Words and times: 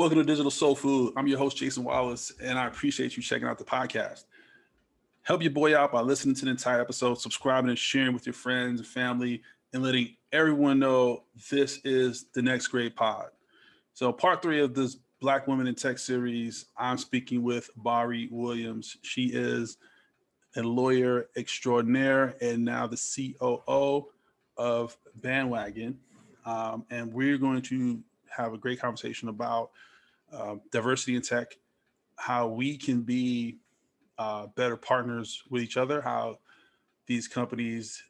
Welcome 0.00 0.16
to 0.16 0.24
Digital 0.24 0.50
Soul 0.50 0.74
Food. 0.74 1.12
I'm 1.14 1.26
your 1.26 1.36
host, 1.36 1.58
Jason 1.58 1.84
Wallace, 1.84 2.32
and 2.42 2.58
I 2.58 2.66
appreciate 2.66 3.18
you 3.18 3.22
checking 3.22 3.46
out 3.46 3.58
the 3.58 3.64
podcast. 3.64 4.24
Help 5.20 5.42
your 5.42 5.50
boy 5.50 5.76
out 5.76 5.92
by 5.92 6.00
listening 6.00 6.34
to 6.36 6.46
the 6.46 6.50
entire 6.50 6.80
episode, 6.80 7.20
subscribing 7.20 7.68
and 7.68 7.78
sharing 7.78 8.14
with 8.14 8.24
your 8.24 8.32
friends 8.32 8.80
and 8.80 8.88
family, 8.88 9.42
and 9.74 9.82
letting 9.82 10.16
everyone 10.32 10.78
know 10.78 11.24
this 11.50 11.80
is 11.84 12.24
the 12.32 12.40
next 12.40 12.68
great 12.68 12.96
pod. 12.96 13.26
So, 13.92 14.10
part 14.10 14.40
three 14.40 14.62
of 14.62 14.72
this 14.72 14.96
Black 15.20 15.46
Women 15.46 15.66
in 15.66 15.74
Tech 15.74 15.98
series, 15.98 16.64
I'm 16.78 16.96
speaking 16.96 17.42
with 17.42 17.68
Bari 17.76 18.30
Williams. 18.32 18.96
She 19.02 19.26
is 19.26 19.76
a 20.56 20.62
lawyer 20.62 21.28
extraordinaire 21.36 22.36
and 22.40 22.64
now 22.64 22.86
the 22.86 22.96
COO 23.38 24.06
of 24.56 24.96
Bandwagon. 25.16 25.98
Um, 26.46 26.86
and 26.88 27.12
we're 27.12 27.36
going 27.36 27.60
to 27.60 28.02
have 28.30 28.54
a 28.54 28.58
great 28.58 28.80
conversation 28.80 29.28
about 29.28 29.72
uh, 30.32 30.56
diversity 30.70 31.16
in 31.16 31.22
tech, 31.22 31.56
how 32.16 32.48
we 32.48 32.76
can 32.76 33.02
be 33.02 33.58
uh, 34.18 34.46
better 34.54 34.76
partners 34.76 35.42
with 35.50 35.62
each 35.62 35.76
other, 35.76 36.00
how 36.00 36.38
these 37.06 37.26
companies, 37.26 38.02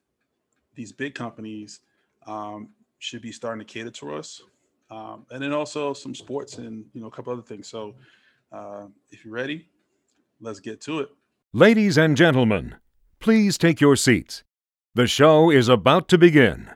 these 0.75 0.93
big 0.93 1.15
companies, 1.15 1.81
um, 2.27 2.71
should 2.99 3.23
be 3.23 3.33
starting 3.33 3.65
to 3.65 3.73
cater 3.73 3.91
to 3.91 4.15
us, 4.15 4.43
um, 4.91 5.25
and 5.31 5.43
then 5.43 5.53
also 5.53 5.93
some 5.95 6.15
sports 6.15 6.59
and 6.59 6.85
you 6.93 7.01
know 7.01 7.07
a 7.07 7.11
couple 7.11 7.33
other 7.33 7.43
things. 7.43 7.69
So, 7.69 7.95
uh, 8.53 8.87
if 9.11 9.25
you're 9.25 9.35
ready, 9.35 9.69
let's 10.41 10.61
get 10.61 10.81
to 10.83 11.01
it. 11.01 11.09
Ladies 11.53 11.97
and 11.97 12.17
gentlemen, 12.17 12.77
please 13.21 13.57
take 13.57 13.81
your 13.81 13.97
seats. 13.97 14.43
The 14.95 15.07
show 15.07 15.51
is 15.51 15.69
about 15.69 16.09
to 16.09 16.19
begin. 16.19 16.71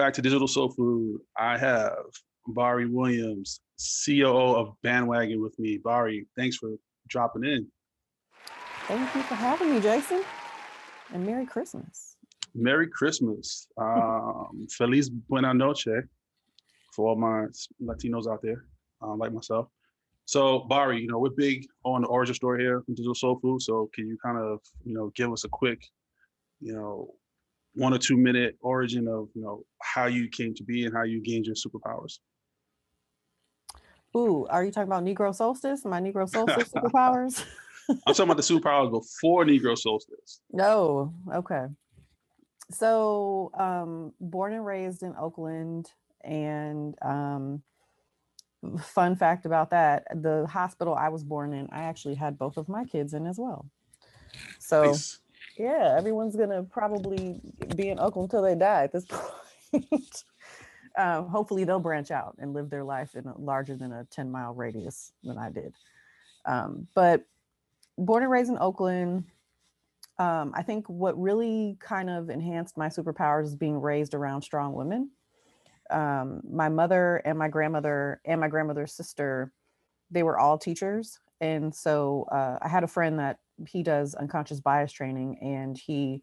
Back 0.00 0.14
to 0.14 0.22
Digital 0.22 0.48
Soul 0.48 0.70
Food. 0.70 1.20
I 1.36 1.58
have 1.58 1.92
Bari 2.46 2.86
Williams, 2.86 3.60
COO 4.02 4.56
of 4.56 4.72
Bandwagon, 4.82 5.42
with 5.42 5.58
me. 5.58 5.76
Bari, 5.76 6.26
thanks 6.38 6.56
for 6.56 6.70
dropping 7.08 7.44
in. 7.44 7.66
Thank 8.88 9.14
you 9.14 9.20
for 9.20 9.34
having 9.34 9.74
me, 9.74 9.78
Jason. 9.78 10.24
And 11.12 11.26
Merry 11.26 11.44
Christmas. 11.44 12.16
Merry 12.54 12.88
Christmas. 12.88 13.68
Um, 13.76 14.66
Feliz 14.70 15.10
Buena 15.10 15.52
Noche 15.52 16.08
for 16.96 17.08
all 17.10 17.16
my 17.16 17.44
Latinos 17.82 18.26
out 18.26 18.40
there, 18.42 18.64
um, 19.02 19.18
like 19.18 19.34
myself. 19.34 19.68
So, 20.24 20.60
Bari, 20.60 21.02
you 21.02 21.08
know, 21.08 21.18
we're 21.18 21.28
big 21.28 21.66
on 21.84 22.00
the 22.00 22.08
origin 22.08 22.34
story 22.34 22.62
here 22.62 22.80
from 22.80 22.94
Digital 22.94 23.14
Soul 23.14 23.38
Food. 23.42 23.60
So, 23.60 23.90
can 23.92 24.06
you 24.06 24.16
kind 24.24 24.38
of, 24.38 24.60
you 24.82 24.94
know, 24.94 25.12
give 25.14 25.30
us 25.30 25.44
a 25.44 25.48
quick, 25.50 25.82
you 26.58 26.72
know, 26.72 27.12
one 27.74 27.94
or 27.94 27.98
two 27.98 28.16
minute 28.16 28.56
origin 28.60 29.06
of, 29.08 29.28
you 29.34 29.42
know, 29.42 29.62
how 29.82 30.06
you 30.06 30.28
came 30.28 30.54
to 30.54 30.64
be 30.64 30.84
and 30.84 30.94
how 30.94 31.02
you 31.02 31.20
gained 31.22 31.46
your 31.46 31.54
superpowers? 31.54 32.18
Ooh, 34.16 34.46
are 34.50 34.64
you 34.64 34.72
talking 34.72 34.88
about 34.88 35.04
Negro 35.04 35.34
Solstice? 35.34 35.84
My 35.84 36.00
Negro 36.00 36.28
Solstice 36.28 36.68
superpowers? 36.74 37.44
I'm 37.88 38.14
talking 38.14 38.24
about 38.24 38.36
the 38.36 38.42
superpowers 38.42 38.90
before 38.90 39.44
Negro 39.44 39.76
Solstice. 39.78 40.40
No, 40.52 41.14
okay. 41.32 41.66
So, 42.72 43.50
um, 43.54 44.12
born 44.20 44.52
and 44.52 44.64
raised 44.64 45.02
in 45.02 45.14
Oakland, 45.16 45.90
and 46.22 46.94
um, 47.02 47.62
fun 48.80 49.16
fact 49.16 49.44
about 49.44 49.70
that: 49.70 50.04
the 50.14 50.46
hospital 50.46 50.94
I 50.94 51.08
was 51.08 51.24
born 51.24 51.52
in, 51.52 51.68
I 51.72 51.82
actually 51.84 52.14
had 52.14 52.38
both 52.38 52.56
of 52.56 52.68
my 52.68 52.84
kids 52.84 53.12
in 53.12 53.26
as 53.26 53.38
well. 53.38 53.66
So, 54.58 54.84
Nice. 54.84 55.18
Yeah, 55.56 55.94
everyone's 55.96 56.36
gonna 56.36 56.62
probably 56.62 57.40
be 57.76 57.88
in 57.90 57.98
Oakland 57.98 58.32
until 58.32 58.42
they 58.42 58.54
die 58.54 58.84
at 58.84 58.92
this 58.92 59.06
point. 59.72 60.24
um, 60.96 61.28
hopefully, 61.28 61.64
they'll 61.64 61.80
branch 61.80 62.10
out 62.10 62.36
and 62.38 62.54
live 62.54 62.70
their 62.70 62.84
life 62.84 63.14
in 63.14 63.26
a 63.26 63.38
larger 63.38 63.76
than 63.76 63.92
a 63.92 64.04
10 64.04 64.30
mile 64.30 64.54
radius 64.54 65.12
than 65.22 65.38
I 65.38 65.50
did. 65.50 65.74
Um, 66.44 66.86
but 66.94 67.24
born 67.98 68.22
and 68.22 68.32
raised 68.32 68.50
in 68.50 68.58
Oakland, 68.58 69.24
um, 70.18 70.52
I 70.54 70.62
think 70.62 70.86
what 70.88 71.20
really 71.20 71.76
kind 71.80 72.10
of 72.10 72.28
enhanced 72.28 72.76
my 72.76 72.88
superpowers 72.88 73.44
is 73.44 73.56
being 73.56 73.80
raised 73.80 74.14
around 74.14 74.42
strong 74.42 74.74
women. 74.74 75.10
Um, 75.90 76.42
my 76.48 76.68
mother 76.68 77.16
and 77.24 77.38
my 77.38 77.48
grandmother 77.48 78.20
and 78.24 78.40
my 78.40 78.48
grandmother's 78.48 78.92
sister, 78.92 79.52
they 80.10 80.22
were 80.22 80.38
all 80.38 80.58
teachers. 80.58 81.18
And 81.40 81.74
so 81.74 82.26
uh, 82.30 82.58
I 82.60 82.68
had 82.68 82.84
a 82.84 82.86
friend 82.86 83.18
that 83.18 83.38
he 83.68 83.82
does 83.82 84.14
unconscious 84.14 84.60
bias 84.60 84.92
training, 84.92 85.38
and 85.40 85.76
he 85.76 86.22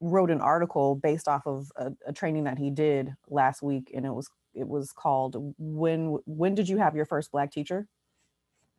wrote 0.00 0.30
an 0.30 0.40
article 0.40 0.94
based 0.94 1.28
off 1.28 1.46
of 1.46 1.70
a, 1.76 1.92
a 2.06 2.12
training 2.12 2.44
that 2.44 2.58
he 2.58 2.70
did 2.70 3.14
last 3.28 3.62
week, 3.62 3.90
and 3.94 4.04
it 4.04 4.12
was 4.12 4.28
it 4.54 4.68
was 4.68 4.92
called 4.92 5.54
"When 5.58 6.18
When 6.26 6.54
Did 6.54 6.68
You 6.68 6.78
Have 6.78 6.96
Your 6.96 7.06
First 7.06 7.32
Black 7.32 7.50
Teacher?" 7.52 7.86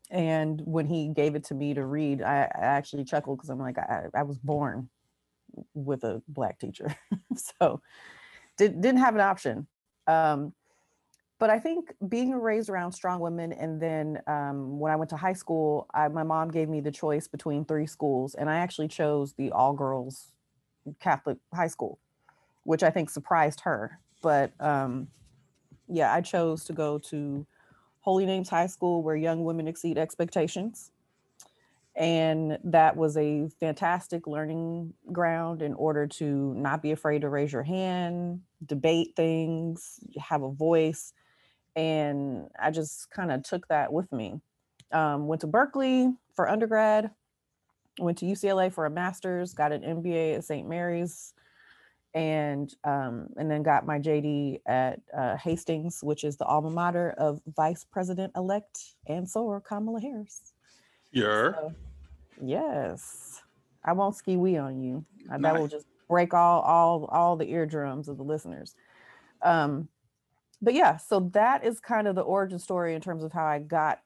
And 0.09 0.61
when 0.63 0.85
he 0.85 1.09
gave 1.09 1.35
it 1.35 1.43
to 1.45 1.53
me 1.53 1.73
to 1.73 1.85
read, 1.85 2.21
I, 2.21 2.43
I 2.43 2.59
actually 2.59 3.03
chuckled 3.03 3.39
because 3.39 3.49
I'm 3.49 3.59
like, 3.59 3.77
I, 3.77 4.05
I 4.15 4.23
was 4.23 4.37
born 4.37 4.89
with 5.73 6.05
a 6.05 6.21
black 6.29 6.59
teacher, 6.59 6.95
so 7.59 7.81
did, 8.57 8.81
didn't 8.81 8.99
have 8.99 9.15
an 9.15 9.21
option. 9.21 9.67
Um, 10.07 10.53
but 11.39 11.49
I 11.49 11.59
think 11.59 11.93
being 12.07 12.33
raised 12.33 12.69
around 12.69 12.93
strong 12.93 13.19
women, 13.19 13.53
and 13.53 13.81
then 13.81 14.21
um, 14.27 14.79
when 14.79 14.91
I 14.91 14.95
went 14.95 15.09
to 15.11 15.17
high 15.17 15.33
school, 15.33 15.87
I, 15.93 16.07
my 16.07 16.23
mom 16.23 16.49
gave 16.49 16.67
me 16.67 16.81
the 16.81 16.91
choice 16.91 17.27
between 17.27 17.65
three 17.65 17.85
schools, 17.85 18.33
and 18.35 18.49
I 18.49 18.57
actually 18.57 18.87
chose 18.87 19.33
the 19.33 19.51
all 19.51 19.73
girls 19.73 20.31
Catholic 20.99 21.37
high 21.53 21.67
school, 21.67 21.99
which 22.63 22.83
I 22.83 22.89
think 22.89 23.09
surprised 23.09 23.61
her. 23.61 23.99
But 24.21 24.51
um, 24.59 25.09
yeah, 25.87 26.13
I 26.13 26.21
chose 26.21 26.63
to 26.65 26.73
go 26.73 26.97
to 27.09 27.45
Holy 28.01 28.25
Names 28.25 28.49
High 28.49 28.67
School, 28.67 29.03
where 29.03 29.15
young 29.15 29.43
women 29.43 29.67
exceed 29.67 29.97
expectations. 29.97 30.91
And 31.95 32.59
that 32.63 32.95
was 32.95 33.17
a 33.17 33.49
fantastic 33.59 34.27
learning 34.27 34.93
ground 35.11 35.63
in 35.63 35.73
order 35.73 36.05
to 36.07 36.53
not 36.53 36.83
be 36.83 36.91
afraid 36.91 37.21
to 37.21 37.29
raise 37.29 37.51
your 37.51 37.63
hand, 37.63 38.41
debate 38.63 39.13
things, 39.15 39.99
have 40.19 40.43
a 40.43 40.51
voice. 40.51 41.13
And 41.77 42.49
I 42.59 42.71
just 42.71 43.09
kind 43.11 43.31
of 43.31 43.43
took 43.43 43.67
that 43.67 43.93
with 43.93 44.11
me. 44.11 44.41
Um, 44.91 45.27
went 45.27 45.41
to 45.41 45.47
Berkeley 45.47 46.11
for 46.35 46.49
undergrad, 46.49 47.11
went 47.99 48.17
to 48.17 48.25
UCLA 48.25 48.73
for 48.73 48.85
a 48.85 48.89
master's, 48.89 49.53
got 49.53 49.71
an 49.71 49.81
MBA 49.81 50.37
at 50.37 50.43
St. 50.43 50.67
Mary's, 50.67 51.33
and 52.13 52.73
um, 52.83 53.27
and 53.37 53.49
then 53.49 53.61
got 53.61 53.85
my 53.85 53.99
JD 53.99 54.61
at 54.65 54.99
uh, 55.15 55.37
Hastings, 55.37 55.99
which 56.01 56.23
is 56.23 56.35
the 56.35 56.45
alma 56.45 56.71
mater 56.71 57.13
of 57.17 57.41
Vice 57.55 57.85
President 57.85 58.33
elect 58.35 58.79
and 59.07 59.29
so 59.29 59.61
Kamala 59.63 60.01
Harris. 60.01 60.53
You're 61.11 61.53
So, 61.53 61.75
yes, 62.41 63.41
I 63.83 63.93
won't 63.93 64.15
skee-wee 64.15 64.57
on 64.57 64.81
you. 64.81 65.05
Uh, 65.31 65.37
That 65.37 65.59
will 65.59 65.67
just 65.67 65.85
break 66.07 66.33
all 66.33 66.61
all 66.61 67.05
all 67.05 67.35
the 67.35 67.49
eardrums 67.49 68.07
of 68.07 68.17
the 68.17 68.23
listeners. 68.23 68.73
Um, 69.43 69.87
but 70.61 70.73
yeah, 70.73 70.97
so 70.97 71.29
that 71.33 71.63
is 71.63 71.79
kind 71.79 72.07
of 72.07 72.15
the 72.15 72.21
origin 72.21 72.59
story 72.59 72.95
in 72.95 73.01
terms 73.01 73.23
of 73.23 73.31
how 73.31 73.45
I 73.45 73.59
got 73.59 73.99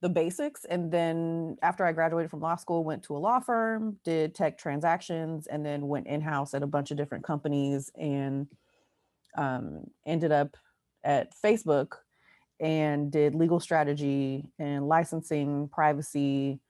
the 0.00 0.08
basics. 0.08 0.64
And 0.66 0.92
then 0.92 1.56
after 1.62 1.84
I 1.84 1.92
graduated 1.92 2.30
from 2.30 2.40
law 2.40 2.56
school, 2.56 2.84
went 2.84 3.02
to 3.04 3.16
a 3.16 3.18
law 3.18 3.40
firm, 3.40 3.96
did 4.04 4.34
tech 4.34 4.58
transactions, 4.58 5.46
and 5.46 5.64
then 5.64 5.88
went 5.88 6.06
in 6.06 6.20
house 6.20 6.52
at 6.54 6.62
a 6.62 6.66
bunch 6.66 6.90
of 6.90 6.96
different 6.96 7.24
companies 7.24 7.90
and 7.98 8.46
um, 9.36 9.90
ended 10.06 10.30
up 10.30 10.56
at 11.02 11.32
Facebook 11.42 11.92
and 12.60 13.10
did 13.10 13.34
legal 13.34 13.58
strategy 13.58 14.44
and 14.58 14.86
licensing, 14.86 15.68
privacy, 15.68 16.60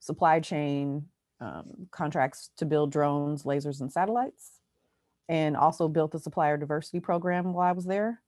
supply 0.00 0.40
chain, 0.40 1.04
um, 1.40 1.88
contracts 1.90 2.50
to 2.56 2.66
build 2.66 2.90
drones, 2.90 3.44
lasers, 3.44 3.80
and 3.80 3.92
satellites, 3.92 4.60
and 5.28 5.56
also 5.56 5.88
built 5.88 6.10
the 6.10 6.18
supplier 6.18 6.56
diversity 6.56 7.00
program 7.00 7.52
while 7.52 7.68
I 7.68 7.72
was 7.72 7.84
there. 7.84 8.20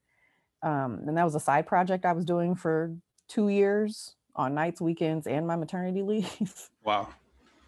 Um, 0.63 1.03
and 1.07 1.17
that 1.17 1.23
was 1.23 1.35
a 1.35 1.39
side 1.39 1.65
project 1.65 2.05
I 2.05 2.13
was 2.13 2.25
doing 2.25 2.55
for 2.55 2.95
two 3.27 3.49
years 3.49 4.15
on 4.35 4.53
nights, 4.53 4.79
weekends, 4.79 5.27
and 5.27 5.47
my 5.47 5.55
maternity 5.55 6.01
leave. 6.03 6.69
wow. 6.83 7.09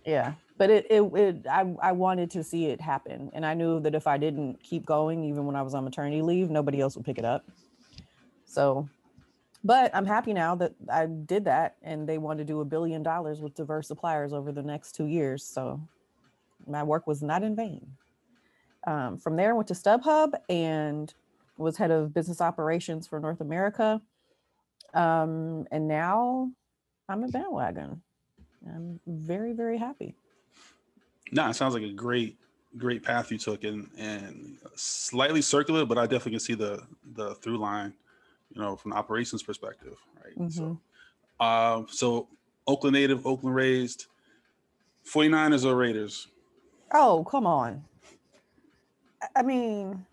yeah, 0.06 0.34
but 0.58 0.70
it, 0.70 0.86
it, 0.90 1.02
it 1.02 1.48
I, 1.50 1.74
I 1.82 1.92
wanted 1.92 2.30
to 2.32 2.44
see 2.44 2.68
it 2.68 2.80
happen, 2.80 3.32
and 3.34 3.46
I 3.46 3.54
knew 3.54 3.80
that 3.82 3.96
if 3.96 4.08
I 4.08 4.18
didn't 4.18 4.62
keep 4.62 4.86
going, 4.86 5.24
even 5.24 5.46
when 5.46 5.56
I 5.56 5.62
was 5.62 5.74
on 5.74 5.84
maternity 5.84 6.22
leave, 6.22 6.50
nobody 6.50 6.82
else 6.82 6.96
would 6.96 7.06
pick 7.06 7.18
it 7.18 7.26
up. 7.26 7.46
So, 8.46 8.88
but 9.64 9.94
I'm 9.96 10.06
happy 10.06 10.34
now 10.34 10.56
that 10.56 10.74
I 10.92 11.08
did 11.08 11.46
that, 11.46 11.78
and 11.82 12.08
they 12.08 12.18
want 12.18 12.40
to 12.40 12.46
do 12.46 12.62
a 12.62 12.66
billion 12.66 13.02
dollars 13.02 13.42
with 13.42 13.56
diverse 13.56 13.88
suppliers 13.88 14.34
over 14.34 14.52
the 14.52 14.62
next 14.62 14.94
two 14.94 15.06
years. 15.06 15.44
So, 15.44 15.82
my 16.68 16.84
work 16.84 17.08
was 17.08 17.24
not 17.24 17.44
in 17.44 17.56
vain. 17.56 17.88
Um, 18.86 19.18
from 19.18 19.36
there, 19.38 19.52
I 19.52 19.54
went 19.54 19.68
to 19.70 19.74
StubHub 19.74 20.34
and 20.50 21.14
was 21.58 21.78
head 21.78 21.92
of 21.92 22.14
business 22.14 22.42
operations 22.42 23.08
for 23.08 23.20
North 23.20 23.42
America. 23.42 24.02
Um, 24.94 25.66
and 25.72 25.88
now 25.88 26.52
I'm 27.10 27.24
a 27.24 27.28
bandwagon. 27.28 28.02
I'm 28.68 29.00
very, 29.06 29.54
very 29.54 29.78
happy. 29.78 30.16
No, 31.32 31.50
it 31.50 31.56
sounds 31.56 31.74
like 31.74 31.84
a 31.84 31.92
great, 31.92 32.38
great 32.78 33.04
path 33.04 33.32
you 33.32 33.38
took, 33.38 33.64
and 33.64 33.90
and 33.98 34.58
slightly 34.76 35.42
circular, 35.42 35.86
but 35.86 35.98
I 35.98 36.04
definitely 36.04 36.34
can 36.34 36.40
see 36.40 36.54
the 36.54 36.86
the 37.14 37.36
through 37.36 37.58
line, 37.58 37.94
you 38.52 38.62
know, 38.62 38.76
from 38.76 38.92
the 38.92 38.98
operations 38.98 39.44
perspective, 39.44 39.98
right? 40.24 40.38
Mhm. 40.38 40.52
So, 40.52 40.80
uh, 41.40 41.84
so 41.88 42.28
Oakland 42.68 42.94
native, 42.94 43.26
Oakland 43.26 43.56
raised, 43.56 44.08
49ers 45.06 45.66
or 45.66 45.76
Raiders? 45.76 46.28
Oh, 46.94 47.26
come 47.30 47.48
on. 47.48 47.84
I 49.36 49.42
mean, 49.42 50.06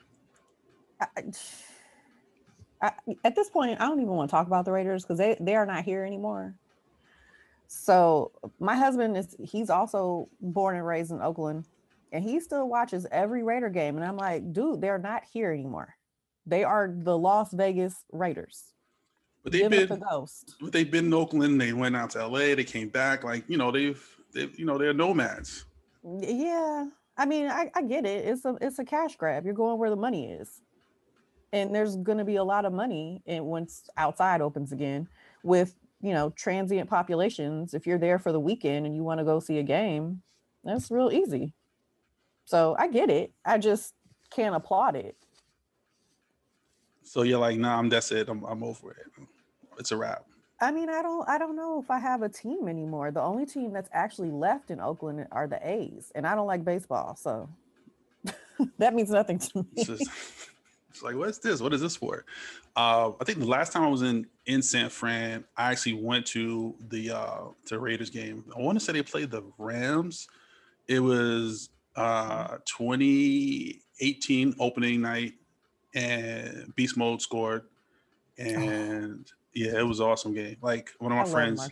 I, 2.83 2.93
at 3.25 3.35
this 3.35 3.51
point, 3.51 3.81
I 3.81 3.87
don't 3.87 4.01
even 4.01 4.15
want 4.15 4.31
to 4.31 4.33
talk 4.33 4.47
about 4.47 4.65
the 4.65 4.73
Raiders 4.73 5.03
because 5.03 5.19
they, 5.19 5.37
they 5.41 5.55
are 5.55 5.67
not 5.67 5.85
here 5.85 6.05
anymore. 6.05 6.55
So 7.67 8.33
my 8.59 8.75
husband 8.77 9.17
is 9.17 9.37
he's 9.39 9.71
also 9.71 10.29
born 10.41 10.77
and 10.77 10.87
raised 10.87 11.13
in 11.13 11.21
Oakland, 11.21 11.67
and 12.11 12.25
he 12.25 12.41
still 12.41 12.69
watches 12.69 13.07
every 13.13 13.43
Raider 13.43 13.69
game. 13.69 13.97
And 13.97 14.05
I'm 14.05 14.17
like, 14.17 14.53
dude, 14.53 14.81
they're 14.81 14.99
not 14.99 15.23
here 15.33 15.53
anymore. 15.53 15.95
They 16.47 16.65
are 16.65 16.93
the 16.93 17.17
Las 17.17 17.53
Vegas 17.53 17.95
Raiders. 18.13 18.73
But 19.43 19.53
they've 19.53 19.71
Give 19.71 19.89
been, 19.89 20.01
ghost. 20.01 20.57
but 20.61 20.73
they've 20.73 20.91
been 20.91 21.07
in 21.07 21.15
Oakland. 21.15 21.61
They 21.61 21.73
went 21.73 21.97
out 21.97 22.11
to 22.11 22.27
LA. 22.27 22.55
They 22.55 22.65
came 22.65 22.89
back. 22.89 23.25
Like 23.25 23.45
you 23.49 23.57
know, 23.57 23.71
they've, 23.71 24.05
they've 24.35 24.59
you 24.59 24.67
know, 24.67 24.77
they're 24.77 24.93
nomads. 24.93 25.65
Yeah, 26.03 26.87
I 27.17 27.27
mean, 27.27 27.47
I, 27.47 27.71
I 27.75 27.83
get 27.83 28.05
it. 28.05 28.27
It's 28.27 28.45
a 28.45 28.57
it's 28.61 28.79
a 28.79 28.85
cash 28.85 29.17
grab. 29.17 29.45
You're 29.45 29.55
going 29.55 29.79
where 29.79 29.91
the 29.91 29.97
money 29.97 30.33
is, 30.33 30.61
and 31.53 31.75
there's 31.75 31.97
going 31.97 32.19
to 32.19 32.25
be 32.25 32.37
a 32.37 32.45
lot 32.45 32.65
of 32.65 32.73
money. 32.73 33.23
And 33.27 33.47
once 33.47 33.89
outside 33.97 34.41
opens 34.41 34.73
again, 34.73 35.09
with 35.43 35.75
you 36.01 36.13
know 36.13 36.31
transient 36.31 36.89
populations, 36.89 37.75
if 37.75 37.87
you're 37.87 37.99
there 37.99 38.19
for 38.19 38.33
the 38.33 38.41
weekend 38.41 38.87
and 38.87 38.95
you 38.95 39.03
want 39.03 39.19
to 39.19 39.25
go 39.25 39.41
see 39.41 39.59
a 39.59 39.63
game, 39.63 40.23
that's 40.65 40.91
real 40.91 41.11
easy. 41.13 41.53
So 42.45 42.75
I 42.79 42.89
get 42.89 43.11
it. 43.11 43.33
I 43.45 43.59
just 43.59 43.95
can't 44.31 44.55
applaud 44.55 44.97
it. 44.97 45.17
So 47.03 47.23
you're 47.23 47.39
like, 47.39 47.59
nah, 47.59 47.79
I'm 47.79 47.89
that's 47.89 48.13
it. 48.13 48.29
I'm, 48.29 48.45
I'm 48.45 48.63
over 48.63 48.93
it. 48.93 49.07
It's 49.79 49.93
a 49.93 49.97
wrap. 49.97 50.25
I 50.61 50.71
mean, 50.71 50.91
I 50.91 51.03
don't 51.03 51.29
I 51.29 51.39
don't 51.39 51.57
know 51.57 51.81
if 51.83 51.91
I 51.91 51.99
have 51.99 52.23
a 52.23 52.29
team 52.29 52.69
anymore. 52.69 53.11
The 53.11 53.23
only 53.23 53.47
team 53.47 53.73
that's 53.73 53.89
actually 53.93 54.31
left 54.31 54.71
in 54.71 54.79
Oakland 54.79 55.27
are 55.33 55.47
the 55.47 55.59
A's, 55.67 56.13
and 56.15 56.27
I 56.27 56.35
don't 56.35 56.47
like 56.47 56.65
baseball, 56.65 57.17
so 57.17 57.49
that 58.79 58.95
means 58.95 59.11
nothing 59.11 59.39
to 59.39 59.67
me. 59.75 59.85
It's 60.91 61.03
like, 61.03 61.17
what's 61.17 61.39
this? 61.39 61.61
What 61.61 61.73
is 61.73 61.81
this 61.81 61.97
for? 61.97 62.25
Uh, 62.77 63.13
I 63.21 63.25
think 63.25 63.39
the 63.39 63.47
last 63.47 63.73
time 63.73 63.83
I 63.83 63.89
was 63.89 64.03
in 64.03 64.27
in 64.47 64.63
San 64.63 64.91
Fran, 64.91 65.45
I 65.57 65.71
actually 65.71 65.95
went 65.95 66.27
to 66.27 66.75
the 66.89 67.11
uh 67.11 67.41
to 67.67 67.79
Raiders 67.79 68.11
game. 68.11 68.45
I 68.57 68.61
want 68.61 68.79
to 68.79 68.85
say 68.85 68.93
they 68.93 69.03
played 69.03 69.31
the 69.31 69.43
Rams. 69.59 70.29
It 70.89 71.01
was 71.01 71.71
uh 71.97 72.59
2018 72.67 74.55
opening 74.59 75.01
night, 75.01 75.35
and 75.95 76.75
Beast 76.77 76.97
Mode 76.97 77.23
scored, 77.23 77.63
and 78.39 79.31
yeah, 79.55 79.79
it 79.79 79.83
was 79.87 80.01
an 80.01 80.07
awesome 80.07 80.35
game. 80.35 80.57
Like 80.61 80.91
one 80.99 81.13
of 81.13 81.17
my 81.17 81.23
love 81.23 81.31
friends, 81.33 81.69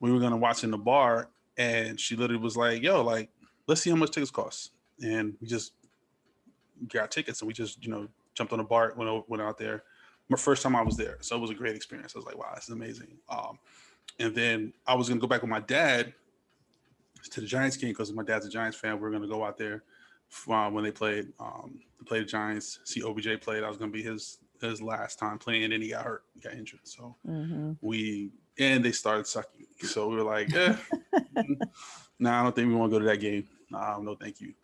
we 0.00 0.12
were 0.12 0.20
gonna 0.20 0.36
watch 0.36 0.64
in 0.64 0.70
the 0.70 0.78
bar, 0.78 1.30
and 1.56 1.98
she 1.98 2.16
literally 2.16 2.42
was 2.42 2.56
like, 2.56 2.82
"Yo, 2.82 3.02
like, 3.02 3.30
let's 3.66 3.80
see 3.80 3.90
how 3.90 3.96
much 3.96 4.10
tickets 4.12 4.30
cost," 4.30 4.72
and 5.02 5.36
we 5.40 5.46
just 5.48 5.72
got 6.88 7.10
tickets, 7.10 7.40
and 7.40 7.48
we 7.48 7.54
just 7.54 7.82
you 7.84 7.90
know 7.90 8.08
jumped 8.36 8.52
on 8.52 8.60
a 8.60 8.64
bar, 8.64 8.92
went 8.96 9.10
o- 9.10 9.24
went 9.28 9.42
out 9.42 9.58
there. 9.58 9.82
My 10.28 10.36
first 10.36 10.62
time 10.62 10.76
I 10.76 10.82
was 10.82 10.96
there, 10.96 11.16
so 11.20 11.36
it 11.36 11.40
was 11.40 11.50
a 11.50 11.54
great 11.54 11.74
experience. 11.74 12.14
I 12.14 12.18
was 12.18 12.26
like, 12.26 12.36
"Wow, 12.38 12.52
this 12.54 12.64
is 12.64 12.70
amazing." 12.70 13.18
Um, 13.28 13.58
and 14.20 14.34
then 14.34 14.72
I 14.86 14.94
was 14.94 15.08
gonna 15.08 15.20
go 15.20 15.26
back 15.26 15.42
with 15.42 15.50
my 15.50 15.60
dad 15.60 16.14
to 17.30 17.40
the 17.40 17.46
Giants 17.46 17.76
game 17.76 17.90
because 17.90 18.12
my 18.12 18.22
dad's 18.22 18.46
a 18.46 18.50
Giants 18.50 18.76
fan. 18.76 19.00
We 19.00 19.08
are 19.08 19.10
gonna 19.10 19.26
go 19.28 19.44
out 19.44 19.56
there 19.58 19.82
uh, 20.48 20.70
when 20.70 20.84
they 20.84 20.90
played 20.92 21.32
um, 21.40 21.80
played 22.06 22.22
the 22.22 22.26
Giants. 22.26 22.80
See 22.84 23.02
OBJ 23.02 23.40
play. 23.40 23.60
That 23.60 23.68
was 23.68 23.78
gonna 23.78 23.90
be 23.90 24.02
his 24.02 24.38
his 24.60 24.80
last 24.80 25.18
time 25.18 25.38
playing, 25.38 25.72
and 25.72 25.82
he 25.82 25.90
got 25.90 26.04
hurt, 26.04 26.24
he 26.34 26.40
got 26.40 26.54
injured. 26.54 26.80
So 26.84 27.16
Mhm. 27.26 27.76
we 27.80 28.30
and 28.58 28.84
they 28.84 28.92
started 28.92 29.26
sucking. 29.26 29.66
So 29.80 30.08
we 30.08 30.16
were 30.16 30.22
like, 30.22 30.54
eh, 30.54 30.76
no, 32.18 32.30
I 32.30 32.42
don't 32.42 32.54
think 32.54 32.68
we 32.68 32.74
want 32.74 32.90
to 32.90 32.98
go 32.98 33.00
to 33.04 33.10
that 33.10 33.20
game. 33.20 33.46
Um, 33.74 34.04
no, 34.04 34.14
thank 34.14 34.40
you. 34.40 34.54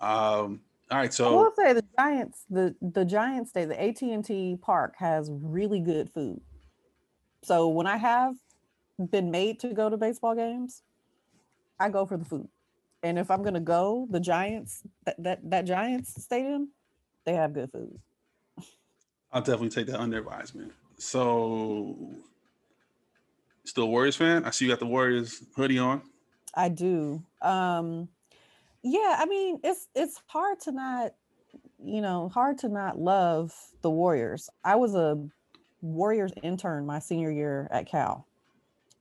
Um, 0.00 0.60
all 0.90 0.98
right, 0.98 1.12
so 1.12 1.28
I 1.28 1.30
will 1.30 1.52
say 1.56 1.72
the 1.72 1.84
Giants, 1.98 2.44
the 2.50 2.74
the 2.80 3.04
Giants 3.04 3.52
Day, 3.52 3.64
the 3.64 3.80
AT 3.80 4.02
and 4.02 4.24
T 4.24 4.58
Park 4.60 4.94
has 4.98 5.30
really 5.30 5.80
good 5.80 6.10
food. 6.10 6.40
So 7.42 7.68
when 7.68 7.86
I 7.86 7.96
have 7.96 8.34
been 8.98 9.30
made 9.30 9.60
to 9.60 9.72
go 9.72 9.88
to 9.88 9.96
baseball 9.96 10.34
games, 10.34 10.82
I 11.78 11.88
go 11.88 12.06
for 12.06 12.16
the 12.16 12.24
food. 12.24 12.48
And 13.02 13.18
if 13.18 13.30
I'm 13.30 13.42
gonna 13.42 13.60
go, 13.60 14.08
the 14.10 14.20
Giants 14.20 14.82
that 15.04 15.22
that, 15.22 15.50
that 15.50 15.64
Giants 15.64 16.22
stadium, 16.22 16.70
they 17.24 17.34
have 17.34 17.54
good 17.54 17.70
food. 17.70 17.98
I'll 19.32 19.42
definitely 19.42 19.70
take 19.70 19.86
that 19.86 20.00
under 20.00 20.18
advisement. 20.18 20.72
So, 20.98 21.96
still 23.64 23.88
Warriors 23.88 24.16
fan? 24.16 24.44
I 24.44 24.50
see 24.50 24.64
you 24.64 24.70
got 24.72 24.80
the 24.80 24.86
Warriors 24.86 25.42
hoodie 25.56 25.78
on. 25.78 26.02
I 26.54 26.68
do. 26.68 27.22
Um 27.40 28.08
yeah, 28.82 29.16
I 29.18 29.26
mean, 29.26 29.60
it's 29.62 29.88
it's 29.94 30.20
hard 30.28 30.60
to 30.60 30.72
not, 30.72 31.12
you 31.84 32.00
know, 32.02 32.28
hard 32.30 32.58
to 32.58 32.68
not 32.68 32.98
love 32.98 33.54
the 33.82 33.90
Warriors. 33.90 34.50
I 34.64 34.76
was 34.76 34.94
a 34.94 35.28
Warriors 35.82 36.32
intern 36.42 36.86
my 36.86 37.00
senior 37.00 37.30
year 37.30 37.68
at 37.72 37.86
Cal. 37.88 38.28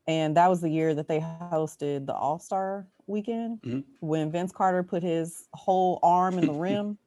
And 0.08 0.38
that 0.38 0.50
was 0.50 0.62
the 0.62 0.70
year 0.72 0.96
that 0.96 1.08
they 1.08 1.20
hosted 1.20 2.08
the 2.08 2.16
All-Star 2.16 2.90
weekend 3.08 3.62
Mhm. 3.64 4.00
when 4.02 4.32
Vince 4.32 4.52
Carter 4.52 4.84
put 4.84 5.04
his 5.04 5.48
whole 5.54 6.00
arm 6.04 6.40
in 6.40 6.48
the 6.48 6.54
rim 6.54 7.00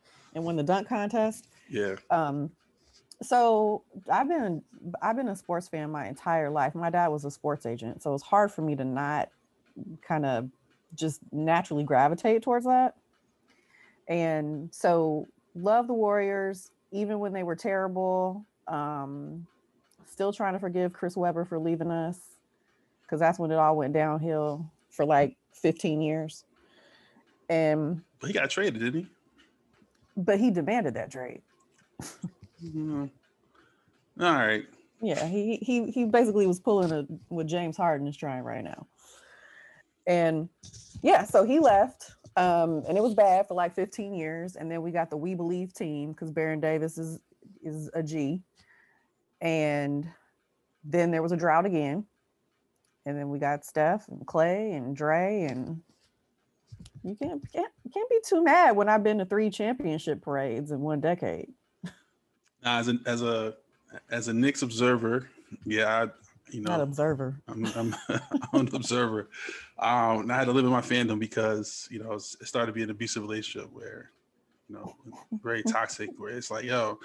and 0.34 0.44
won 0.44 0.56
the 0.56 0.62
dunk 0.62 0.88
contest 0.88 1.48
Yeah, 1.68 1.96
um 2.10 2.52
so 3.22 3.84
i've 4.10 4.28
been 4.28 4.62
i've 5.02 5.16
been 5.16 5.28
a 5.28 5.36
sports 5.36 5.68
fan 5.68 5.90
my 5.90 6.08
entire 6.08 6.50
life 6.50 6.74
my 6.74 6.90
dad 6.90 7.08
was 7.08 7.24
a 7.24 7.30
sports 7.30 7.66
agent 7.66 8.02
so 8.02 8.14
it's 8.14 8.24
hard 8.24 8.52
for 8.52 8.62
me 8.62 8.76
to 8.76 8.84
not 8.84 9.30
kind 10.02 10.26
of 10.26 10.50
just 10.94 11.20
naturally 11.32 11.84
gravitate 11.84 12.42
towards 12.42 12.66
that 12.66 12.94
and 14.08 14.68
so 14.72 15.26
love 15.54 15.86
the 15.86 15.94
warriors 15.94 16.70
even 16.90 17.18
when 17.18 17.32
they 17.32 17.42
were 17.42 17.56
terrible 17.56 18.44
um 18.68 19.46
still 20.06 20.32
trying 20.32 20.52
to 20.52 20.58
forgive 20.58 20.92
chris 20.92 21.16
webber 21.16 21.44
for 21.44 21.58
leaving 21.58 21.90
us 21.90 22.18
because 23.02 23.20
that's 23.20 23.38
when 23.38 23.50
it 23.50 23.56
all 23.56 23.76
went 23.76 23.92
downhill 23.92 24.70
for 24.90 25.04
like 25.04 25.36
15 25.54 26.00
years 26.02 26.44
and 27.48 28.02
but 28.20 28.28
he 28.28 28.32
got 28.34 28.50
traded, 28.50 28.80
didn't 28.80 29.00
he? 29.04 29.06
but 30.16 30.38
he 30.38 30.50
demanded 30.50 30.94
that 30.94 31.10
trade 31.10 31.42
Mhm. 32.64 33.10
All 34.20 34.32
right. 34.32 34.64
Yeah, 35.00 35.26
he 35.26 35.56
he 35.56 35.90
he 35.90 36.04
basically 36.04 36.46
was 36.46 36.60
pulling 36.60 36.92
a 36.92 37.02
what 37.28 37.46
James 37.46 37.76
Harden 37.76 38.06
is 38.06 38.16
trying 38.16 38.44
right 38.44 38.62
now. 38.62 38.86
And 40.06 40.48
yeah, 41.02 41.24
so 41.24 41.44
he 41.44 41.58
left. 41.58 42.12
Um, 42.36 42.82
and 42.88 42.96
it 42.96 43.02
was 43.02 43.14
bad 43.14 43.46
for 43.46 43.54
like 43.54 43.74
15 43.74 44.14
years. 44.14 44.56
And 44.56 44.70
then 44.70 44.82
we 44.82 44.90
got 44.90 45.10
the 45.10 45.16
We 45.16 45.34
Believe 45.34 45.74
team 45.74 46.12
because 46.12 46.30
Baron 46.30 46.60
Davis 46.60 46.98
is 46.98 47.20
is 47.62 47.90
a 47.94 48.02
G. 48.02 48.40
And 49.40 50.08
then 50.84 51.10
there 51.10 51.22
was 51.22 51.32
a 51.32 51.36
drought 51.36 51.66
again. 51.66 52.04
And 53.04 53.18
then 53.18 53.28
we 53.28 53.38
got 53.38 53.64
Steph 53.64 54.08
and 54.08 54.26
Clay 54.26 54.72
and 54.72 54.96
Dre 54.96 55.48
and 55.50 55.82
you 57.02 57.16
can't 57.16 57.42
can't 57.52 57.72
you 57.84 57.90
can't 57.90 58.10
be 58.10 58.18
too 58.24 58.42
mad 58.42 58.76
when 58.76 58.88
I've 58.88 59.02
been 59.02 59.18
to 59.18 59.24
three 59.24 59.50
championship 59.50 60.22
parades 60.22 60.70
in 60.70 60.80
one 60.80 61.00
decade. 61.00 61.48
As 62.64 62.88
a 62.88 62.98
as 63.06 63.22
a 63.22 63.54
as 64.10 64.28
a 64.28 64.32
Knicks 64.32 64.62
observer, 64.62 65.28
yeah, 65.64 66.04
I, 66.04 66.08
you 66.52 66.60
know, 66.60 66.70
Not 66.70 66.80
observer. 66.80 67.40
I'm, 67.48 67.66
I'm, 67.76 67.96
I'm 68.08 68.66
an 68.66 68.74
observer. 68.74 69.28
Um, 69.78 70.20
and 70.20 70.32
I 70.32 70.36
had 70.36 70.44
to 70.44 70.52
live 70.52 70.64
in 70.64 70.70
my 70.70 70.80
fandom 70.80 71.18
because 71.18 71.88
you 71.90 71.98
know 71.98 72.12
it 72.12 72.22
started 72.22 72.66
to 72.66 72.72
be 72.72 72.82
an 72.82 72.90
abusive 72.90 73.22
relationship 73.22 73.72
where 73.72 74.10
you 74.68 74.76
know 74.76 74.94
very 75.42 75.62
toxic. 75.68 76.10
Where 76.18 76.30
it's 76.30 76.50
like, 76.50 76.64
yo, 76.64 76.98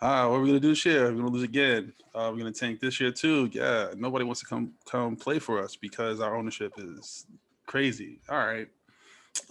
uh, 0.00 0.26
what 0.26 0.36
are 0.36 0.40
we 0.40 0.48
gonna 0.48 0.60
do 0.60 0.70
this 0.70 0.84
year? 0.84 1.04
We're 1.04 1.18
gonna 1.18 1.30
lose 1.30 1.44
again. 1.44 1.92
Uh, 2.14 2.30
we're 2.32 2.38
gonna 2.38 2.52
tank 2.52 2.80
this 2.80 3.00
year 3.00 3.12
too. 3.12 3.48
Yeah, 3.52 3.90
nobody 3.96 4.24
wants 4.24 4.40
to 4.40 4.46
come 4.46 4.72
come 4.90 5.16
play 5.16 5.38
for 5.38 5.62
us 5.62 5.76
because 5.76 6.20
our 6.20 6.36
ownership 6.36 6.72
is 6.78 7.26
crazy. 7.66 8.18
All 8.28 8.38
right, 8.38 8.68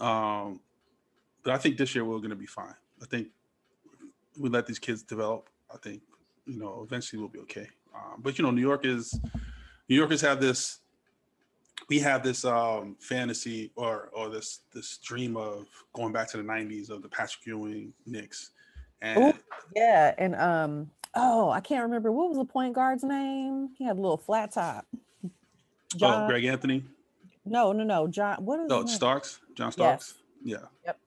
um, 0.00 0.60
but 1.42 1.54
I 1.54 1.58
think 1.58 1.78
this 1.78 1.94
year 1.94 2.04
we're 2.04 2.18
gonna 2.20 2.36
be 2.36 2.46
fine. 2.46 2.74
I 3.02 3.06
think 3.06 3.28
we 4.38 4.48
let 4.50 4.66
these 4.66 4.78
kids 4.78 5.02
develop. 5.02 5.48
I 5.72 5.78
think 5.78 6.02
you 6.46 6.58
know 6.58 6.82
eventually 6.84 7.20
we'll 7.20 7.28
be 7.28 7.40
okay. 7.40 7.68
Um, 7.94 8.20
but 8.20 8.38
you 8.38 8.44
know, 8.44 8.50
New 8.50 8.60
York 8.60 8.84
is 8.84 9.18
New 9.88 9.96
Yorkers 9.96 10.20
have 10.20 10.40
this. 10.40 10.78
We 11.88 11.98
have 12.00 12.22
this 12.22 12.44
um, 12.44 12.96
fantasy 13.00 13.72
or 13.74 14.10
or 14.12 14.28
this 14.28 14.60
this 14.72 14.98
dream 14.98 15.36
of 15.36 15.66
going 15.92 16.12
back 16.12 16.30
to 16.30 16.36
the 16.36 16.42
'90s 16.42 16.90
of 16.90 17.02
the 17.02 17.08
Patrick 17.08 17.46
Ewing 17.46 17.92
Knicks, 18.06 18.50
and 19.02 19.34
Yeah, 19.74 20.14
and 20.18 20.34
um, 20.36 20.90
oh, 21.14 21.50
I 21.50 21.60
can't 21.60 21.82
remember 21.82 22.12
what 22.12 22.28
was 22.28 22.38
the 22.38 22.44
point 22.44 22.74
guard's 22.74 23.02
name. 23.02 23.70
He 23.76 23.84
had 23.84 23.96
a 23.96 24.00
little 24.00 24.16
flat 24.16 24.52
top. 24.52 24.86
oh, 26.00 26.26
Greg 26.28 26.44
Anthony. 26.44 26.84
No, 27.44 27.72
no, 27.72 27.82
no. 27.82 28.06
John. 28.06 28.44
What 28.44 28.60
is? 28.60 28.66
It? 28.66 28.72
Oh, 28.72 28.86
Starks. 28.86 29.40
John 29.54 29.72
Starks. 29.72 30.14
Yes. 30.44 30.60
Yeah. 30.60 30.66
Yep. 30.86 30.98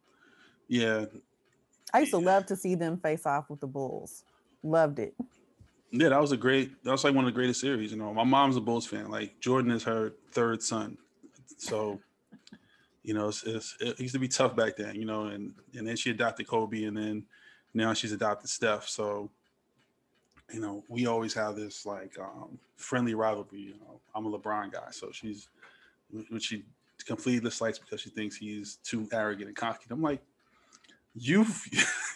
Yeah. 0.68 1.06
I 1.94 2.00
used 2.00 2.12
to 2.12 2.18
love 2.18 2.46
to 2.48 2.56
see 2.56 2.76
them 2.76 2.98
face 2.98 3.26
off 3.26 3.50
with 3.50 3.60
the 3.60 3.68
Bulls. 3.68 4.24
Loved 4.64 5.00
it. 5.00 5.14
Yeah, 5.96 6.10
that 6.10 6.20
was 6.20 6.32
a 6.32 6.38
great. 6.38 6.84
That 6.84 6.92
was 6.92 7.04
like 7.04 7.14
one 7.14 7.24
of 7.24 7.32
the 7.32 7.36
greatest 7.36 7.62
series. 7.62 7.92
You 7.92 7.98
know, 7.98 8.12
my 8.16 8.24
mom's 8.24 8.58
a 8.58 8.62
Bulls 8.62 8.88
fan. 8.88 9.12
Like 9.12 9.40
Jordan 9.40 9.70
is 9.70 9.84
her 9.84 10.14
third 10.32 10.64
son, 10.64 10.98
so 11.58 12.00
you 13.04 13.14
know, 13.14 13.28
it's, 13.28 13.44
it's, 13.44 13.78
it 13.80 14.00
used 14.00 14.16
to 14.16 14.20
be 14.20 14.28
tough 14.28 14.56
back 14.56 14.76
then. 14.76 14.96
You 14.96 15.06
know, 15.06 15.26
and 15.26 15.54
and 15.76 15.88
then 15.88 15.96
she 15.96 16.10
adopted 16.10 16.48
Kobe, 16.48 16.86
and 16.86 16.98
then 16.98 17.26
now 17.76 17.94
she's 17.94 18.12
adopted 18.12 18.50
Steph. 18.50 18.88
So 18.90 19.30
you 20.52 20.60
know, 20.60 20.84
we 20.90 21.06
always 21.06 21.36
have 21.36 21.56
this 21.56 21.86
like 21.86 22.18
um, 22.20 22.58
friendly 22.76 23.14
rivalry. 23.14 23.60
You 23.60 23.76
know, 23.76 24.00
I'm 24.16 24.26
a 24.26 24.36
LeBron 24.36 24.72
guy, 24.72 24.88
so 24.90 25.12
she's 25.12 25.48
when 26.10 26.40
she 26.40 26.64
completely 27.06 27.42
dislikes 27.42 27.78
because 27.78 28.02
she 28.02 28.10
thinks 28.10 28.36
he's 28.36 28.78
too 28.78 29.08
arrogant 29.12 29.50
and 29.50 29.56
cocky. 29.56 29.86
I'm 29.92 30.02
like, 30.02 30.24
you, 31.16 31.46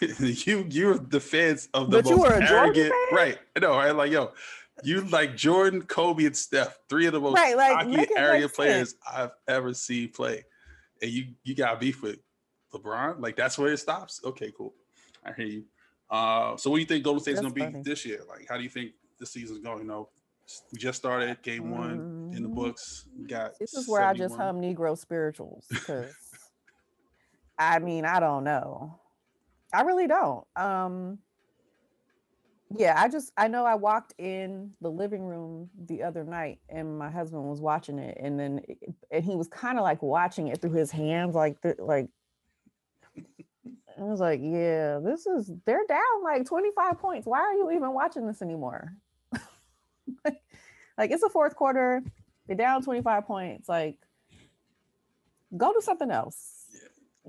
you, 0.18 0.66
you're 0.68 0.98
the 0.98 1.20
fans 1.20 1.68
of 1.74 1.90
the 1.90 2.02
but 2.02 2.16
most 2.16 2.30
arrogant, 2.30 2.92
right? 3.12 3.38
No, 3.60 3.70
right? 3.70 3.92
Like, 3.92 4.10
yo, 4.10 4.32
you 4.82 5.02
like 5.02 5.36
Jordan, 5.36 5.82
Kobe, 5.82 6.24
and 6.24 6.36
Steph, 6.36 6.78
three 6.88 7.06
of 7.06 7.12
the 7.12 7.20
most 7.20 7.36
right, 7.36 7.56
like, 7.56 7.86
cocky, 7.86 8.06
arrogant 8.16 8.54
players 8.54 8.94
I've 9.10 9.32
ever 9.46 9.74
seen 9.74 10.10
play, 10.10 10.44
and 11.02 11.10
you, 11.10 11.26
you 11.44 11.54
got 11.54 11.80
beef 11.80 12.02
with 12.02 12.18
LeBron. 12.72 13.20
Like, 13.20 13.36
that's 13.36 13.58
where 13.58 13.72
it 13.72 13.78
stops. 13.78 14.20
Okay, 14.24 14.52
cool. 14.56 14.74
I 15.24 15.32
hear 15.32 15.46
you. 15.46 15.64
Uh, 16.10 16.56
so 16.56 16.70
what 16.70 16.76
do 16.76 16.80
you 16.80 16.86
think 16.86 17.04
Golden 17.04 17.20
State's 17.20 17.40
gonna 17.40 17.52
be 17.52 17.60
funny. 17.60 17.82
this 17.82 18.04
year? 18.04 18.20
Like, 18.28 18.46
how 18.48 18.56
do 18.56 18.62
you 18.62 18.70
think 18.70 18.92
the 19.18 19.26
season's 19.26 19.58
going? 19.58 19.80
You 19.80 19.84
know, 19.84 20.08
we 20.72 20.78
just 20.78 20.98
started 20.98 21.40
game 21.42 21.70
one 21.70 21.98
mm-hmm. 21.98 22.36
in 22.36 22.42
the 22.42 22.48
mm-hmm. 22.48 22.54
books. 22.54 23.06
We 23.18 23.26
got 23.26 23.58
this 23.58 23.74
is 23.74 23.86
where 23.88 24.00
71. 24.00 24.08
I 24.08 24.28
just 24.28 24.40
hum 24.40 24.60
Negro 24.60 24.96
spirituals 24.96 25.66
because 25.68 26.14
I 27.58 27.78
mean 27.80 28.04
I 28.04 28.20
don't 28.20 28.44
know. 28.44 29.00
I 29.72 29.82
really 29.82 30.06
don't. 30.06 30.46
Um 30.56 31.18
yeah, 32.76 32.94
I 32.98 33.08
just 33.08 33.32
I 33.36 33.48
know 33.48 33.64
I 33.64 33.74
walked 33.76 34.14
in 34.18 34.72
the 34.82 34.90
living 34.90 35.22
room 35.24 35.70
the 35.86 36.02
other 36.02 36.24
night 36.24 36.60
and 36.68 36.98
my 36.98 37.10
husband 37.10 37.44
was 37.44 37.60
watching 37.60 37.98
it 37.98 38.18
and 38.20 38.38
then 38.38 38.60
and 39.10 39.24
he 39.24 39.36
was 39.36 39.48
kind 39.48 39.78
of 39.78 39.84
like 39.84 40.02
watching 40.02 40.48
it 40.48 40.60
through 40.60 40.72
his 40.72 40.90
hands 40.90 41.34
like 41.34 41.60
the, 41.62 41.76
like 41.78 42.08
I 43.98 44.02
was 44.04 44.20
like, 44.20 44.40
yeah, 44.42 45.00
this 45.02 45.26
is 45.26 45.50
they're 45.64 45.86
down 45.88 46.22
like 46.22 46.46
25 46.46 46.98
points. 46.98 47.26
Why 47.26 47.40
are 47.40 47.54
you 47.54 47.70
even 47.72 47.92
watching 47.92 48.26
this 48.26 48.42
anymore? 48.42 48.94
like, 50.24 50.42
like 50.96 51.10
it's 51.10 51.22
a 51.22 51.28
fourth 51.28 51.56
quarter, 51.56 52.02
they're 52.46 52.56
down 52.56 52.82
25 52.82 53.26
points. 53.26 53.68
Like, 53.68 53.96
go 55.56 55.72
do 55.72 55.80
something 55.80 56.10
else. 56.10 56.57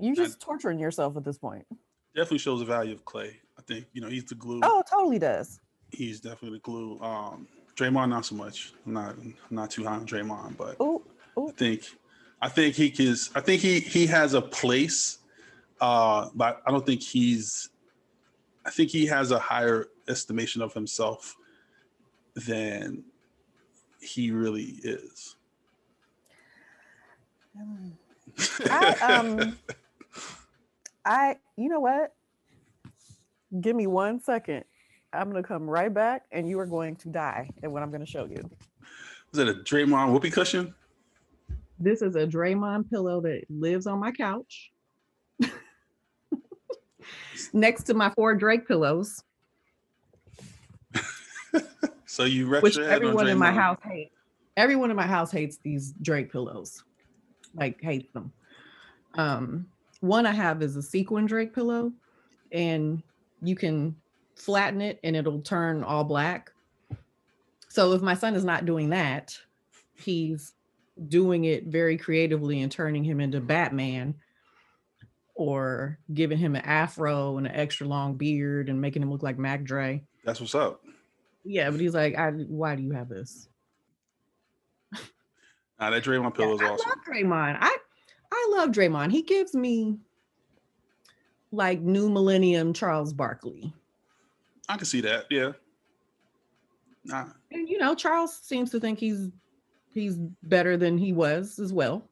Yeah. 0.00 0.08
You 0.08 0.16
just 0.16 0.42
I, 0.42 0.44
torturing 0.44 0.78
yourself 0.78 1.16
at 1.16 1.24
this 1.24 1.38
point. 1.38 1.66
Definitely 2.14 2.38
shows 2.38 2.60
the 2.60 2.66
value 2.66 2.94
of 2.94 3.04
Clay. 3.04 3.38
I 3.58 3.62
think, 3.62 3.86
you 3.92 4.00
know, 4.00 4.08
he's 4.08 4.24
the 4.24 4.34
glue. 4.34 4.60
Oh, 4.62 4.82
totally 4.88 5.18
does. 5.18 5.60
He's 5.90 6.20
definitely 6.20 6.58
the 6.58 6.62
glue. 6.62 6.98
Um, 7.00 7.46
Draymond, 7.76 8.10
not 8.10 8.24
so 8.24 8.34
much. 8.34 8.72
I'm 8.86 8.92
not 8.92 9.16
I'm 9.16 9.34
not 9.50 9.70
too 9.70 9.84
high 9.84 9.94
on 9.94 10.06
Draymond, 10.06 10.56
but 10.56 10.76
ooh, 10.80 11.02
ooh. 11.38 11.48
I 11.48 11.52
think 11.52 11.84
I 12.42 12.48
think 12.48 12.74
he 12.74 12.92
is 12.98 13.30
I 13.34 13.40
think 13.40 13.62
he 13.62 13.80
he 13.80 14.06
has 14.06 14.34
a 14.34 14.42
place 14.42 15.18
uh, 15.80 16.28
but 16.34 16.62
I 16.66 16.70
don't 16.70 16.84
think 16.84 17.02
he's. 17.02 17.70
I 18.64 18.70
think 18.70 18.90
he 18.90 19.06
has 19.06 19.30
a 19.30 19.38
higher 19.38 19.86
estimation 20.08 20.60
of 20.60 20.74
himself 20.74 21.36
than 22.34 23.04
he 24.00 24.30
really 24.30 24.78
is. 24.82 25.36
I 28.68 28.92
um, 29.00 29.58
I 31.04 31.36
you 31.56 31.68
know 31.68 31.80
what? 31.80 32.12
Give 33.60 33.74
me 33.74 33.86
one 33.86 34.20
second. 34.20 34.64
I'm 35.12 35.30
gonna 35.30 35.42
come 35.42 35.68
right 35.68 35.92
back, 35.92 36.22
and 36.30 36.48
you 36.48 36.58
are 36.60 36.66
going 36.66 36.96
to 36.96 37.08
die 37.08 37.50
at 37.62 37.70
what 37.70 37.82
I'm 37.82 37.90
gonna 37.90 38.06
show 38.06 38.26
you. 38.26 38.48
Is 39.32 39.38
it 39.38 39.48
a 39.48 39.54
Draymond 39.54 40.12
whoopee 40.12 40.30
cushion? 40.30 40.74
This 41.78 42.02
is 42.02 42.14
a 42.14 42.26
Draymond 42.26 42.90
pillow 42.90 43.20
that 43.22 43.44
lives 43.48 43.86
on 43.86 43.98
my 43.98 44.12
couch 44.12 44.70
next 47.52 47.84
to 47.84 47.94
my 47.94 48.10
four 48.10 48.34
Drake 48.34 48.68
pillows. 48.68 49.22
so 52.06 52.24
you 52.24 52.50
which 52.60 52.76
everyone 52.78 53.28
in 53.28 53.38
my 53.38 53.52
house 53.52 53.78
hates. 53.82 54.14
Everyone 54.56 54.90
in 54.90 54.96
my 54.96 55.06
house 55.06 55.30
hates 55.30 55.58
these 55.62 55.92
Drake 56.02 56.30
pillows, 56.30 56.84
like 57.54 57.80
hates 57.80 58.12
them. 58.12 58.32
Um, 59.14 59.66
one 60.00 60.26
I 60.26 60.32
have 60.32 60.62
is 60.62 60.76
a 60.76 60.82
sequin 60.82 61.26
Drake 61.26 61.54
pillow, 61.54 61.92
and 62.52 63.02
you 63.42 63.54
can 63.54 63.96
flatten 64.34 64.80
it 64.80 64.98
and 65.04 65.14
it'll 65.14 65.42
turn 65.42 65.84
all 65.84 66.04
black. 66.04 66.50
So 67.68 67.92
if 67.92 68.02
my 68.02 68.14
son 68.14 68.34
is 68.34 68.44
not 68.44 68.66
doing 68.66 68.90
that, 68.90 69.38
he's 69.94 70.54
doing 71.08 71.44
it 71.44 71.66
very 71.66 71.96
creatively 71.96 72.60
and 72.62 72.72
turning 72.72 73.04
him 73.04 73.20
into 73.20 73.40
Batman 73.40 74.14
or 75.34 75.98
giving 76.12 76.38
him 76.38 76.56
an 76.56 76.62
afro 76.62 77.38
and 77.38 77.46
an 77.46 77.54
extra 77.54 77.86
long 77.86 78.16
beard 78.16 78.68
and 78.68 78.80
making 78.80 79.02
him 79.02 79.10
look 79.10 79.22
like 79.22 79.38
Mac 79.38 79.62
Dre. 79.62 80.02
That's 80.24 80.40
what's 80.40 80.54
up. 80.54 80.82
Yeah, 81.44 81.70
but 81.70 81.80
he's 81.80 81.94
like, 81.94 82.18
I, 82.18 82.30
why 82.30 82.76
do 82.76 82.82
you 82.82 82.92
have 82.92 83.08
this? 83.08 83.48
Nah, 85.80 85.88
that 85.88 86.04
Draymond 86.04 86.34
pillow 86.34 86.56
is 86.56 86.60
yeah, 86.60 86.72
awesome. 86.72 86.86
I 86.86 86.90
love 86.90 86.98
Draymond. 87.06 87.56
I 87.58 87.76
I 88.32 88.48
love 88.52 88.70
Draymond. 88.70 89.10
He 89.12 89.22
gives 89.22 89.54
me 89.54 89.98
like 91.52 91.80
new 91.80 92.08
millennium 92.08 92.72
Charles 92.72 93.12
Barkley. 93.12 93.72
I 94.68 94.76
can 94.76 94.86
see 94.86 95.00
that. 95.00 95.26
Yeah. 95.30 95.52
Nah. 97.04 97.26
And 97.50 97.68
you 97.68 97.78
know, 97.78 97.94
Charles 97.94 98.36
seems 98.36 98.70
to 98.70 98.80
think 98.80 98.98
he's 98.98 99.30
he's 99.92 100.16
better 100.42 100.76
than 100.76 100.96
he 100.96 101.12
was 101.12 101.58
as 101.58 101.72
well. 101.72 102.08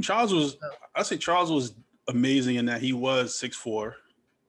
Charles 0.00 0.32
was 0.32 0.56
I 0.94 1.02
say 1.02 1.16
Charles 1.16 1.50
was 1.50 1.74
amazing 2.08 2.56
in 2.56 2.66
that 2.66 2.80
he 2.80 2.92
was 2.92 3.34
six 3.34 3.56
four, 3.56 3.96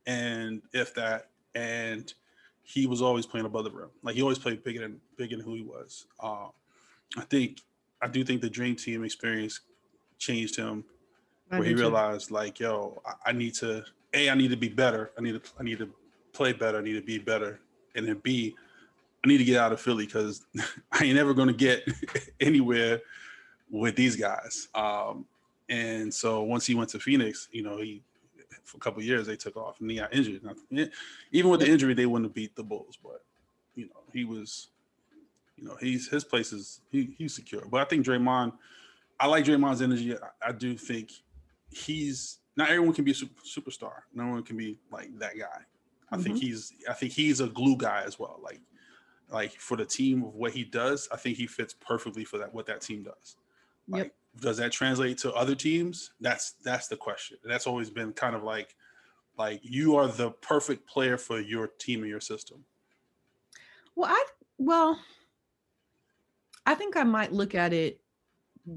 and 0.05 0.61
if 0.73 0.93
that, 0.95 1.29
and 1.55 2.13
he 2.63 2.87
was 2.87 3.01
always 3.01 3.25
playing 3.25 3.45
above 3.45 3.63
the 3.63 3.71
rim. 3.71 3.89
Like 4.03 4.15
he 4.15 4.21
always 4.21 4.39
played 4.39 4.63
bigger 4.63 4.81
than 4.81 4.99
bigger 5.17 5.37
than 5.37 5.45
who 5.45 5.55
he 5.55 5.63
was. 5.63 6.05
Uh, 6.19 6.47
I 7.17 7.21
think 7.21 7.61
I 8.01 8.07
do 8.07 8.23
think 8.23 8.41
the 8.41 8.49
Dream 8.49 8.75
Team 8.75 9.03
experience 9.03 9.61
changed 10.23 10.55
him, 10.55 10.83
I 11.51 11.59
where 11.59 11.67
he 11.67 11.73
realized 11.73 12.29
too. 12.29 12.33
like, 12.35 12.59
yo, 12.59 13.01
I, 13.05 13.29
I 13.29 13.31
need 13.31 13.53
to 13.55 13.83
a 14.13 14.29
I 14.29 14.35
need 14.35 14.51
to 14.51 14.57
be 14.57 14.69
better. 14.69 15.11
I 15.17 15.21
need 15.21 15.43
to 15.43 15.51
I 15.59 15.63
need 15.63 15.79
to 15.79 15.89
play 16.31 16.53
better. 16.53 16.77
I 16.77 16.81
need 16.81 16.93
to 16.93 17.01
be 17.01 17.17
better, 17.17 17.59
and 17.95 18.07
then 18.07 18.19
b 18.23 18.55
I 19.23 19.27
need 19.27 19.37
to 19.37 19.43
get 19.43 19.57
out 19.57 19.71
of 19.71 19.79
Philly 19.79 20.05
because 20.05 20.45
I 20.91 21.05
ain't 21.05 21.17
ever 21.17 21.33
going 21.33 21.47
to 21.47 21.53
get 21.53 21.83
anywhere 22.39 23.01
with 23.69 23.95
these 23.95 24.15
guys. 24.15 24.67
Um, 24.75 25.25
and 25.69 26.13
so 26.13 26.43
once 26.43 26.65
he 26.65 26.75
went 26.75 26.89
to 26.89 26.99
Phoenix, 26.99 27.47
you 27.51 27.63
know, 27.63 27.77
he 27.77 28.03
for 28.65 28.77
a 28.77 28.79
couple 28.79 29.01
years 29.01 29.27
they 29.27 29.35
took 29.35 29.57
off 29.57 29.79
and 29.79 29.89
he 29.89 29.97
got 29.97 30.13
injured. 30.13 30.41
Even 31.31 31.51
with 31.51 31.61
the 31.61 31.67
injury, 31.69 31.93
they 31.93 32.05
wouldn't 32.05 32.29
have 32.29 32.35
beat 32.35 32.55
the 32.55 32.63
Bulls, 32.63 32.97
but 33.01 33.23
you 33.75 33.85
know, 33.85 34.01
he 34.11 34.25
was, 34.25 34.69
you 35.57 35.63
know, 35.63 35.75
he's 35.79 36.09
his 36.09 36.23
place 36.23 36.53
is 36.53 36.81
he, 36.91 37.13
he's 37.17 37.33
secure. 37.33 37.65
But 37.69 37.81
I 37.81 37.85
think 37.85 38.05
Draymond, 38.05 38.53
I 39.19 39.27
like 39.27 39.45
Draymond's 39.45 39.81
energy. 39.81 40.15
I, 40.15 40.49
I 40.49 40.51
do 40.51 40.77
think 40.77 41.11
he's 41.69 42.39
not 42.55 42.69
everyone 42.69 42.93
can 42.93 43.03
be 43.03 43.11
a 43.11 43.15
super, 43.15 43.41
superstar. 43.43 43.93
No 44.13 44.27
one 44.27 44.43
can 44.43 44.57
be 44.57 44.79
like 44.91 45.17
that 45.19 45.37
guy. 45.37 45.47
I 46.11 46.15
mm-hmm. 46.15 46.23
think 46.23 46.37
he's 46.37 46.73
I 46.89 46.93
think 46.93 47.11
he's 47.11 47.39
a 47.39 47.47
glue 47.47 47.77
guy 47.77 48.03
as 48.05 48.19
well. 48.19 48.39
Like 48.43 48.61
like 49.29 49.53
for 49.53 49.77
the 49.77 49.85
team 49.85 50.23
of 50.23 50.35
what 50.35 50.51
he 50.51 50.63
does, 50.63 51.07
I 51.11 51.17
think 51.17 51.37
he 51.37 51.47
fits 51.47 51.73
perfectly 51.73 52.23
for 52.23 52.37
that 52.37 52.53
what 52.53 52.65
that 52.67 52.81
team 52.81 53.03
does. 53.03 53.37
Like 53.87 54.05
yep 54.05 54.13
does 54.39 54.57
that 54.57 54.71
translate 54.71 55.17
to 55.19 55.33
other 55.33 55.55
teams? 55.55 56.11
That's 56.19 56.53
that's 56.63 56.87
the 56.87 56.97
question. 56.97 57.37
That's 57.43 57.67
always 57.67 57.89
been 57.89 58.13
kind 58.13 58.35
of 58.35 58.43
like 58.43 58.75
like 59.37 59.59
you 59.63 59.95
are 59.95 60.07
the 60.07 60.31
perfect 60.31 60.87
player 60.87 61.17
for 61.17 61.39
your 61.39 61.67
team 61.67 62.01
and 62.01 62.09
your 62.09 62.19
system. 62.19 62.63
Well, 63.95 64.09
I 64.09 64.25
well, 64.57 64.99
I 66.65 66.75
think 66.75 66.97
I 66.97 67.03
might 67.03 67.31
look 67.31 67.55
at 67.55 67.73
it 67.73 67.99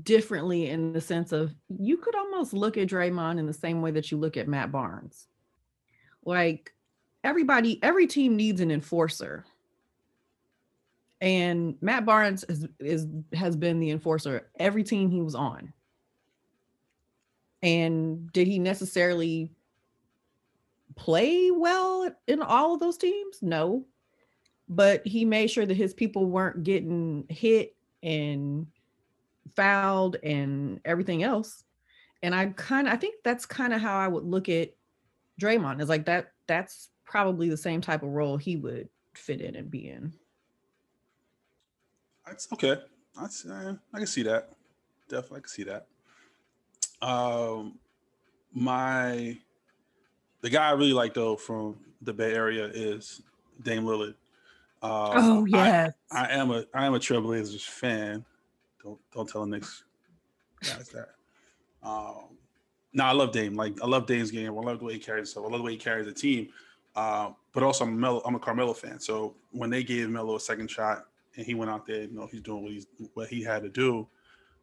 differently 0.02 0.68
in 0.68 0.92
the 0.92 1.00
sense 1.00 1.32
of 1.32 1.54
you 1.68 1.96
could 1.96 2.14
almost 2.14 2.52
look 2.52 2.76
at 2.76 2.88
Draymond 2.88 3.38
in 3.38 3.46
the 3.46 3.52
same 3.52 3.82
way 3.82 3.90
that 3.92 4.10
you 4.10 4.18
look 4.18 4.36
at 4.36 4.48
Matt 4.48 4.72
Barnes. 4.72 5.26
Like 6.24 6.74
everybody, 7.22 7.82
every 7.82 8.06
team 8.06 8.36
needs 8.36 8.60
an 8.60 8.70
enforcer 8.70 9.44
and 11.20 11.76
Matt 11.80 12.04
Barnes 12.04 12.44
is, 12.44 12.66
is 12.78 13.06
has 13.32 13.56
been 13.56 13.80
the 13.80 13.90
enforcer 13.90 14.50
every 14.58 14.84
team 14.84 15.10
he 15.10 15.22
was 15.22 15.34
on. 15.34 15.72
And 17.62 18.30
did 18.32 18.46
he 18.46 18.58
necessarily 18.58 19.50
play 20.94 21.50
well 21.50 22.10
in 22.26 22.42
all 22.42 22.74
of 22.74 22.80
those 22.80 22.98
teams? 22.98 23.38
No. 23.40 23.86
but 24.68 25.06
he 25.06 25.24
made 25.24 25.50
sure 25.50 25.66
that 25.66 25.76
his 25.76 25.94
people 25.94 26.26
weren't 26.26 26.64
getting 26.64 27.24
hit 27.28 27.76
and 28.02 28.66
fouled 29.54 30.16
and 30.22 30.80
everything 30.84 31.22
else. 31.22 31.64
And 32.22 32.34
I 32.34 32.46
kind 32.46 32.88
of 32.88 32.94
I 32.94 32.96
think 32.96 33.16
that's 33.22 33.46
kind 33.46 33.72
of 33.72 33.80
how 33.80 33.98
I 33.98 34.08
would 34.08 34.24
look 34.24 34.48
at 34.48 34.70
Draymond. 35.40 35.80
Is 35.80 35.88
like 35.88 36.06
that 36.06 36.32
that's 36.46 36.88
probably 37.04 37.48
the 37.48 37.56
same 37.56 37.80
type 37.80 38.02
of 38.02 38.10
role 38.10 38.36
he 38.36 38.56
would 38.56 38.88
fit 39.14 39.40
in 39.40 39.54
and 39.56 39.70
be 39.70 39.88
in. 39.88 40.12
That's 42.26 42.48
okay. 42.52 42.80
That's 43.18 43.46
uh, 43.46 43.74
I 43.94 43.98
can 43.98 44.06
see 44.06 44.22
that. 44.24 44.50
Definitely, 45.08 45.38
I 45.38 45.40
can 45.40 45.48
see 45.48 45.64
that. 45.64 45.86
Um, 47.00 47.78
my 48.52 49.36
the 50.40 50.50
guy 50.50 50.68
I 50.68 50.72
really 50.72 50.92
like 50.92 51.14
though 51.14 51.36
from 51.36 51.76
the 52.02 52.12
Bay 52.12 52.32
Area 52.32 52.66
is 52.66 53.22
Dame 53.62 53.84
Lillard. 53.84 54.14
Um, 54.82 55.12
oh 55.14 55.44
yeah, 55.46 55.90
I, 56.10 56.24
I, 56.24 56.28
am 56.32 56.50
a 56.50 56.64
I 56.74 56.86
am 56.86 56.94
a 56.94 56.98
Trailblazers 56.98 57.64
fan. 57.64 58.24
Don't 59.12 59.28
tell 59.28 59.42
the 59.42 59.48
Knicks 59.48 59.84
guys 60.62 60.88
that. 60.90 61.08
Um, 61.82 62.36
no, 62.92 63.04
I 63.04 63.12
love 63.12 63.32
Dame. 63.32 63.54
Like 63.54 63.80
I 63.82 63.86
love 63.86 64.06
Dame's 64.06 64.30
game. 64.30 64.50
I 64.50 64.62
love 64.62 64.78
the 64.78 64.84
way 64.84 64.94
he 64.94 64.98
carries 64.98 65.28
himself. 65.28 65.46
I 65.46 65.50
love 65.50 65.60
the 65.60 65.64
way 65.64 65.72
he 65.72 65.78
carries 65.78 66.06
the 66.06 66.12
team. 66.12 66.48
Uh, 66.94 67.30
but 67.52 67.62
also 67.62 67.84
I'm 67.84 67.92
a 67.92 67.96
Melo, 67.96 68.22
I'm 68.24 68.34
a 68.34 68.38
Carmelo 68.38 68.72
fan. 68.72 68.98
So 68.98 69.34
when 69.52 69.68
they 69.70 69.82
gave 69.82 70.08
Melo 70.08 70.36
a 70.36 70.40
second 70.40 70.70
shot 70.70 71.04
and 71.36 71.44
he 71.44 71.54
went 71.54 71.70
out 71.70 71.86
there, 71.86 72.02
you 72.02 72.12
know, 72.12 72.26
he's 72.26 72.40
doing 72.40 72.62
what 72.62 72.72
he's 72.72 72.86
what 73.14 73.28
he 73.28 73.42
had 73.42 73.62
to 73.62 73.68
do, 73.68 74.06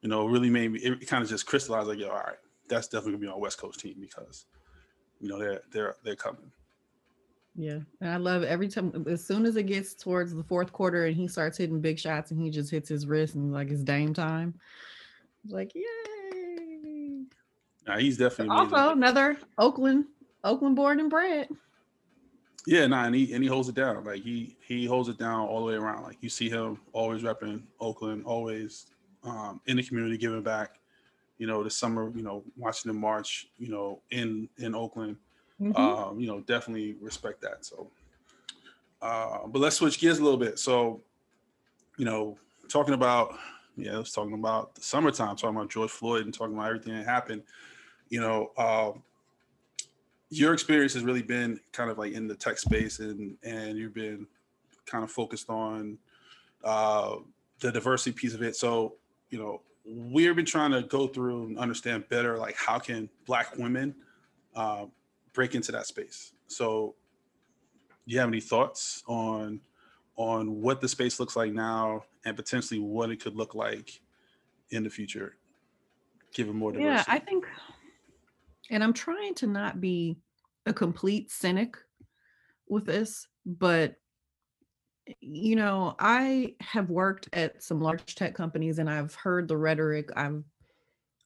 you 0.02 0.10
know, 0.10 0.26
really 0.26 0.50
made 0.50 0.72
me 0.72 0.80
it 0.80 1.08
kind 1.08 1.24
of 1.24 1.30
just 1.30 1.46
crystallized 1.46 1.88
like, 1.88 2.00
yo, 2.00 2.10
all 2.10 2.16
right, 2.16 2.38
that's 2.68 2.88
definitely 2.88 3.14
gonna 3.14 3.22
be 3.22 3.28
our 3.28 3.40
West 3.40 3.60
Coast 3.60 3.80
team 3.80 3.96
because 4.00 4.46
you 5.22 5.30
know 5.30 5.38
they're 5.38 5.62
they're 5.72 5.96
they're 6.04 6.16
coming. 6.16 6.52
Yeah, 7.56 7.80
and 8.02 8.10
I 8.10 8.18
love 8.18 8.44
every 8.44 8.68
time 8.68 9.06
as 9.08 9.24
soon 9.24 9.46
as 9.46 9.56
it 9.56 9.64
gets 9.64 9.94
towards 9.94 10.34
the 10.34 10.44
fourth 10.44 10.72
quarter 10.72 11.06
and 11.06 11.16
he 11.16 11.28
starts 11.28 11.58
hitting 11.58 11.82
big 11.82 12.00
shots 12.00 12.32
and 12.32 12.42
he 12.42 12.50
just 12.50 12.72
hits 12.72 12.90
his 12.90 13.06
wrist 13.06 13.36
and 13.36 13.54
like 13.54 13.70
it's 13.70 13.84
Dame 13.84 14.14
time. 14.14 14.56
It's 15.44 15.54
like 15.54 15.76
yay! 15.76 17.26
Nah, 17.86 17.98
he's 17.98 18.18
definitely 18.18 18.56
also 18.56 18.76
amazing. 18.76 18.98
another 18.98 19.38
Oakland 19.60 20.06
Oakland 20.44 20.76
born 20.76 21.00
and 21.00 21.12
bred. 21.12 21.48
Yeah, 22.66 22.88
nah, 22.88 23.06
and 23.06 23.14
he 23.14 23.34
and 23.34 23.44
he 23.44 23.50
holds 23.50 23.70
it 23.70 23.76
down. 23.76 24.04
Like 24.04 24.24
he 24.24 24.58
he 24.66 24.88
holds 24.88 25.10
it 25.10 25.20
down 25.20 25.42
all 25.48 25.60
the 25.60 25.66
way 25.66 25.76
around. 25.76 26.04
Like 26.04 26.18
you 26.22 26.30
see 26.30 26.50
him 26.50 26.80
always 26.92 27.22
repping 27.22 27.62
Oakland, 27.80 28.24
always 28.26 28.88
um, 29.24 29.62
in 29.68 29.78
the 29.78 29.84
community 29.84 30.18
giving 30.18 30.42
back. 30.42 30.80
You 31.38 31.46
know, 31.46 31.64
the 31.64 31.70
summer, 31.70 32.12
you 32.16 32.24
know, 32.24 32.44
watching 32.58 32.90
them 32.90 33.00
march, 33.00 33.48
you 33.58 33.70
know, 33.70 34.02
in 34.10 34.50
in 34.58 34.74
Oakland 34.74 35.18
Mm-hmm. 35.64 35.78
Um, 35.78 36.20
you 36.20 36.28
know, 36.28 36.42
definitely 36.42 36.96
respect 37.00 37.42
that. 37.42 37.66
So, 37.66 37.88
uh, 39.02 39.48
but 39.48 39.60
let's 39.60 39.78
switch 39.78 40.00
gears 40.00 40.20
a 40.20 40.24
little 40.24 40.40
bit. 40.40 40.60
So, 40.60 41.02
you 41.98 42.06
know, 42.06 42.38
talking 42.70 42.94
about 42.94 43.36
yeah, 43.76 43.98
let's 43.98 44.12
talking 44.12 44.34
about 44.34 44.76
the 44.76 44.82
summertime, 44.82 45.36
talking 45.36 45.56
about 45.56 45.70
George 45.70 45.90
Floyd 45.90 46.26
and 46.26 46.34
talking 46.34 46.54
about 46.54 46.68
everything 46.68 46.96
that 46.96 47.06
happened. 47.06 47.44
You 48.10 48.22
know, 48.22 48.52
uh, 48.58 48.92
your 50.30 50.54
experience 50.54 50.94
has 50.94 51.04
really 51.04 51.22
been 51.22 51.60
kind 51.72 51.90
of 51.90 51.98
like 51.98 52.14
in 52.14 52.28
the 52.28 52.36
tech 52.36 52.60
space, 52.60 53.00
and 53.00 53.38
and 53.44 53.78
you've 53.78 53.94
been 53.94 54.28
kind 54.86 55.04
of 55.04 55.12
focused 55.12 55.50
on 55.50 55.98
uh, 56.64 57.16
the 57.60 57.72
diversity 57.72 58.12
piece 58.12 58.34
of 58.34 58.42
it. 58.42 58.56
So, 58.56 58.96
you 59.30 59.40
know, 59.40 59.62
we've 59.86 60.36
been 60.36 60.46
trying 60.46 60.72
to 60.72 60.84
go 60.84 61.08
through 61.08 61.48
and 61.48 61.58
understand 61.58 62.08
better, 62.10 62.38
like 62.38 62.56
how 62.56 62.80
can 62.80 63.10
Black 63.26 63.58
women 63.58 63.96
uh, 64.56 64.86
break 65.34 65.56
into 65.56 65.72
that 65.72 65.88
space. 65.88 66.34
So, 66.48 66.96
do 68.08 68.14
you 68.14 68.20
have 68.20 68.30
any 68.30 68.42
thoughts 68.42 69.04
on 69.08 69.62
on 70.16 70.62
what 70.62 70.80
the 70.80 70.88
space 70.88 71.20
looks 71.20 71.36
like 71.36 71.52
now 71.52 72.04
and 72.26 72.36
potentially 72.36 72.80
what 72.80 73.10
it 73.10 73.22
could 73.22 73.36
look 73.36 73.56
like 73.56 74.00
in 74.70 74.84
the 74.84 74.90
future, 74.90 75.36
given 76.34 76.56
more 76.56 76.72
diversity? 76.72 76.94
Yeah, 76.94 77.04
I 77.08 77.20
think, 77.20 77.46
and 78.70 78.84
I'm 78.84 78.94
trying 78.94 79.34
to 79.36 79.48
not 79.48 79.82
be 79.82 80.18
a 80.66 80.74
complete 80.74 81.32
cynic 81.32 81.78
with 82.68 82.86
this, 82.86 83.28
but 83.46 83.96
you 85.20 85.56
know, 85.56 85.96
I 86.00 86.56
have 86.62 86.90
worked 86.90 87.28
at 87.34 87.62
some 87.62 87.82
large 87.82 88.16
tech 88.16 88.36
companies 88.36 88.80
and 88.80 88.90
I've 88.90 89.14
heard 89.16 89.48
the 89.48 89.58
rhetoric. 89.58 90.10
I've 90.16 90.44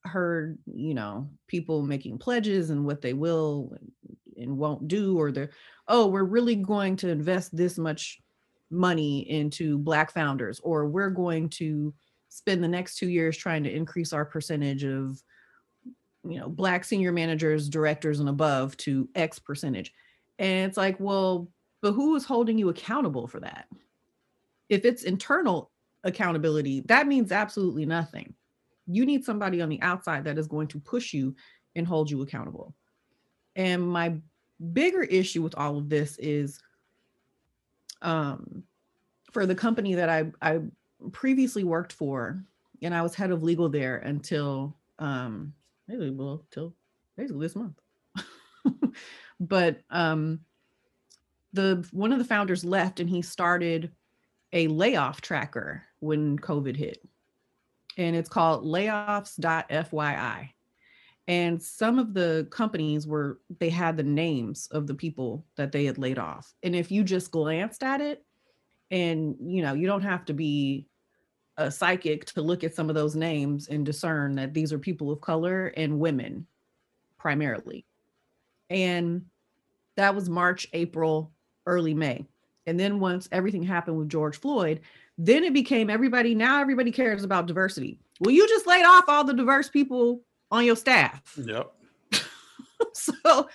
heard, 0.08 0.58
you 0.66 0.94
know, 0.94 1.30
people 1.48 1.84
making 1.84 2.18
pledges 2.18 2.70
and 2.70 2.86
what 2.86 3.02
they 3.02 3.14
will 3.14 3.78
and 4.38 4.58
won't 4.58 4.88
do, 4.88 5.20
or 5.20 5.32
they're, 5.32 5.52
oh, 5.88 6.08
we're 6.08 6.24
really 6.24 6.56
going 6.56 6.96
to 6.98 7.10
invest 7.10 7.56
this 7.56 7.78
much 7.78 8.20
money 8.70 9.30
into 9.30 9.78
Black 9.78 10.14
founders, 10.14 10.60
or 10.62 10.88
we're 10.88 11.10
going 11.10 11.50
to 11.50 11.94
spend 12.30 12.64
the 12.64 12.68
next 12.68 12.98
two 12.98 13.10
years 13.10 13.38
trying 13.38 13.64
to 13.64 13.74
increase 13.74 14.14
our 14.14 14.26
percentage 14.26 14.84
of, 14.84 15.22
you 16.28 16.40
know, 16.40 16.50
Black 16.50 16.84
senior 16.84 17.12
managers, 17.12 17.70
directors, 17.70 18.20
and 18.20 18.30
above 18.30 18.76
to 18.78 19.08
X 19.16 19.40
percentage. 19.40 19.94
And 20.38 20.70
it's 20.70 20.78
like, 20.78 21.00
well, 21.00 21.50
but 21.82 21.94
who 21.94 22.16
is 22.16 22.26
holding 22.26 22.58
you 22.58 22.70
accountable 22.70 23.28
for 23.28 23.40
that? 23.40 23.68
If 24.70 24.84
it's 24.84 25.04
internal 25.04 25.72
accountability, 26.04 26.82
that 26.88 27.08
means 27.08 27.32
absolutely 27.32 27.86
nothing. 27.86 28.34
You 28.88 29.06
need 29.06 29.24
somebody 29.24 29.62
on 29.62 29.70
the 29.70 29.82
outside 29.82 30.24
that 30.26 30.38
is 30.38 30.48
going 30.48 30.68
to 30.70 30.80
push 30.80 31.14
you 31.14 31.36
and 31.76 31.86
hold 31.86 32.10
you 32.10 32.22
accountable. 32.22 32.74
And 33.56 33.88
my 33.88 34.16
bigger 34.74 35.04
issue 35.04 35.42
with 35.42 35.56
all 35.56 35.78
of 35.78 35.90
this 35.90 36.18
is 36.18 36.60
um, 38.02 38.64
for 39.32 39.46
the 39.46 39.56
company 39.56 39.96
that 39.96 40.10
I, 40.10 40.32
I 40.42 40.60
previously 41.12 41.64
worked 41.64 41.94
for, 41.94 42.44
and 42.82 42.94
I 42.94 43.02
was 43.02 43.16
head 43.16 43.32
of 43.32 43.44
legal 43.44 43.70
there 43.70 43.98
until 43.98 44.76
um, 45.00 45.54
maybe 45.88 46.10
well 46.10 46.46
till 46.52 46.76
basically 47.16 47.46
this 47.46 47.56
month. 47.56 47.80
but 49.40 49.82
um, 49.90 50.40
the 51.54 51.88
one 51.92 52.12
of 52.12 52.20
the 52.20 52.26
founders 52.26 52.64
left, 52.64 53.00
and 53.00 53.10
he 53.10 53.22
started 53.22 53.92
a 54.54 54.68
layoff 54.68 55.22
tracker 55.22 55.84
when 56.00 56.40
COVID 56.40 56.76
hit, 56.76 57.00
and 57.98 58.16
it's 58.16 58.30
called 58.30 58.64
layoffs.fyi 58.64 60.50
and 61.28 61.62
some 61.62 62.00
of 62.00 62.14
the 62.14 62.48
companies 62.52 63.06
were 63.06 63.40
they 63.60 63.70
had 63.70 63.98
the 63.98 64.04
names 64.04 64.68
of 64.72 64.88
the 64.88 64.94
people 64.94 65.46
that 65.58 65.72
they 65.72 65.86
had 65.86 65.98
laid 65.98 66.18
off. 66.18 66.54
And 66.64 66.76
if 66.76 66.90
you 66.90 67.04
just 67.04 67.32
glanced 67.32 67.84
at 67.84 68.00
it 68.00 68.24
and 68.90 69.36
you 69.42 69.62
know 69.62 69.74
you 69.74 69.88
don't 69.88 70.04
have 70.04 70.24
to 70.26 70.34
be 70.34 70.88
a 71.58 71.70
psychic 71.70 72.26
to 72.26 72.42
look 72.42 72.64
at 72.64 72.74
some 72.74 72.88
of 72.88 72.96
those 72.96 73.16
names 73.16 73.68
and 73.68 73.86
discern 73.86 74.36
that 74.36 74.54
these 74.54 74.72
are 74.72 74.80
people 74.80 75.12
of 75.12 75.20
color 75.20 75.68
and 75.76 76.00
women 76.00 76.48
primarily. 77.18 77.86
And 78.70 79.26
that 79.98 80.16
was 80.16 80.30
march 80.30 80.68
april 80.72 81.34
early 81.66 81.94
may. 81.94 82.26
And 82.66 82.80
then 82.80 83.00
once 83.00 83.28
everything 83.34 83.64
happened 83.64 83.98
with 83.98 84.10
george 84.10 84.38
floyd 84.38 84.80
then 85.18 85.44
it 85.44 85.54
became 85.54 85.90
everybody 85.90 86.36
now 86.36 86.62
everybody 86.62 86.92
cares 86.92 87.24
about 87.24 87.48
diversity 87.48 88.00
well 88.20 88.34
you 88.34 88.48
just 88.48 88.68
laid 88.68 88.86
off 88.86 89.06
all 89.08 89.24
the 89.24 89.34
diverse 89.34 89.70
people 89.70 90.22
on 90.52 90.66
your 90.66 90.76
staff. 90.76 91.38
Yep. 91.38 91.72
so 92.94 93.50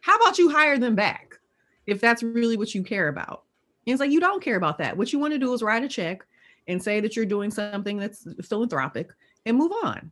how 0.00 0.16
about 0.16 0.38
you 0.38 0.50
hire 0.50 0.78
them 0.78 0.94
back 0.94 1.38
if 1.86 2.00
that's 2.00 2.22
really 2.22 2.56
what 2.56 2.74
you 2.74 2.82
care 2.82 3.08
about? 3.08 3.44
And 3.86 3.92
it's 3.92 4.00
like 4.00 4.10
you 4.10 4.20
don't 4.20 4.42
care 4.42 4.56
about 4.56 4.78
that. 4.78 4.96
What 4.96 5.12
you 5.12 5.18
want 5.18 5.32
to 5.32 5.38
do 5.38 5.52
is 5.52 5.62
write 5.62 5.84
a 5.84 5.88
check 5.88 6.24
and 6.68 6.82
say 6.82 7.00
that 7.00 7.14
you're 7.14 7.26
doing 7.26 7.50
something 7.50 7.98
that's 7.98 8.26
philanthropic 8.42 9.10
and 9.44 9.56
move 9.56 9.72
on. 9.82 10.10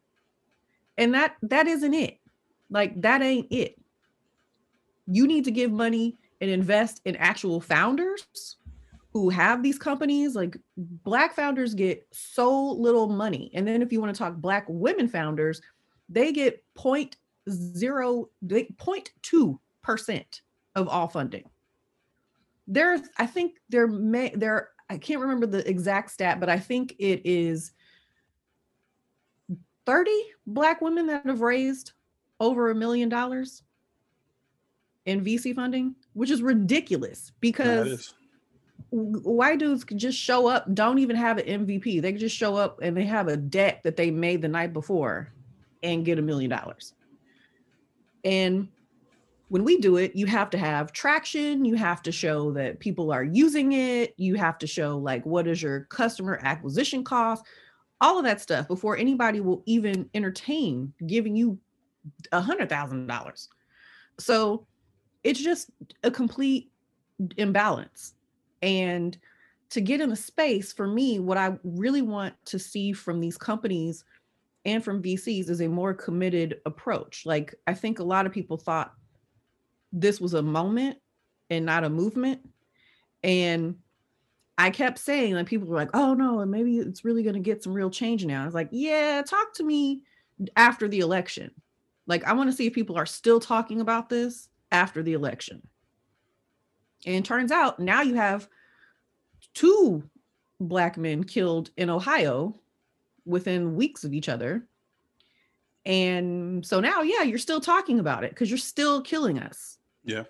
And 0.97 1.15
that 1.15 1.37
that 1.43 1.67
isn't 1.67 1.95
it. 1.95 2.19
Like 2.71 3.01
that 3.03 3.23
ain't 3.23 3.49
it. 3.51 3.77
You 5.07 5.27
need 5.27 5.45
to 5.45 5.51
give 5.51 5.71
money 5.71 6.17
and 6.41 6.51
invest 6.51 7.01
in 7.05 7.17
actual 7.17 7.61
founders 7.61 8.57
who 9.15 9.31
have 9.31 9.63
these 9.63 9.79
companies 9.79 10.35
like 10.35 10.59
black 10.77 11.35
founders 11.35 11.73
get 11.73 12.07
so 12.13 12.73
little 12.73 13.09
money 13.09 13.51
and 13.55 13.67
then 13.67 13.81
if 13.81 13.93
you 13.93 14.01
want 14.01 14.15
to 14.15 14.19
talk 14.19 14.35
black 14.37 14.67
women 14.69 15.09
founders 15.09 15.63
they 16.09 16.33
get 16.33 16.63
point 16.75 17.17
zero, 17.51 18.29
point 18.79 19.11
two 19.23 19.61
percent 19.83 20.43
of 20.75 20.89
all 20.89 21.09
funding. 21.09 21.45
There's, 22.67 23.03
I 23.19 23.27
think 23.27 23.57
there 23.69 23.87
may 23.87 24.31
there, 24.35 24.71
I 24.89 24.99
can't 24.99 25.21
remember 25.21 25.47
the 25.47 25.69
exact 25.69 26.11
stat, 26.11 26.41
but 26.41 26.49
I 26.49 26.59
think 26.59 26.95
it 26.99 27.23
is 27.25 27.73
30 29.87 30.11
black 30.47 30.81
women 30.81 31.07
that 31.07 31.27
have 31.27 31.41
raised 31.41 31.93
over 32.41 32.71
a 32.71 32.75
million 32.75 33.09
dollars 33.09 33.63
in 35.07 35.23
VC 35.23 35.55
funding, 35.55 35.95
which 36.15 36.31
is 36.31 36.43
ridiculous 36.43 37.33
because 37.41 38.15
white 38.95 39.59
dudes 39.59 39.83
can 39.83 39.99
just 39.99 40.17
show 40.17 40.47
up, 40.47 40.73
don't 40.73 40.99
even 40.99 41.17
have 41.17 41.39
an 41.39 41.67
MVP. 41.67 42.01
They 42.01 42.13
just 42.13 42.37
show 42.37 42.57
up 42.57 42.79
and 42.81 42.97
they 42.97 43.05
have 43.05 43.27
a 43.27 43.37
deck 43.37 43.83
that 43.83 43.97
they 43.97 44.11
made 44.11 44.41
the 44.41 44.49
night 44.49 44.73
before 44.73 45.33
and 45.83 46.05
get 46.05 46.19
a 46.19 46.23
million 46.23 46.51
dollars. 46.51 46.95
And 48.25 48.69
when 49.49 49.65
we 49.65 49.79
do 49.79 49.97
it, 49.97 50.15
you 50.15 50.27
have 50.27 50.49
to 50.51 50.59
have 50.59 50.93
traction. 50.93 51.65
You 51.65 51.75
have 51.75 52.03
to 52.03 52.13
show 52.13 52.53
that 52.53 52.79
people 52.79 53.11
are 53.13 53.25
using 53.25 53.73
it. 53.73 54.15
You 54.17 54.37
have 54.37 54.59
to 54.59 54.67
show 54.67 54.97
like 54.97 55.27
what 55.27 55.49
is 55.49 55.61
your 55.61 55.81
customer 55.91 56.39
acquisition 56.43 57.03
cost, 57.03 57.45
all 58.01 58.19
of 58.19 58.25
that 58.25 58.41
stuff 58.41 58.69
before 58.69 58.97
anybody 58.97 59.41
will 59.41 59.63
even 59.67 60.09
entertain 60.15 60.93
giving 61.05 61.35
you 61.35 61.59
a 62.31 62.41
hundred 62.41 62.69
thousand 62.69 63.09
dollars. 63.09 63.49
So 64.19 64.67
it's 65.25 65.41
just 65.41 65.71
a 66.05 66.13
complete 66.13 66.71
imbalance. 67.37 68.15
And 68.65 69.17
to 69.71 69.81
get 69.81 70.01
in 70.01 70.11
a 70.11 70.17
space 70.17 70.73
for 70.73 70.89
me, 70.89 71.19
what 71.19 71.37
I 71.37 71.57
really 71.63 72.03
want 72.03 72.35
to 72.47 72.59
see 72.59 72.93
from 72.93 73.21
these 73.21 73.37
companies 73.37 74.05
and 74.65 74.83
from 74.83 75.03
VCs 75.03 75.51
is 75.51 75.61
a 75.61 75.69
more 75.69 75.93
committed 75.93 76.61
approach. 76.65 77.27
Like 77.27 77.55
I 77.67 77.75
think 77.75 77.99
a 77.99 78.05
lot 78.05 78.25
of 78.25 78.33
people 78.33 78.57
thought 78.57 78.95
this 79.93 80.21
was 80.21 80.33
a 80.33 80.43
moment 80.43 80.97
and 81.51 81.67
not 81.67 81.85
a 81.85 81.91
movement. 81.91 82.41
And 83.23 83.77
I 84.57 84.71
kept 84.71 84.99
saying, 84.99 85.35
like, 85.35 85.47
people 85.47 85.69
were 85.69 85.77
like, 85.77 85.91
oh 85.95 86.15
no, 86.15 86.41
and 86.41 86.51
maybe 86.51 86.79
it's 86.79 87.05
really 87.05 87.23
going 87.23 87.35
to 87.35 87.41
get 87.41 87.63
some 87.63 87.75
real 87.75 87.91
change 87.91 88.25
now. 88.25 88.43
I 88.43 88.47
was 88.47 88.55
like, 88.55 88.69
yeah, 88.71 89.23
talk 89.27 89.53
to 89.55 89.65
me 89.65 90.03
after 90.57 90.89
the 90.89 91.01
election. 91.01 91.51
Like, 92.07 92.25
I 92.25 92.33
want 92.33 92.51
to 92.51 92.57
see 92.57 92.67
if 92.67 92.73
people 92.73 92.97
are 92.97 93.07
still 93.07 93.41
talking 93.41 93.81
about 93.81 94.09
this 94.09 94.49
after 94.73 95.03
the 95.03 95.13
election. 95.13 95.63
And 97.07 97.25
turns 97.25 97.51
out 97.51 97.79
now 97.79 98.03
you 98.03 98.15
have 98.15 98.49
two 99.53 100.03
black 100.61 100.97
men 100.97 101.25
killed 101.25 101.71
in 101.77 101.91
Ohio 101.91 102.59
within 103.27 103.77
weeks 103.77 104.05
of 104.05 104.13
each 104.13 104.29
other. 104.29 104.67
And 105.87 106.65
so 106.65 106.81
now, 106.81 107.03
yeah, 107.03 107.23
you're 107.23 107.39
still 107.39 107.61
talking 107.61 108.01
about 108.01 108.25
it 108.25 108.31
because 108.31 108.49
you're 108.51 108.59
still 108.59 109.03
killing 109.03 109.39
us. 109.39 109.79
Yeah. 110.05 110.25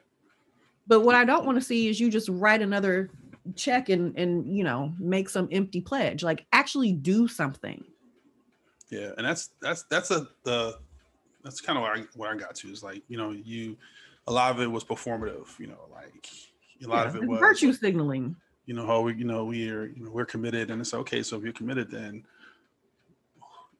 But 0.86 1.00
what 1.00 1.14
I 1.14 1.24
don't 1.24 1.46
want 1.46 1.56
to 1.58 1.64
see 1.64 1.88
is 1.88 2.00
you 2.00 2.10
just 2.10 2.28
write 2.28 2.60
another 2.60 3.10
check 3.56 3.90
and 3.90 4.16
and 4.18 4.56
you 4.56 4.64
know 4.64 4.92
make 4.98 5.28
some 5.28 5.48
empty 5.52 5.80
pledge. 5.80 6.22
Like 6.22 6.46
actually 6.52 6.92
do 6.92 7.28
something. 7.28 7.84
Yeah, 8.90 9.10
and 9.16 9.26
that's 9.26 9.50
that's 9.60 9.84
that's 9.84 10.10
a 10.10 10.28
the 10.44 10.78
that's 11.42 11.60
kind 11.60 11.78
of 11.78 11.82
where 11.82 11.92
I 11.92 12.04
where 12.16 12.30
I 12.30 12.36
got 12.36 12.54
to 12.56 12.68
is 12.68 12.82
like 12.82 13.02
you 13.08 13.16
know 13.16 13.30
you 13.30 13.76
a 14.26 14.32
lot 14.32 14.50
of 14.50 14.60
it 14.60 14.66
was 14.66 14.84
performative. 14.84 15.58
You 15.58 15.68
know, 15.68 15.88
like 15.92 16.28
a 16.82 16.88
lot 16.88 17.02
yeah, 17.02 17.08
of 17.08 17.16
it 17.16 17.26
was 17.26 17.40
virtue 17.40 17.72
signaling. 17.72 18.36
You 18.66 18.74
know 18.74 18.86
how 18.86 19.00
we 19.00 19.14
you 19.14 19.24
know 19.24 19.44
we 19.44 19.70
are 19.70 19.86
you 19.86 20.04
know 20.04 20.10
we're 20.10 20.24
committed 20.24 20.70
and 20.70 20.80
it's 20.80 20.94
okay. 20.94 21.22
So 21.22 21.36
if 21.36 21.44
you're 21.44 21.52
committed, 21.52 21.90
then 21.90 22.24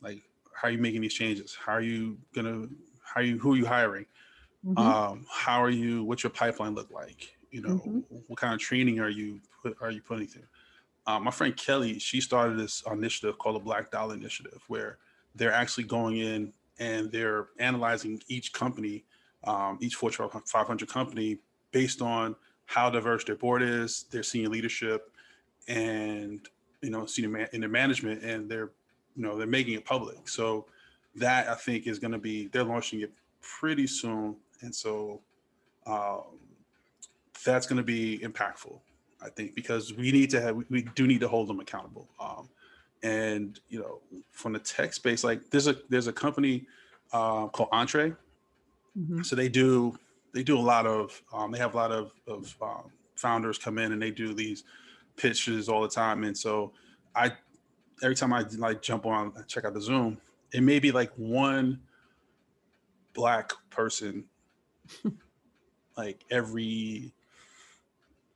like 0.03 0.21
how 0.55 0.69
are 0.69 0.71
you 0.71 0.79
making 0.79 1.01
these 1.01 1.15
changes? 1.15 1.57
How 1.59 1.73
are 1.73 1.81
you 1.81 2.19
gonna 2.35 2.69
how 3.03 3.21
are 3.21 3.25
you 3.25 3.39
who 3.39 3.55
are 3.55 3.57
you 3.57 3.67
hiring? 3.67 4.07
Mm-hmm. 4.65 4.79
Um, 4.79 5.27
how 5.31 5.63
are 5.63 5.71
you? 5.71 6.05
What's 6.05 6.23
your 6.23 6.31
pipeline 6.31 6.75
look 6.75 6.91
like? 6.91 7.37
You 7.51 7.63
know, 7.63 7.75
mm-hmm. 7.75 8.17
what 8.27 8.39
kind 8.39 8.55
of 8.55 8.61
training 8.61 8.99
are 8.99 9.09
you 9.09 9.41
put, 9.63 9.77
are 9.81 9.91
you 9.91 10.01
putting 10.01 10.27
through? 10.27 10.43
Um, 11.07 11.25
my 11.25 11.31
friend 11.31 11.55
Kelly, 11.57 11.99
she 11.99 12.21
started 12.21 12.59
this 12.59 12.83
initiative 12.91 13.39
called 13.39 13.57
the 13.57 13.61
Black 13.61 13.91
Dollar 13.91 14.15
Initiative, 14.15 14.63
where 14.69 14.99
they're 15.35 15.53
actually 15.53 15.85
going 15.85 16.17
in 16.17 16.53
and 16.79 17.13
they're 17.13 17.49
analyzing 17.59 18.23
each 18.29 18.53
company, 18.53 19.05
um, 19.45 19.79
each 19.81 19.97
Fortune 19.97 20.29
500 20.47 20.89
company, 20.89 21.39
based 21.73 22.01
on 22.01 22.35
how 22.67 22.91
diverse 22.91 23.25
their 23.25 23.37
board 23.37 23.63
is, 23.63 24.05
their 24.11 24.23
senior 24.23 24.49
leadership, 24.49 25.11
and 25.69 26.49
you 26.83 26.91
know, 26.91 27.07
senior 27.07 27.31
man 27.31 27.49
in 27.53 27.61
their 27.61 27.71
management, 27.71 28.23
and 28.23 28.49
they're 28.51 28.71
you 29.17 29.23
know 29.23 29.37
they're 29.37 29.47
making 29.47 29.75
it 29.75 29.85
public. 29.85 30.29
So 30.29 30.67
that 31.17 31.49
I 31.49 31.55
think 31.55 31.87
is 31.87 31.99
going 31.99 32.13
to 32.13 32.19
be 32.19 32.49
they're 32.49 32.65
launching 32.65 33.01
it 33.01 33.13
pretty 33.41 33.87
soon 33.87 34.37
and 34.65 34.75
so 34.75 35.21
um, 35.87 36.23
that's 37.45 37.67
going 37.67 37.77
to 37.77 37.83
be 37.85 38.19
impactful, 38.21 38.79
I 39.23 39.29
think, 39.29 39.55
because 39.55 39.95
we 39.95 40.11
need 40.11 40.31
to 40.31 40.41
have 40.41 40.57
we 40.71 40.83
do 40.95 41.07
need 41.07 41.21
to 41.21 41.29
hold 41.29 41.49
them 41.49 41.61
accountable. 41.61 42.09
Um, 42.19 42.49
and 43.03 43.61
you 43.69 43.81
know, 43.81 44.01
from 44.33 44.55
the 44.55 44.59
tech 44.59 44.95
space, 44.95 45.23
like 45.23 45.51
there's 45.51 45.67
a 45.67 45.77
there's 45.91 46.07
a 46.07 46.13
company 46.13 46.67
uh, 47.13 47.47
called 47.49 47.69
Entree. 47.73 48.15
Mm-hmm. 48.99 49.23
So 49.23 49.37
they 49.37 49.49
do 49.49 49.99
they 50.35 50.43
do 50.43 50.59
a 50.59 50.61
lot 50.61 50.87
of 50.87 51.23
um, 51.33 51.53
they 51.53 51.59
have 51.59 51.75
a 51.75 51.77
lot 51.77 51.93
of 51.93 52.13
of 52.27 52.55
um, 52.61 52.91
founders 53.15 53.57
come 53.57 53.79
in 53.79 53.93
and 53.93 54.03
they 54.03 54.11
do 54.11 54.35
these 54.35 54.65
pitches 55.17 55.69
all 55.69 55.81
the 55.81 55.89
time. 55.89 56.25
And 56.25 56.37
so 56.37 56.73
I 57.15 57.33
every 58.03 58.17
time 58.17 58.33
I 58.33 58.45
like 58.59 58.83
jump 58.83 59.07
on 59.07 59.33
check 59.47 59.65
out 59.65 59.73
the 59.73 59.81
Zoom, 59.81 60.19
it 60.53 60.63
may 60.63 60.79
be 60.81 60.93
like 60.93 61.13
one 61.17 61.81
black 63.15 63.53
person 63.71 64.25
like 65.97 66.25
every 66.31 67.13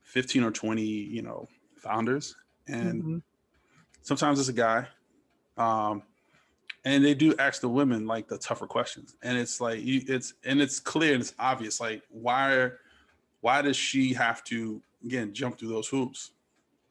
15 0.02 0.44
or 0.44 0.50
20, 0.50 0.82
you 0.82 1.22
know, 1.22 1.48
founders. 1.76 2.36
And 2.68 3.02
mm-hmm. 3.02 3.18
sometimes 4.02 4.38
it's 4.38 4.48
a 4.48 4.52
guy. 4.52 4.86
Um, 5.56 6.02
and 6.84 7.04
they 7.04 7.14
do 7.14 7.34
ask 7.38 7.60
the 7.60 7.68
women 7.68 8.06
like 8.06 8.28
the 8.28 8.38
tougher 8.38 8.66
questions. 8.66 9.16
And 9.22 9.36
it's 9.36 9.60
like 9.60 9.82
you 9.82 10.02
it's 10.06 10.34
and 10.44 10.60
it's 10.60 10.80
clear 10.80 11.12
and 11.12 11.20
it's 11.20 11.34
obvious. 11.38 11.80
Like 11.80 12.02
why 12.10 12.70
why 13.40 13.62
does 13.62 13.76
she 13.76 14.12
have 14.14 14.44
to 14.44 14.80
again 15.04 15.32
jump 15.32 15.58
through 15.58 15.68
those 15.68 15.88
hoops 15.88 16.32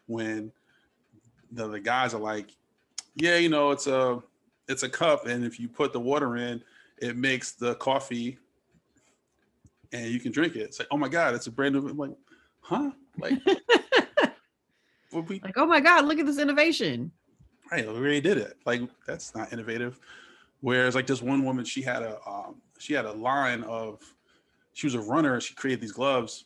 when 0.07 0.51
the, 1.51 1.67
the 1.67 1.79
guys 1.79 2.13
are 2.13 2.21
like, 2.21 2.55
yeah, 3.15 3.37
you 3.37 3.49
know, 3.49 3.71
it's 3.71 3.87
a 3.87 4.21
it's 4.67 4.83
a 4.83 4.89
cup, 4.89 5.27
and 5.27 5.45
if 5.45 5.59
you 5.59 5.69
put 5.69 5.93
the 5.93 5.99
water 5.99 6.35
in, 6.35 6.61
it 6.97 7.15
makes 7.15 7.53
the 7.53 7.75
coffee 7.75 8.37
and 9.93 10.11
you 10.11 10.19
can 10.19 10.31
drink 10.31 10.55
it. 10.55 10.61
It's 10.61 10.79
like, 10.79 10.87
oh 10.91 10.97
my 10.97 11.07
god, 11.07 11.35
it's 11.35 11.47
a 11.47 11.51
brand 11.51 11.75
new. 11.75 11.87
I'm 11.87 11.97
like, 11.97 12.11
huh? 12.59 12.91
Like, 13.17 13.39
we, 15.27 15.39
like, 15.39 15.57
oh 15.57 15.65
my 15.65 15.79
god, 15.79 16.05
look 16.05 16.19
at 16.19 16.25
this 16.25 16.39
innovation. 16.39 17.11
Right, 17.71 17.85
we 17.85 17.93
already 17.93 18.21
did 18.21 18.37
it. 18.37 18.57
Like, 18.65 18.81
that's 19.05 19.35
not 19.35 19.51
innovative. 19.51 19.99
Whereas, 20.61 20.95
like 20.95 21.07
this 21.07 21.21
one 21.21 21.43
woman, 21.43 21.65
she 21.65 21.81
had 21.81 22.01
a 22.01 22.19
um, 22.25 22.61
she 22.79 22.93
had 22.93 23.05
a 23.05 23.11
line 23.11 23.63
of, 23.63 24.01
she 24.73 24.87
was 24.87 24.95
a 24.95 25.01
runner. 25.01 25.35
and 25.35 25.43
She 25.43 25.53
created 25.53 25.81
these 25.81 25.91
gloves, 25.91 26.45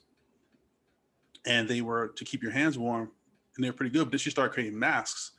and 1.45 1.67
they 1.67 1.81
were 1.81 2.09
to 2.09 2.25
keep 2.25 2.41
your 2.41 2.51
hands 2.51 2.77
warm, 2.77 3.11
and 3.55 3.63
they're 3.63 3.73
pretty 3.73 3.91
good. 3.91 4.05
But 4.05 4.11
then 4.11 4.19
she 4.19 4.29
started 4.29 4.53
creating 4.53 4.77
masks, 4.77 5.31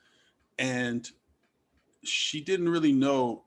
and 0.58 1.08
she 2.04 2.40
didn't 2.40 2.68
really 2.68 2.92
know 2.92 3.44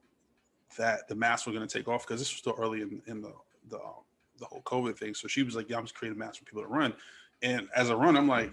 that 0.78 1.08
the 1.08 1.15
masks 1.15 1.48
were 1.48 1.54
going 1.54 1.67
to 1.67 1.78
take 1.78 1.88
off 1.88 2.06
because 2.06 2.19
this 2.19 2.32
was 2.32 2.39
still 2.39 2.56
early 2.58 2.82
in, 2.82 3.02
in 3.08 3.21
the 3.21 3.34
the 3.69 3.78
um, 3.78 4.04
the 4.39 4.45
whole 4.45 4.62
COVID 4.62 4.98
thing. 4.98 5.13
So 5.13 5.28
she 5.28 5.43
was 5.43 5.56
like, 5.56 5.69
"Yeah, 5.69 5.78
I'm 5.78 5.84
just 5.84 5.95
creating 5.95 6.19
masks 6.19 6.38
for 6.38 6.45
people 6.45 6.62
to 6.63 6.67
run." 6.67 6.93
And 7.41 7.67
as 7.76 7.89
a 7.89 7.95
run, 7.95 8.17
I'm 8.17 8.28
like, 8.28 8.52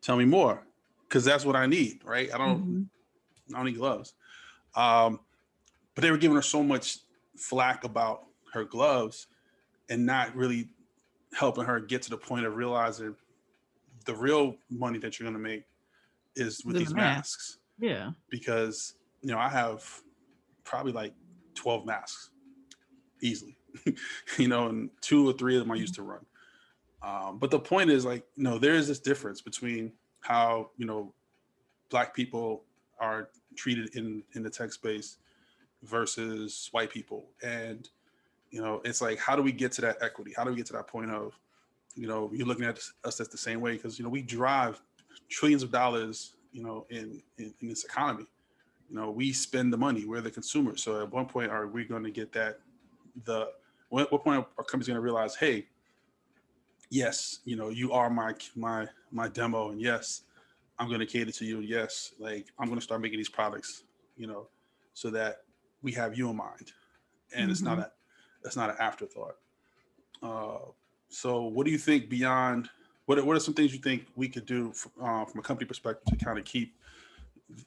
"Tell 0.00 0.16
me 0.16 0.24
more," 0.24 0.66
because 1.08 1.24
that's 1.24 1.44
what 1.44 1.56
I 1.56 1.66
need, 1.66 2.00
right? 2.04 2.32
I 2.32 2.38
don't, 2.38 2.60
mm-hmm. 2.60 3.54
I 3.54 3.58
don't 3.58 3.66
need 3.66 3.76
gloves. 3.76 4.14
Um, 4.74 5.20
but 5.94 6.02
they 6.02 6.10
were 6.10 6.18
giving 6.18 6.36
her 6.36 6.42
so 6.42 6.62
much 6.62 6.98
flack 7.36 7.84
about 7.84 8.24
her 8.52 8.64
gloves, 8.64 9.26
and 9.88 10.06
not 10.06 10.34
really 10.34 10.68
helping 11.34 11.64
her 11.64 11.80
get 11.80 12.02
to 12.02 12.10
the 12.10 12.16
point 12.16 12.46
of 12.46 12.56
realizing 12.56 13.14
the 14.06 14.14
real 14.14 14.56
money 14.70 14.98
that 14.98 15.18
you're 15.18 15.28
going 15.28 15.42
to 15.42 15.48
make 15.48 15.64
is 16.36 16.64
with 16.64 16.74
the 16.74 16.80
these 16.80 16.94
mask. 16.94 17.16
masks. 17.16 17.58
Yeah. 17.78 18.10
Because 18.30 18.94
you 19.22 19.30
know 19.30 19.38
I 19.38 19.48
have 19.48 19.84
probably 20.64 20.92
like 20.92 21.14
12 21.54 21.86
masks 21.86 22.30
easily. 23.20 23.56
you 24.38 24.48
know, 24.48 24.68
and 24.68 24.90
two 25.00 25.28
or 25.28 25.32
three 25.32 25.56
of 25.56 25.62
them 25.62 25.72
I 25.72 25.76
used 25.76 25.94
to 25.96 26.02
run. 26.02 26.24
Um, 27.02 27.38
but 27.38 27.50
the 27.50 27.58
point 27.58 27.90
is, 27.90 28.04
like, 28.04 28.24
you 28.36 28.44
know, 28.44 28.58
there 28.58 28.74
is 28.74 28.88
this 28.88 29.00
difference 29.00 29.40
between 29.40 29.92
how 30.24 30.70
you 30.76 30.86
know 30.86 31.12
black 31.90 32.14
people 32.14 32.64
are 32.98 33.28
treated 33.56 33.94
in 33.94 34.22
in 34.34 34.42
the 34.42 34.50
tech 34.50 34.72
space 34.72 35.18
versus 35.82 36.68
white 36.72 36.90
people, 36.90 37.26
and 37.42 37.88
you 38.54 38.62
know, 38.62 38.80
it's 38.84 39.00
like, 39.00 39.18
how 39.18 39.34
do 39.34 39.42
we 39.42 39.50
get 39.50 39.72
to 39.72 39.80
that 39.80 39.96
equity? 40.00 40.32
How 40.36 40.44
do 40.44 40.50
we 40.50 40.56
get 40.56 40.66
to 40.66 40.74
that 40.74 40.86
point 40.86 41.10
of, 41.10 41.36
you 41.96 42.06
know, 42.06 42.30
you're 42.32 42.46
looking 42.46 42.64
at 42.64 42.78
us 43.02 43.20
as 43.20 43.26
the 43.26 43.36
same 43.36 43.60
way 43.60 43.72
because 43.72 43.98
you 43.98 44.04
know 44.04 44.08
we 44.08 44.22
drive 44.22 44.80
trillions 45.28 45.64
of 45.64 45.72
dollars, 45.72 46.36
you 46.52 46.62
know, 46.62 46.86
in, 46.88 47.20
in 47.38 47.52
in 47.60 47.68
this 47.68 47.84
economy. 47.84 48.26
You 48.88 48.94
know, 48.94 49.10
we 49.10 49.32
spend 49.32 49.72
the 49.72 49.76
money. 49.76 50.04
We're 50.04 50.20
the 50.20 50.30
consumer. 50.30 50.76
So 50.76 51.02
at 51.02 51.10
one 51.12 51.26
point, 51.26 51.50
are 51.50 51.66
we 51.66 51.84
going 51.84 52.04
to 52.04 52.12
get 52.12 52.30
that 52.32 52.60
the 53.24 53.48
what, 53.88 54.12
what 54.12 54.22
point 54.22 54.46
are 54.56 54.64
companies 54.64 54.86
going 54.86 54.96
to 54.96 55.00
realize, 55.00 55.34
hey, 55.34 55.66
yes, 56.94 57.40
you 57.44 57.56
know, 57.56 57.70
you 57.70 57.92
are 57.92 58.08
my 58.08 58.34
my 58.54 58.86
my 59.10 59.28
demo, 59.28 59.70
and 59.70 59.80
yes, 59.80 60.22
I'm 60.78 60.88
going 60.88 61.00
to 61.00 61.06
cater 61.06 61.32
to 61.32 61.44
you. 61.44 61.60
Yes, 61.60 62.12
like 62.18 62.46
I'm 62.58 62.66
going 62.66 62.78
to 62.78 62.84
start 62.84 63.00
making 63.00 63.18
these 63.18 63.28
products, 63.28 63.82
you 64.16 64.26
know, 64.26 64.46
so 64.94 65.10
that 65.10 65.42
we 65.82 65.92
have 65.92 66.16
you 66.16 66.30
in 66.30 66.36
mind, 66.36 66.72
and 67.34 67.42
mm-hmm. 67.42 67.50
it's 67.50 67.62
not 67.62 67.78
mm-hmm. 67.78 67.82
a 67.82 68.46
it's 68.46 68.56
not 68.56 68.70
an 68.70 68.76
afterthought. 68.78 69.36
Uh, 70.22 70.70
so, 71.08 71.42
what 71.42 71.66
do 71.66 71.72
you 71.72 71.78
think 71.78 72.08
beyond? 72.08 72.68
What 73.06 73.18
are, 73.18 73.24
what 73.24 73.36
are 73.36 73.40
some 73.40 73.54
things 73.54 73.74
you 73.74 73.80
think 73.80 74.06
we 74.16 74.28
could 74.28 74.46
do 74.46 74.72
uh, 75.02 75.24
from 75.26 75.40
a 75.40 75.42
company 75.42 75.66
perspective 75.66 76.06
to 76.16 76.24
kind 76.24 76.38
of 76.38 76.44
keep 76.44 76.74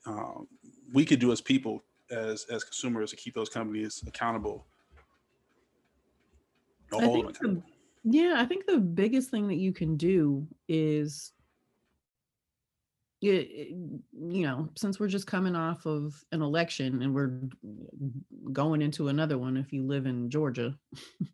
um, 0.08 0.48
we 0.94 1.06
could 1.06 1.20
do 1.20 1.32
as 1.32 1.42
people 1.42 1.84
as 2.10 2.46
as 2.50 2.64
consumers 2.64 3.12
to 3.12 3.18
keep 3.18 3.36
those 3.36 3.50
companies 3.50 4.04
accountable 4.08 4.66
Don't 6.90 7.04
I 7.04 7.08
think 7.08 7.38
the. 7.40 7.64
Yeah, 8.04 8.36
I 8.38 8.46
think 8.46 8.66
the 8.66 8.80
biggest 8.80 9.30
thing 9.30 9.48
that 9.48 9.56
you 9.56 9.74
can 9.74 9.98
do 9.98 10.48
is 10.68 11.34
you 13.20 14.02
know, 14.14 14.70
since 14.76 15.00
we're 15.00 15.08
just 15.08 15.26
coming 15.26 15.56
off 15.56 15.86
of 15.88 16.24
an 16.32 16.42
election 16.42 17.02
and 17.02 17.16
we're 17.16 17.32
going 18.54 18.82
into 18.82 19.08
another 19.08 19.38
one 19.38 19.58
if 19.58 19.74
you 19.74 19.84
live 19.84 20.06
in 20.06 20.30
Georgia. 20.30 20.78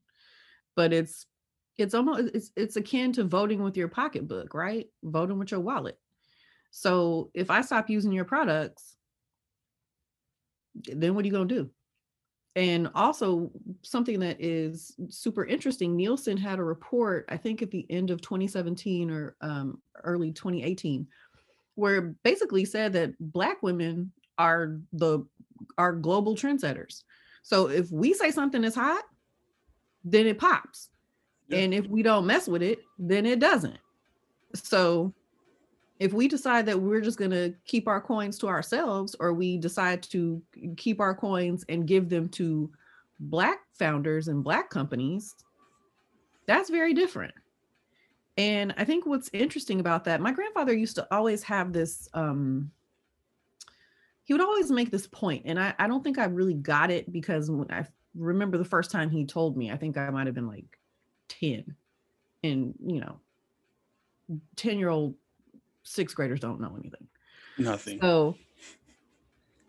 but 0.75 0.93
it's 0.93 1.25
it's 1.77 1.93
almost 1.93 2.33
it's 2.33 2.51
it's 2.55 2.75
akin 2.77 3.11
to 3.13 3.23
voting 3.23 3.61
with 3.61 3.75
your 3.75 3.89
pocketbook, 3.89 4.53
right? 4.53 4.87
Voting 5.03 5.37
with 5.37 5.51
your 5.51 5.59
wallet. 5.59 5.97
So 6.71 7.31
if 7.33 7.51
I 7.51 7.61
stop 7.61 7.89
using 7.89 8.13
your 8.13 8.25
products, 8.25 8.95
then 10.75 11.13
what 11.13 11.23
are 11.23 11.27
you 11.27 11.33
going 11.33 11.47
to 11.47 11.55
do? 11.55 11.69
And 12.55 12.89
also, 12.93 13.49
something 13.81 14.19
that 14.19 14.39
is 14.39 14.95
super 15.09 15.43
interesting 15.45 15.95
Nielsen 15.95 16.37
had 16.37 16.59
a 16.59 16.63
report, 16.63 17.25
I 17.29 17.37
think 17.37 17.63
at 17.63 17.71
the 17.71 17.85
end 17.89 18.11
of 18.11 18.21
2017 18.21 19.09
or 19.09 19.35
um, 19.41 19.81
early 20.03 20.31
2018, 20.31 21.07
where 21.75 22.01
basically 22.23 22.65
said 22.65 22.93
that 22.93 23.17
Black 23.19 23.63
women 23.63 24.11
are 24.37 24.77
the 24.91 25.25
are 25.77 25.93
global 25.93 26.35
trendsetters. 26.35 27.03
So 27.41 27.69
if 27.69 27.91
we 27.91 28.13
say 28.13 28.29
something 28.29 28.63
is 28.63 28.75
hot, 28.75 29.03
then 30.03 30.27
it 30.27 30.37
pops. 30.37 30.89
Yeah. 31.47 31.59
And 31.59 31.73
if 31.73 31.87
we 31.87 32.03
don't 32.03 32.27
mess 32.27 32.47
with 32.47 32.61
it, 32.61 32.79
then 32.99 33.25
it 33.25 33.39
doesn't. 33.39 33.77
So 34.53 35.13
if 36.03 36.11
we 36.11 36.27
decide 36.27 36.65
that 36.65 36.81
we're 36.81 36.99
just 36.99 37.17
going 37.17 37.31
to 37.31 37.53
keep 37.63 37.87
our 37.87 38.01
coins 38.01 38.37
to 38.37 38.47
ourselves 38.49 39.15
or 39.21 39.33
we 39.33 39.57
decide 39.57 40.03
to 40.03 40.41
keep 40.75 40.99
our 40.99 41.15
coins 41.15 41.63
and 41.69 41.87
give 41.87 42.09
them 42.09 42.27
to 42.27 42.69
black 43.21 43.59
founders 43.79 44.27
and 44.27 44.43
black 44.43 44.69
companies 44.69 45.33
that's 46.45 46.69
very 46.69 46.93
different. 46.93 47.33
And 48.35 48.73
i 48.77 48.83
think 48.83 49.05
what's 49.05 49.29
interesting 49.31 49.79
about 49.79 50.03
that 50.05 50.19
my 50.19 50.31
grandfather 50.31 50.73
used 50.73 50.95
to 50.95 51.07
always 51.09 51.43
have 51.43 51.71
this 51.71 52.09
um 52.13 52.71
he 54.25 54.33
would 54.33 54.41
always 54.41 54.71
make 54.71 54.89
this 54.89 55.05
point 55.05 55.43
and 55.45 55.59
i, 55.59 55.73
I 55.77 55.87
don't 55.87 56.03
think 56.03 56.17
i 56.17 56.25
really 56.25 56.55
got 56.55 56.89
it 56.89 57.11
because 57.11 57.51
when 57.51 57.69
i 57.69 57.85
remember 58.15 58.57
the 58.57 58.65
first 58.65 58.89
time 58.89 59.11
he 59.11 59.25
told 59.25 59.55
me 59.55 59.71
i 59.71 59.77
think 59.77 59.97
i 59.97 60.09
might 60.09 60.25
have 60.25 60.33
been 60.33 60.47
like 60.47 60.79
10 61.27 61.75
and 62.43 62.73
you 62.83 62.99
know 63.01 63.19
10 64.55 64.79
year 64.79 64.89
old 64.89 65.13
sixth 65.83 66.15
graders 66.15 66.39
don't 66.39 66.59
know 66.59 66.75
anything. 66.79 67.07
Nothing. 67.57 67.99
So, 68.01 68.35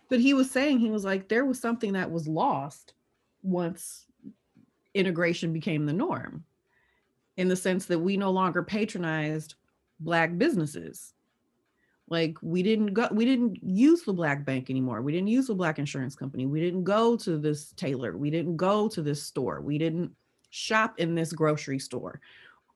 but 0.08 0.20
he 0.20 0.34
was 0.34 0.50
saying, 0.50 0.78
he 0.78 0.90
was 0.90 1.04
like, 1.04 1.28
there 1.28 1.44
was 1.44 1.60
something 1.60 1.92
that 1.92 2.10
was 2.10 2.26
lost 2.26 2.94
once 3.42 4.06
integration 4.94 5.52
became 5.52 5.86
the 5.86 5.92
norm 5.92 6.44
in 7.36 7.48
the 7.48 7.56
sense 7.56 7.86
that 7.86 7.98
we 7.98 8.16
no 8.16 8.30
longer 8.30 8.62
patronized 8.62 9.54
black 10.00 10.36
businesses. 10.38 11.12
Like 12.08 12.36
we 12.42 12.62
didn't 12.62 12.92
go 12.92 13.08
we 13.10 13.24
didn't 13.24 13.58
use 13.62 14.02
the 14.02 14.12
black 14.12 14.44
bank 14.44 14.68
anymore. 14.68 15.00
We 15.00 15.12
didn't 15.12 15.28
use 15.28 15.46
the 15.46 15.54
black 15.54 15.78
insurance 15.78 16.14
company. 16.14 16.46
We 16.46 16.60
didn't 16.60 16.84
go 16.84 17.16
to 17.16 17.38
this 17.38 17.72
tailor 17.72 18.16
we 18.16 18.30
didn't 18.30 18.56
go 18.56 18.88
to 18.88 19.02
this 19.02 19.22
store. 19.22 19.60
We 19.62 19.78
didn't 19.78 20.12
shop 20.50 20.98
in 20.98 21.14
this 21.14 21.32
grocery 21.32 21.78
store 21.78 22.20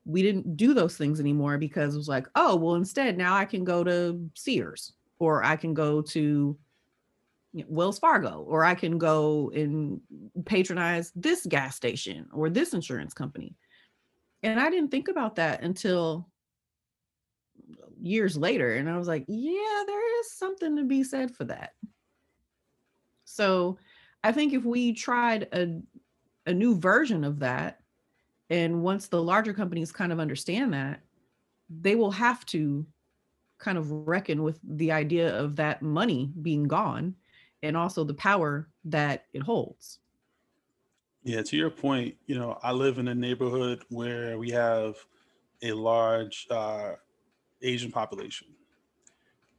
we 0.09 0.23
didn't 0.23 0.57
do 0.57 0.73
those 0.73 0.97
things 0.97 1.21
anymore 1.21 1.59
because 1.59 1.95
it 1.95 1.99
was 1.99 2.09
like, 2.09 2.27
oh, 2.35 2.57
well, 2.57 2.77
instead 2.77 3.19
now 3.19 3.37
I 3.37 3.45
can 3.45 3.63
go 3.63 3.85
to 3.85 4.19
Sears 4.35 4.95
or 5.19 5.45
I 5.45 5.55
can 5.55 5.75
go 5.75 6.01
to 6.01 6.57
Wells 7.53 7.99
Fargo 7.99 8.43
or 8.49 8.65
I 8.65 8.75
can 8.75 8.97
go 8.97 9.53
and 9.55 10.01
patronize 10.47 11.13
this 11.15 11.45
gas 11.45 11.77
station 11.77 12.27
or 12.33 12.49
this 12.49 12.73
insurance 12.73 13.13
company. 13.13 13.55
And 14.43 14.59
I 14.59 14.71
didn't 14.71 14.91
think 14.91 15.09
about 15.09 15.37
that 15.37 15.63
until 15.63 16.27
years 18.01 18.35
later. 18.35 18.77
And 18.77 18.89
I 18.89 18.97
was 18.97 19.09
like, 19.09 19.27
yeah, 19.29 19.83
there 19.87 20.21
is 20.21 20.33
something 20.33 20.77
to 20.77 20.85
be 20.85 21.05
said 21.05 21.35
for 21.35 21.45
that. 21.45 21.75
So 23.27 23.77
I 24.25 24.33
think 24.33 24.55
if 24.55 24.65
we 24.65 24.95
tried 24.95 25.49
a, 25.53 25.83
a 26.47 26.55
new 26.55 26.79
version 26.79 27.25
of 27.25 27.41
that, 27.41 27.78
and 28.51 28.83
once 28.83 29.09
the 29.09 29.23
larger 29.23 29.53
companies 29.53 29.93
kind 29.93 30.13
of 30.13 30.21
understand 30.21 30.73
that, 30.73 31.01
they 31.69 31.95
will 31.95 32.11
have 32.11 32.47
to 32.47 32.87
kind 33.59 33.77
of 33.77 33.91
reckon 33.91 34.43
with 34.43 34.59
the 34.63 34.93
idea 34.93 35.37
of 35.37 35.57
that 35.57 35.83
money 35.83 36.33
being 36.43 36.65
gone 36.65 37.15
and 37.63 37.77
also 37.77 38.05
the 38.05 38.15
power 38.15 38.69
that 38.85 39.27
it 39.33 39.43
holds. 39.43 39.99
Yeah, 41.25 41.43
to 41.43 41.57
your 41.57 41.71
point, 41.71 42.15
you 42.27 42.39
know, 42.39 42.59
I 42.63 42.73
live 42.73 42.99
in 42.99 43.09
a 43.09 43.15
neighborhood 43.15 43.83
where 43.91 44.39
we 44.39 44.51
have 44.51 44.97
a 45.63 45.73
large 45.73 46.47
uh, 46.51 46.93
Asian 47.61 47.91
population. 47.91 48.49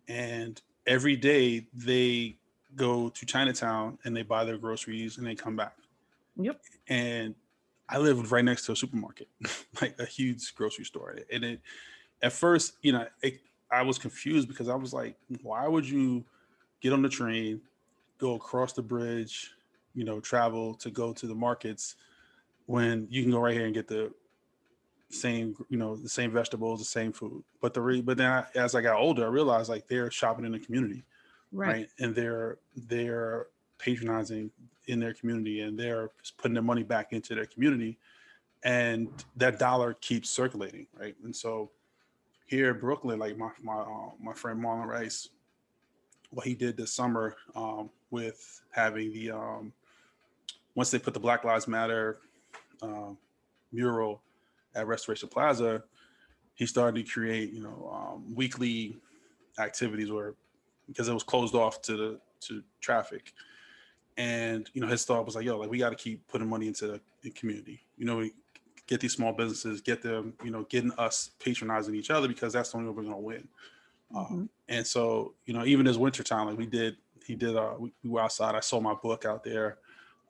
And 0.07 0.59
every 0.87 1.15
day 1.15 1.67
they 1.73 2.37
go 2.75 3.09
to 3.09 3.25
Chinatown 3.25 3.99
and 4.05 4.15
they 4.15 4.23
buy 4.23 4.45
their 4.45 4.57
groceries 4.57 5.17
and 5.17 5.27
they 5.27 5.35
come 5.35 5.55
back. 5.55 5.75
Yep. 6.37 6.61
And 6.87 7.35
I 7.89 7.97
lived 7.97 8.31
right 8.31 8.45
next 8.45 8.65
to 8.67 8.73
a 8.73 8.75
supermarket, 8.75 9.27
like 9.81 9.95
a 9.99 10.05
huge 10.05 10.53
grocery 10.55 10.85
store. 10.85 11.17
And 11.31 11.43
it, 11.43 11.59
at 12.21 12.33
first, 12.33 12.73
you 12.81 12.91
know, 12.91 13.07
it, 13.21 13.39
I 13.71 13.81
was 13.81 13.97
confused 13.97 14.47
because 14.47 14.69
I 14.69 14.75
was 14.75 14.93
like, 14.93 15.15
why 15.41 15.67
would 15.67 15.87
you 15.87 16.23
get 16.81 16.93
on 16.93 17.01
the 17.01 17.09
train, 17.09 17.61
go 18.19 18.35
across 18.35 18.73
the 18.73 18.81
bridge, 18.81 19.51
you 19.95 20.03
know, 20.03 20.19
travel 20.19 20.75
to 20.75 20.89
go 20.89 21.13
to 21.13 21.27
the 21.27 21.35
markets 21.35 21.95
when 22.67 23.07
you 23.09 23.23
can 23.23 23.31
go 23.31 23.39
right 23.39 23.53
here 23.53 23.65
and 23.65 23.73
get 23.73 23.87
the 23.87 24.11
same, 25.09 25.55
you 25.69 25.77
know, 25.77 25.95
the 25.95 26.09
same 26.09 26.31
vegetables, 26.31 26.79
the 26.79 26.85
same 26.85 27.11
food. 27.11 27.43
But 27.61 27.73
the 27.73 27.81
re- 27.81 28.01
but 28.01 28.17
then 28.17 28.31
I, 28.31 28.45
as 28.55 28.75
I 28.75 28.81
got 28.81 28.97
older, 28.97 29.25
I 29.25 29.29
realized 29.29 29.69
like 29.69 29.87
they're 29.87 30.11
shopping 30.11 30.45
in 30.45 30.51
the 30.51 30.59
community, 30.59 31.03
right? 31.67 31.89
And 31.99 32.13
they're 32.13 32.59
they're 32.75 33.47
patronizing 33.79 34.51
in 34.87 34.99
their 34.99 35.13
community 35.13 35.61
and 35.61 35.79
they're 35.79 36.09
putting 36.37 36.53
their 36.53 36.63
money 36.63 36.83
back 36.83 37.13
into 37.13 37.33
their 37.33 37.45
community 37.45 37.97
and 38.63 39.07
that 39.37 39.57
dollar 39.57 39.93
keeps 39.95 40.29
circulating 40.29 40.85
right? 40.99 41.15
And 41.23 41.35
so 41.35 41.71
here 42.45 42.71
in 42.71 42.79
brooklyn 42.79 43.19
like 43.19 43.37
my 43.37 43.49
my 43.61 43.75
uh, 43.75 44.09
my 44.21 44.33
friend 44.33 44.61
marlon 44.61 44.85
rice 44.85 45.29
what 46.31 46.45
he 46.45 46.53
did 46.53 46.77
this 46.77 46.91
summer 46.91 47.35
um, 47.55 47.89
with 48.11 48.61
having 48.71 49.11
the 49.13 49.31
um, 49.31 49.73
once 50.75 50.91
they 50.91 50.99
put 50.99 51.13
the 51.13 51.19
black 51.19 51.43
lives 51.43 51.67
matter 51.67 52.19
uh, 52.81 53.11
mural 53.71 54.21
at 54.75 54.87
restoration 54.87 55.29
plaza 55.29 55.83
he 56.55 56.65
started 56.65 57.05
to 57.05 57.11
create 57.11 57.53
you 57.53 57.61
know 57.61 57.89
um, 57.93 58.35
weekly 58.35 58.97
activities 59.59 60.11
where 60.11 60.33
because 60.87 61.07
it 61.07 61.13
was 61.13 61.23
closed 61.23 61.55
off 61.55 61.81
to 61.81 61.95
the 61.95 62.19
to 62.41 62.63
traffic 62.81 63.33
and 64.19 64.69
you 64.73 64.81
know 64.81 64.87
his 64.87 65.03
thought 65.05 65.25
was 65.25 65.35
like 65.35 65.45
yo 65.45 65.57
like 65.57 65.71
we 65.71 65.77
got 65.79 65.89
to 65.89 65.95
keep 65.95 66.27
putting 66.27 66.47
money 66.47 66.67
into 66.67 66.99
the 67.23 67.29
community. 67.31 67.79
You 67.97 68.05
know 68.05 68.17
we 68.17 68.33
get 68.85 68.99
these 68.99 69.13
small 69.13 69.33
businesses 69.33 69.81
get 69.81 70.01
them 70.01 70.33
you 70.43 70.51
know 70.51 70.63
getting 70.69 70.91
us 70.97 71.31
patronizing 71.39 71.95
each 71.95 72.11
other 72.11 72.27
because 72.27 72.53
that's 72.53 72.71
the 72.71 72.77
only 72.77 72.89
way 72.89 72.95
we're 72.97 73.03
going 73.03 73.15
to 73.15 73.21
win 73.21 73.47
Mm-hmm. 74.11 74.33
um, 74.33 74.49
and 74.67 74.85
so 74.87 75.33
you 75.45 75.53
know 75.53 75.63
even 75.65 75.85
this 75.85 75.97
winter 75.97 76.23
time 76.23 76.47
like 76.47 76.57
we 76.57 76.65
did 76.65 76.97
he 77.25 77.35
did 77.35 77.55
uh 77.55 77.75
we, 77.77 77.93
we 78.03 78.09
were 78.09 78.21
outside. 78.21 78.55
I 78.55 78.59
sold 78.59 78.81
my 78.83 78.95
book 78.95 79.23
out 79.25 79.43
there. 79.43 79.77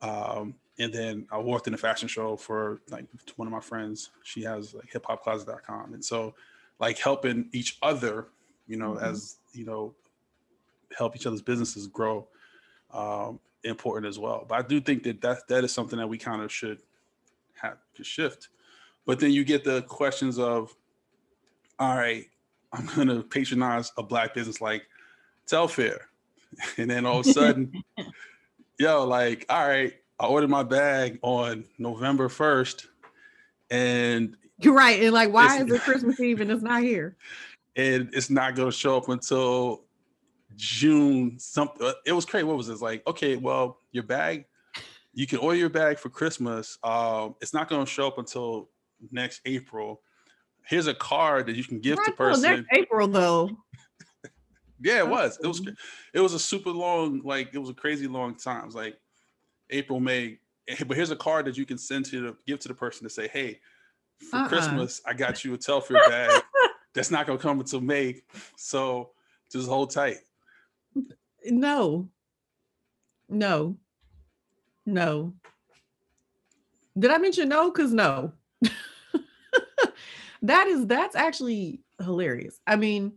Um 0.02 0.54
and 0.78 0.92
then 0.92 1.26
i 1.32 1.38
worked 1.38 1.66
in 1.66 1.72
a 1.74 1.78
fashion 1.78 2.06
show 2.08 2.36
for 2.36 2.80
like 2.90 3.06
one 3.36 3.48
of 3.48 3.52
my 3.52 3.60
friends. 3.60 4.10
She 4.22 4.42
has 4.42 4.74
like 4.74 4.90
hiphopcloset.com 4.92 5.94
and 5.94 6.04
so 6.04 6.34
like 6.78 6.98
helping 6.98 7.48
each 7.52 7.78
other 7.82 8.26
you 8.68 8.76
know 8.76 8.92
Mhm. 8.92 9.02
as 9.02 9.36
you 9.54 9.64
know 9.64 9.94
help 10.96 11.16
each 11.16 11.26
other's 11.26 11.42
businesses 11.42 11.86
grow 11.86 12.26
um 12.92 13.40
important 13.64 14.08
as 14.08 14.18
well. 14.18 14.46
But 14.48 14.58
I 14.58 14.62
do 14.62 14.80
think 14.80 15.02
that 15.04 15.20
that, 15.20 15.48
that 15.48 15.64
is 15.64 15.72
something 15.72 15.98
that 15.98 16.08
we 16.08 16.18
kind 16.18 16.42
of 16.42 16.52
should 16.52 16.80
have 17.60 17.78
to 17.94 18.04
shift. 18.04 18.48
But 19.06 19.20
then 19.20 19.30
you 19.30 19.44
get 19.44 19.64
the 19.64 19.82
questions 19.82 20.38
of, 20.38 20.74
all 21.78 21.96
right, 21.96 22.26
I'm 22.72 22.86
going 22.94 23.08
to 23.08 23.22
patronize 23.22 23.92
a 23.96 24.02
black 24.02 24.34
business 24.34 24.60
like 24.60 24.86
Telfar. 25.46 25.98
And 26.78 26.90
then 26.90 27.06
all 27.06 27.20
of 27.20 27.26
a 27.28 27.32
sudden, 27.32 27.72
yo, 28.80 29.04
like, 29.06 29.46
all 29.48 29.68
right, 29.68 29.94
I 30.18 30.26
ordered 30.26 30.50
my 30.50 30.64
bag 30.64 31.20
on 31.22 31.64
November 31.78 32.28
1st 32.28 32.88
and 33.70 34.36
You're 34.58 34.74
right. 34.74 35.00
And 35.00 35.12
like, 35.12 35.32
why 35.32 35.62
is 35.62 35.70
it 35.70 35.80
Christmas 35.82 36.18
Eve 36.18 36.40
and 36.40 36.50
it's 36.50 36.64
not 36.64 36.82
here? 36.82 37.16
and 37.76 38.10
it's 38.12 38.30
not 38.30 38.54
going 38.54 38.70
to 38.70 38.76
show 38.76 38.96
up 38.96 39.08
until 39.08 39.84
June. 40.60 41.38
Something 41.38 41.92
it 42.06 42.12
was 42.12 42.24
crazy. 42.24 42.44
What 42.44 42.56
was 42.56 42.66
this 42.68 42.80
like? 42.80 43.06
Okay, 43.06 43.36
well, 43.36 43.78
your 43.92 44.04
bag, 44.04 44.44
you 45.12 45.26
can 45.26 45.38
order 45.38 45.56
your 45.58 45.68
bag 45.70 45.98
for 45.98 46.08
Christmas. 46.10 46.78
Um, 46.82 47.34
it's 47.40 47.54
not 47.54 47.68
going 47.68 47.84
to 47.84 47.90
show 47.90 48.06
up 48.06 48.18
until 48.18 48.68
next 49.10 49.40
April. 49.46 50.02
Here's 50.66 50.86
a 50.86 50.94
card 50.94 51.46
that 51.46 51.56
you 51.56 51.64
can 51.64 51.80
give 51.80 51.96
to 51.96 52.02
Right, 52.02 52.18
well, 52.18 52.28
person. 52.30 52.42
next 52.42 52.68
April 52.72 53.08
though. 53.08 53.50
Yeah, 54.82 55.00
it 55.00 55.08
was. 55.08 55.38
It 55.42 55.46
was. 55.46 55.60
It 56.14 56.20
was 56.20 56.32
a 56.32 56.38
super 56.38 56.70
long, 56.70 57.20
like 57.22 57.50
it 57.52 57.58
was 57.58 57.68
a 57.68 57.74
crazy 57.74 58.08
long 58.08 58.34
time. 58.34 58.62
It 58.62 58.66
was 58.66 58.74
like 58.74 58.96
April, 59.68 60.00
May, 60.00 60.38
but 60.86 60.96
here's 60.96 61.10
a 61.10 61.16
card 61.16 61.44
that 61.44 61.58
you 61.58 61.66
can 61.66 61.76
send 61.76 62.06
to 62.06 62.20
the 62.22 62.36
give 62.46 62.60
to 62.60 62.68
the 62.68 62.72
person 62.74 63.04
to 63.04 63.10
say, 63.10 63.28
hey, 63.28 63.60
for 64.30 64.36
Uh-uh. 64.38 64.48
Christmas, 64.48 65.02
I 65.04 65.12
got 65.12 65.44
you 65.44 65.52
a 65.52 65.58
Telfar 65.58 66.08
bag. 66.08 66.30
That's 66.94 67.10
not 67.10 67.26
gonna 67.26 67.38
come 67.38 67.60
until 67.60 67.82
May. 67.82 68.22
So 68.56 69.10
just 69.52 69.68
hold 69.68 69.90
tight. 69.90 70.16
No. 71.46 72.08
No. 73.28 73.76
No. 74.86 75.34
Did 76.98 77.10
I 77.10 77.18
mention 77.18 77.48
no? 77.48 77.70
Because 77.70 77.92
no. 77.92 78.32
that 80.42 80.66
is 80.66 80.86
that's 80.86 81.16
actually 81.16 81.80
hilarious. 82.02 82.60
I 82.66 82.76
mean, 82.76 83.12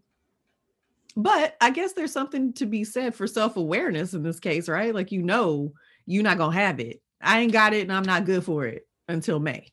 but 1.15 1.55
I 1.61 1.69
guess 1.69 1.93
there's 1.93 2.11
something 2.11 2.53
to 2.53 2.65
be 2.65 2.83
said 2.83 3.13
for 3.15 3.27
self-awareness 3.27 4.13
in 4.13 4.23
this 4.23 4.39
case, 4.39 4.69
right? 4.69 4.93
Like 4.93 5.11
you 5.11 5.21
know 5.21 5.73
you're 6.05 6.23
not 6.23 6.37
gonna 6.37 6.55
have 6.55 6.79
it. 6.79 7.01
I 7.21 7.39
ain't 7.39 7.53
got 7.53 7.73
it 7.73 7.81
and 7.81 7.91
I'm 7.91 8.03
not 8.03 8.25
good 8.25 8.43
for 8.43 8.65
it 8.65 8.87
until 9.07 9.39
May. 9.39 9.71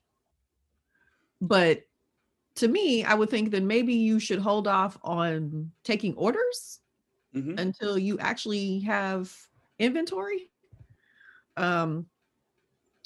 But 1.40 1.82
to 2.56 2.68
me, 2.68 3.04
I 3.04 3.14
would 3.14 3.30
think 3.30 3.50
that 3.52 3.62
maybe 3.62 3.94
you 3.94 4.20
should 4.20 4.38
hold 4.38 4.68
off 4.68 4.98
on 5.02 5.72
taking 5.84 6.14
orders 6.14 6.80
Mhm. 7.34 7.58
until 7.60 7.96
you 7.98 8.18
actually 8.18 8.80
have 8.80 9.34
inventory. 9.78 10.50
Um, 11.56 12.06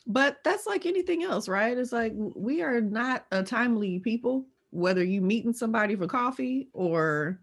but 0.06 0.38
that's 0.44 0.66
like 0.66 0.86
anything 0.86 1.22
else, 1.24 1.48
right? 1.48 1.76
It's 1.76 1.92
like 1.92 2.12
we 2.14 2.62
are 2.62 2.80
not 2.80 3.26
a 3.32 3.42
timely 3.42 3.98
people, 4.00 4.46
whether 4.70 5.02
you 5.04 5.20
meeting 5.20 5.52
somebody 5.52 5.96
for 5.96 6.06
coffee 6.06 6.68
or 6.72 7.38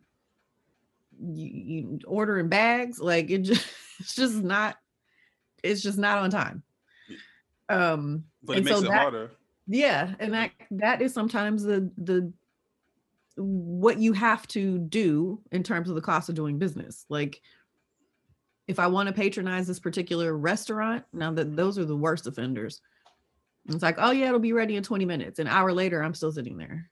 you, 1.19 1.47
you 1.47 1.99
ordering 2.07 2.49
bags, 2.49 2.99
like 2.99 3.29
it 3.29 3.39
just 3.43 3.65
it's 3.99 4.15
just 4.15 4.35
not 4.43 4.77
it's 5.63 5.81
just 5.81 5.97
not 5.97 6.17
on 6.19 6.29
time. 6.31 6.63
Um 7.69 8.25
But 8.43 8.57
it 8.57 8.63
makes 8.65 8.77
so 8.79 8.83
it 8.85 8.89
that- 8.89 9.01
harder. 9.01 9.31
yeah, 9.67 10.15
and 10.19 10.33
that 10.33 10.51
that 10.71 11.01
is 11.01 11.13
sometimes 11.13 11.63
the 11.63 11.89
the 11.97 12.31
what 13.41 13.97
you 13.97 14.13
have 14.13 14.47
to 14.49 14.79
do 14.79 15.41
in 15.51 15.63
terms 15.63 15.89
of 15.89 15.95
the 15.95 16.01
cost 16.01 16.29
of 16.29 16.35
doing 16.35 16.57
business. 16.57 17.05
Like 17.09 17.41
if 18.67 18.79
I 18.79 18.87
want 18.87 19.07
to 19.07 19.13
patronize 19.13 19.67
this 19.67 19.79
particular 19.79 20.35
restaurant, 20.35 21.03
now 21.13 21.31
that 21.33 21.55
those 21.55 21.77
are 21.77 21.85
the 21.85 21.95
worst 21.95 22.27
offenders. 22.27 22.81
It's 23.67 23.83
like, 23.83 23.95
oh 23.97 24.11
yeah, 24.11 24.27
it'll 24.27 24.39
be 24.39 24.53
ready 24.53 24.75
in 24.75 24.83
20 24.83 25.05
minutes. 25.05 25.39
An 25.39 25.47
hour 25.47 25.71
later, 25.71 26.01
I'm 26.01 26.13
still 26.13 26.31
sitting 26.31 26.57
there. 26.57 26.89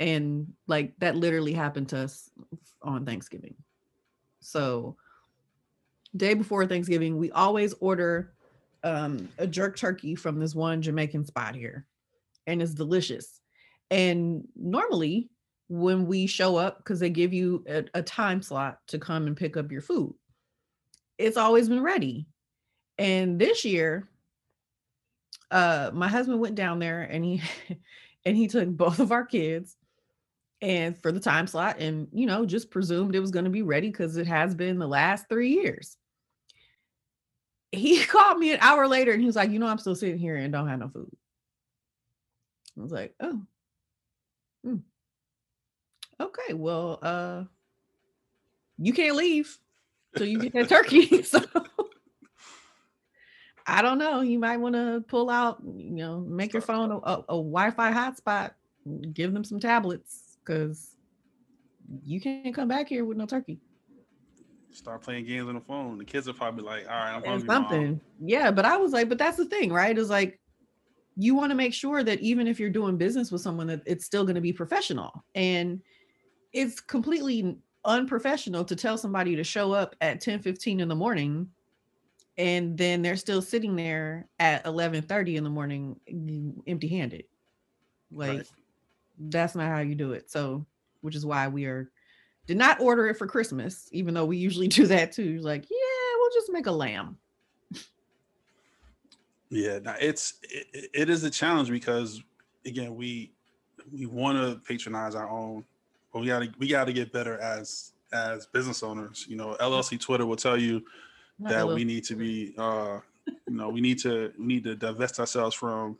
And 0.00 0.52
like 0.66 0.94
that 0.98 1.16
literally 1.16 1.52
happened 1.52 1.90
to 1.90 1.98
us 1.98 2.28
on 2.82 3.06
Thanksgiving. 3.06 3.54
So 4.40 4.96
day 6.16 6.34
before 6.34 6.66
Thanksgiving, 6.66 7.16
we 7.16 7.30
always 7.30 7.72
order 7.74 8.34
um, 8.82 9.28
a 9.38 9.46
jerk 9.46 9.76
turkey 9.76 10.14
from 10.14 10.38
this 10.38 10.54
one 10.54 10.82
Jamaican 10.82 11.24
spot 11.24 11.54
here, 11.54 11.86
and 12.46 12.60
it's 12.60 12.74
delicious. 12.74 13.40
And 13.90 14.46
normally, 14.56 15.30
when 15.68 16.06
we 16.06 16.26
show 16.26 16.56
up, 16.56 16.78
because 16.78 17.00
they 17.00 17.10
give 17.10 17.32
you 17.32 17.64
a, 17.68 17.84
a 17.94 18.02
time 18.02 18.42
slot 18.42 18.78
to 18.88 18.98
come 18.98 19.26
and 19.26 19.36
pick 19.36 19.56
up 19.56 19.70
your 19.70 19.82
food, 19.82 20.14
it's 21.18 21.36
always 21.36 21.68
been 21.68 21.82
ready. 21.82 22.26
And 22.98 23.38
this 23.38 23.64
year, 23.64 24.08
uh, 25.50 25.90
my 25.92 26.08
husband 26.08 26.40
went 26.40 26.54
down 26.54 26.78
there 26.78 27.02
and 27.02 27.24
he 27.24 27.42
and 28.24 28.36
he 28.36 28.48
took 28.48 28.68
both 28.68 28.98
of 28.98 29.12
our 29.12 29.24
kids 29.24 29.76
and 30.62 30.96
for 31.00 31.12
the 31.12 31.20
time 31.20 31.46
slot 31.46 31.78
and 31.78 32.08
you 32.12 32.26
know 32.26 32.46
just 32.46 32.70
presumed 32.70 33.14
it 33.14 33.20
was 33.20 33.30
going 33.30 33.44
to 33.44 33.50
be 33.50 33.62
ready 33.62 33.88
because 33.88 34.16
it 34.16 34.26
has 34.26 34.54
been 34.54 34.78
the 34.78 34.86
last 34.86 35.28
three 35.28 35.50
years 35.50 35.98
he 37.74 38.04
called 38.04 38.38
me 38.38 38.52
an 38.52 38.58
hour 38.60 38.88
later 38.88 39.12
and 39.12 39.20
he 39.20 39.26
was 39.26 39.36
like, 39.36 39.50
you 39.50 39.58
know, 39.58 39.66
I'm 39.66 39.78
still 39.78 39.94
sitting 39.94 40.18
here 40.18 40.36
and 40.36 40.52
don't 40.52 40.68
have 40.68 40.78
no 40.78 40.88
food. 40.88 41.10
I 42.76 42.82
was 42.82 42.92
like, 42.92 43.14
oh. 43.20 43.42
Hmm. 44.64 44.76
Okay, 46.20 46.54
well, 46.54 46.98
uh 47.02 47.44
you 48.78 48.92
can't 48.92 49.16
leave 49.16 49.58
till 50.16 50.26
you 50.26 50.38
get 50.38 50.52
that 50.54 50.68
turkey. 50.68 51.22
so 51.22 51.40
I 53.66 53.82
don't 53.82 53.98
know. 53.98 54.20
You 54.20 54.38
might 54.38 54.58
want 54.58 54.74
to 54.74 55.02
pull 55.08 55.30
out, 55.30 55.58
you 55.64 55.90
know, 55.90 56.20
make 56.20 56.52
your 56.52 56.62
phone 56.62 56.90
a, 56.90 56.96
a, 56.96 57.18
a 57.20 57.36
Wi-Fi 57.36 57.92
hotspot, 57.92 58.52
give 59.12 59.32
them 59.32 59.44
some 59.44 59.58
tablets 59.58 60.36
because 60.44 60.96
you 62.02 62.20
can't 62.20 62.54
come 62.54 62.68
back 62.68 62.88
here 62.88 63.04
with 63.04 63.16
no 63.16 63.26
turkey. 63.26 63.58
Start 64.70 65.02
playing 65.02 65.24
games 65.24 65.48
on 65.48 65.54
the 65.54 65.60
phone. 65.60 65.98
The 65.98 66.04
kids 66.04 66.28
are 66.28 66.32
probably 66.32 66.64
like, 66.64 66.84
all 66.86 66.94
right, 66.94 67.14
I'm 67.14 67.24
hungry. 67.24 67.46
Mom. 67.46 67.62
something. 67.62 68.00
Yeah, 68.20 68.50
but 68.50 68.64
I 68.64 68.76
was 68.76 68.92
like, 68.92 69.08
but 69.08 69.18
that's 69.18 69.36
the 69.36 69.46
thing, 69.46 69.72
right? 69.72 69.96
It's 69.96 70.10
like 70.10 70.40
you 71.16 71.34
want 71.34 71.50
to 71.50 71.54
make 71.54 71.72
sure 71.72 72.02
that 72.02 72.20
even 72.20 72.46
if 72.46 72.58
you're 72.58 72.70
doing 72.70 72.96
business 72.96 73.30
with 73.30 73.40
someone 73.40 73.66
that 73.68 73.82
it's 73.86 74.04
still 74.04 74.24
going 74.24 74.34
to 74.34 74.40
be 74.40 74.52
professional. 74.52 75.24
And 75.34 75.80
it's 76.52 76.80
completely 76.80 77.56
unprofessional 77.84 78.64
to 78.64 78.76
tell 78.76 78.96
somebody 78.96 79.36
to 79.36 79.44
show 79.44 79.72
up 79.72 79.94
at 80.00 80.20
10 80.20 80.40
15 80.40 80.80
in 80.80 80.88
the 80.88 80.94
morning 80.94 81.48
and 82.36 82.76
then 82.76 83.02
they're 83.02 83.16
still 83.16 83.42
sitting 83.42 83.76
there 83.76 84.28
at 84.38 84.64
11 84.66 85.02
30 85.02 85.36
in 85.36 85.44
the 85.44 85.50
morning 85.50 86.00
mm, 86.12 86.54
empty 86.66 86.88
handed. 86.88 87.24
Like 88.10 88.38
Right. 88.38 88.46
that's 89.18 89.54
not 89.54 89.68
how 89.68 89.80
you 89.80 89.94
do 89.94 90.12
it. 90.12 90.30
So, 90.30 90.66
which 91.00 91.14
is 91.14 91.26
why 91.26 91.48
we 91.48 91.66
are 91.66 91.90
did 92.46 92.56
not 92.56 92.80
order 92.80 93.06
it 93.06 93.16
for 93.16 93.26
Christmas, 93.26 93.88
even 93.92 94.14
though 94.14 94.24
we 94.24 94.36
usually 94.36 94.68
do 94.80 94.86
that 94.86 95.12
too. 95.12 95.38
Like, 95.40 95.64
yeah, 95.70 96.16
we'll 96.18 96.32
just 96.32 96.52
make 96.52 96.66
a 96.66 96.72
lamb. 96.72 97.18
Yeah, 99.54 99.78
now 99.78 99.94
it's 100.00 100.34
it, 100.42 100.90
it 100.92 101.10
is 101.10 101.22
a 101.22 101.30
challenge 101.30 101.70
because 101.70 102.20
again 102.66 102.96
we 102.96 103.30
we 103.92 104.04
want 104.06 104.36
to 104.36 104.60
patronize 104.66 105.14
our 105.14 105.30
own, 105.30 105.64
but 106.12 106.20
we 106.20 106.26
gotta 106.26 106.52
we 106.58 106.66
gotta 106.66 106.92
get 106.92 107.12
better 107.12 107.38
as 107.38 107.92
as 108.12 108.46
business 108.46 108.82
owners. 108.82 109.26
You 109.28 109.36
know, 109.36 109.56
LLC 109.60 110.00
Twitter 110.00 110.26
will 110.26 110.34
tell 110.34 110.56
you 110.56 110.84
Not 111.38 111.50
that 111.50 111.68
we 111.68 111.84
need 111.84 112.02
to 112.04 112.16
be 112.16 112.52
uh 112.58 112.98
you 113.26 113.54
know 113.54 113.68
we 113.68 113.80
need 113.80 114.00
to 114.00 114.32
we 114.36 114.44
need 114.44 114.64
to 114.64 114.74
divest 114.74 115.20
ourselves 115.20 115.54
from 115.54 115.98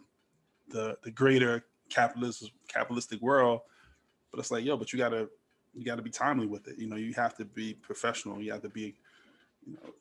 the 0.68 0.98
the 1.04 1.12
greater 1.12 1.64
capitalist 1.90 2.50
capitalistic 2.66 3.20
world. 3.22 3.60
But 4.32 4.40
it's 4.40 4.50
like 4.50 4.64
yo, 4.64 4.76
but 4.76 4.92
you 4.92 4.98
gotta 4.98 5.28
you 5.74 5.84
gotta 5.84 6.02
be 6.02 6.10
timely 6.10 6.46
with 6.46 6.66
it. 6.66 6.76
You 6.76 6.88
know, 6.88 6.96
you 6.96 7.12
have 7.14 7.36
to 7.36 7.44
be 7.44 7.74
professional. 7.74 8.42
You 8.42 8.50
have 8.50 8.62
to 8.62 8.68
be 8.68 8.96
you 9.64 9.74
know 9.74 9.94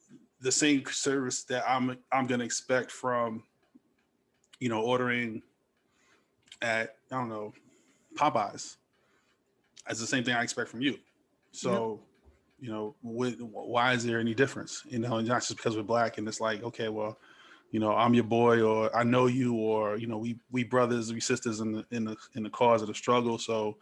the 0.43 0.51
same 0.51 0.84
service 0.88 1.43
that 1.45 1.63
I'm 1.67 1.97
I'm 2.12 2.27
gonna 2.27 2.43
expect 2.43 2.91
from 2.91 3.43
you 4.60 4.69
know 4.69 4.82
ordering 4.82 5.41
at 6.62 6.95
I 7.12 7.15
don't 7.15 7.29
know 7.29 7.53
Popeyes. 8.15 8.75
It's 9.89 9.99
the 9.99 10.08
same 10.08 10.23
thing 10.23 10.36
I 10.36 10.43
expect 10.43 10.69
from 10.69 10.82
you. 10.82 10.97
So 11.53 12.01
you 12.60 12.69
know 12.71 12.95
wh- 13.01 13.39
why 13.41 13.93
is 13.93 14.06
there 14.06 14.19
any 14.19 14.34
difference? 14.34 14.84
You 14.86 14.99
know, 14.99 15.15
and 15.15 15.27
not 15.27 15.41
just 15.41 15.56
because 15.56 15.77
we're 15.77 15.84
black 15.84 16.17
and 16.17 16.27
it's 16.27 16.41
like 16.41 16.62
okay, 16.63 16.89
well, 16.89 17.17
you 17.71 17.79
know 17.79 17.95
I'm 17.95 18.13
your 18.13 18.25
boy 18.25 18.62
or 18.62 18.93
I 18.93 19.03
know 19.03 19.27
you 19.27 19.56
or 19.56 19.97
you 19.97 20.08
know 20.08 20.17
we 20.17 20.38
we 20.51 20.65
brothers 20.65 21.13
we 21.13 21.21
sisters 21.21 21.62
in 21.62 21.71
the 21.71 21.86
in 21.91 22.03
the 22.03 22.17
in 22.36 22.43
the 22.43 22.49
cause 22.49 22.82
of 22.82 22.89
the 22.89 22.93
struggle. 22.93 23.38
So 23.38 23.77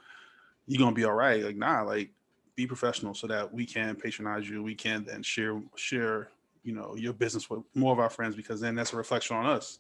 you're 0.68 0.80
gonna 0.80 0.96
be 0.96 1.06
all 1.06 1.14
right. 1.14 1.44
Like 1.44 1.58
nah, 1.58 1.82
like 1.82 2.12
be 2.56 2.68
professional 2.68 3.16
so 3.16 3.26
that 3.26 3.52
we 3.52 3.66
can 3.66 3.96
patronize 3.96 4.48
you. 4.48 4.62
We 4.62 4.76
can 4.76 5.04
then 5.06 5.24
share 5.24 5.60
share 5.76 6.30
you 6.64 6.74
know 6.74 6.96
your 6.96 7.14
business 7.14 7.50
with 7.50 7.62
more 7.76 7.94
of 7.94 8.00
our 8.00 8.10
friends 8.10 8.36
because 8.36 8.62
then 8.62 8.76
that's 8.76 8.94
a 8.94 8.98
reflection 8.98 9.36
on 9.36 9.46
us. 9.46 9.80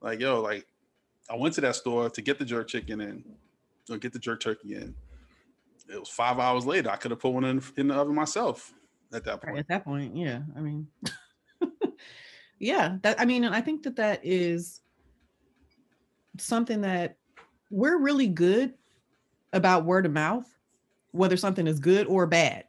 Like 0.00 0.20
yo, 0.20 0.40
like 0.40 0.66
I 1.28 1.36
went 1.36 1.54
to 1.54 1.60
that 1.62 1.76
store 1.76 2.10
to 2.10 2.22
get 2.22 2.38
the 2.38 2.44
jerk 2.44 2.68
chicken 2.68 3.00
and 3.00 3.24
or 3.90 3.98
get 3.98 4.12
the 4.12 4.18
jerk 4.18 4.40
turkey 4.40 4.74
in. 4.74 4.94
It 5.92 5.98
was 5.98 6.08
five 6.08 6.38
hours 6.38 6.66
later. 6.66 6.90
I 6.90 6.96
could 6.96 7.10
have 7.10 7.20
put 7.20 7.32
one 7.32 7.44
in, 7.44 7.60
in 7.76 7.88
the 7.88 7.94
oven 7.94 8.14
myself 8.14 8.72
at 9.12 9.24
that 9.24 9.42
point. 9.42 9.58
at 9.58 9.68
that 9.68 9.84
point 9.84 10.16
yeah 10.16 10.40
i 10.56 10.60
mean 10.60 10.86
yeah 12.58 12.96
that 13.02 13.20
i 13.20 13.24
mean 13.24 13.44
and 13.44 13.54
i 13.54 13.60
think 13.60 13.82
that 13.82 13.96
that 13.96 14.20
is 14.22 14.80
something 16.38 16.80
that 16.80 17.16
we're 17.70 17.98
really 17.98 18.28
good 18.28 18.74
about 19.52 19.84
word 19.84 20.06
of 20.06 20.12
mouth 20.12 20.46
whether 21.12 21.36
something 21.36 21.66
is 21.66 21.80
good 21.80 22.06
or 22.06 22.26
bad 22.26 22.64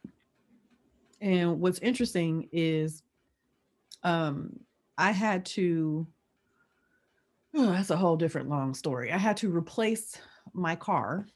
and 1.20 1.60
what's 1.60 1.78
interesting 1.78 2.48
is 2.50 3.02
um 4.04 4.50
i 4.98 5.10
had 5.10 5.44
to 5.44 6.06
oh 7.54 7.72
that's 7.72 7.90
a 7.90 7.96
whole 7.96 8.16
different 8.16 8.48
long 8.48 8.74
story. 8.74 9.12
I 9.12 9.18
had 9.18 9.36
to 9.38 9.54
replace 9.54 10.18
my 10.52 10.74
car 10.76 11.26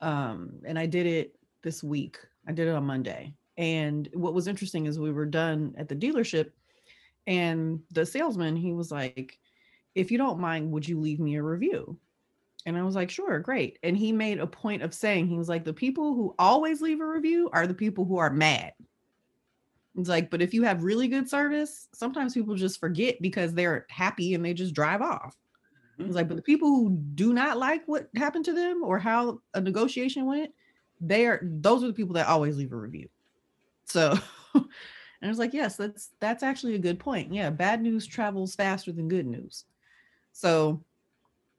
um 0.00 0.60
and 0.64 0.78
i 0.78 0.86
did 0.86 1.06
it 1.06 1.34
this 1.62 1.82
week. 1.82 2.18
I 2.46 2.52
did 2.52 2.68
it 2.68 2.74
on 2.74 2.84
monday. 2.84 3.34
And 3.56 4.08
what 4.12 4.34
was 4.34 4.46
interesting 4.46 4.86
is 4.86 4.98
we 4.98 5.12
were 5.12 5.26
done 5.26 5.74
at 5.76 5.88
the 5.88 5.96
dealership 5.96 6.50
and 7.26 7.80
the 7.90 8.06
salesman 8.06 8.56
he 8.56 8.72
was 8.72 8.90
like 8.92 9.38
if 9.94 10.10
you 10.12 10.18
don't 10.18 10.38
mind 10.38 10.70
would 10.70 10.88
you 10.88 11.00
leave 11.00 11.20
me 11.20 11.36
a 11.36 11.42
review? 11.42 11.98
And 12.66 12.76
i 12.76 12.82
was 12.82 12.94
like 12.94 13.10
sure 13.10 13.40
great. 13.40 13.78
And 13.82 13.96
he 13.96 14.12
made 14.12 14.38
a 14.38 14.46
point 14.46 14.82
of 14.82 14.94
saying 14.94 15.26
he 15.26 15.36
was 15.36 15.48
like 15.48 15.64
the 15.64 15.72
people 15.72 16.14
who 16.14 16.34
always 16.38 16.80
leave 16.80 17.00
a 17.00 17.06
review 17.06 17.50
are 17.52 17.66
the 17.66 17.74
people 17.74 18.04
who 18.04 18.18
are 18.18 18.30
mad 18.30 18.72
It's 19.98 20.08
like, 20.08 20.30
but 20.30 20.40
if 20.40 20.54
you 20.54 20.62
have 20.62 20.84
really 20.84 21.08
good 21.08 21.28
service, 21.28 21.88
sometimes 21.92 22.32
people 22.32 22.54
just 22.54 22.78
forget 22.78 23.20
because 23.20 23.52
they're 23.52 23.84
happy 23.90 24.34
and 24.34 24.44
they 24.44 24.54
just 24.54 24.74
drive 24.74 25.02
off. 25.02 25.36
It's 25.98 26.06
mm-hmm. 26.06 26.14
like, 26.14 26.28
but 26.28 26.36
the 26.36 26.42
people 26.42 26.68
who 26.68 26.90
do 27.14 27.32
not 27.32 27.58
like 27.58 27.82
what 27.86 28.08
happened 28.14 28.44
to 28.44 28.52
them 28.52 28.84
or 28.84 29.00
how 29.00 29.40
a 29.54 29.60
negotiation 29.60 30.26
went, 30.26 30.52
they 31.00 31.26
are 31.26 31.40
those 31.42 31.82
are 31.82 31.88
the 31.88 31.92
people 31.92 32.14
that 32.14 32.28
always 32.28 32.56
leave 32.56 32.72
a 32.72 32.76
review. 32.76 33.08
So 33.86 34.16
and 34.54 34.68
it's 35.22 35.38
like, 35.40 35.52
yes, 35.52 35.76
that's 35.76 36.10
that's 36.20 36.44
actually 36.44 36.76
a 36.76 36.80
good 36.80 37.00
point. 37.00 37.32
Yeah, 37.32 37.50
bad 37.50 37.82
news 37.82 38.06
travels 38.06 38.54
faster 38.54 38.92
than 38.92 39.08
good 39.08 39.26
news. 39.26 39.64
So 40.32 40.80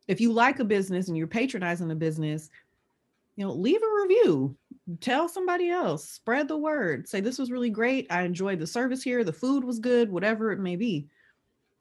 if 0.07 0.21
you 0.21 0.31
like 0.31 0.59
a 0.59 0.65
business 0.65 1.09
and 1.09 1.17
you're 1.17 1.27
patronizing 1.27 1.91
a 1.91 1.95
business, 1.95 2.49
you 3.35 3.45
know, 3.45 3.51
leave 3.51 3.81
a 3.81 4.01
review. 4.03 4.55
Tell 5.01 5.29
somebody 5.29 5.69
else, 5.69 6.09
spread 6.09 6.47
the 6.47 6.57
word. 6.57 7.07
Say 7.07 7.21
this 7.21 7.37
was 7.37 7.51
really 7.51 7.69
great. 7.69 8.07
I 8.09 8.23
enjoyed 8.23 8.59
the 8.59 8.67
service 8.67 9.03
here, 9.03 9.23
the 9.23 9.33
food 9.33 9.63
was 9.63 9.79
good, 9.79 10.11
whatever 10.11 10.51
it 10.51 10.59
may 10.59 10.75
be. 10.75 11.07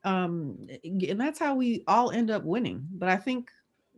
Um 0.05 0.69
and 0.85 1.21
that's 1.21 1.39
how 1.39 1.55
we 1.55 1.85
all 1.87 2.11
end 2.11 2.31
up 2.31 2.45
winning. 2.45 2.87
But 2.93 3.09
I 3.09 3.17
think 3.17 3.51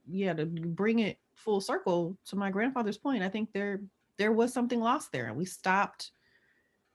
yeah, 0.09 0.33
to 0.33 0.47
bring 0.47 1.01
it 1.01 1.19
full 1.35 1.61
circle 1.61 2.17
to 2.27 2.37
my 2.37 2.51
grandfather's 2.51 2.99
point, 2.99 3.23
I 3.23 3.29
think 3.29 3.53
there 3.53 3.81
there 4.17 4.33
was 4.33 4.53
something 4.53 4.81
lost 4.81 5.13
there 5.13 5.27
and 5.27 5.37
we 5.37 5.45
stopped 5.45 6.13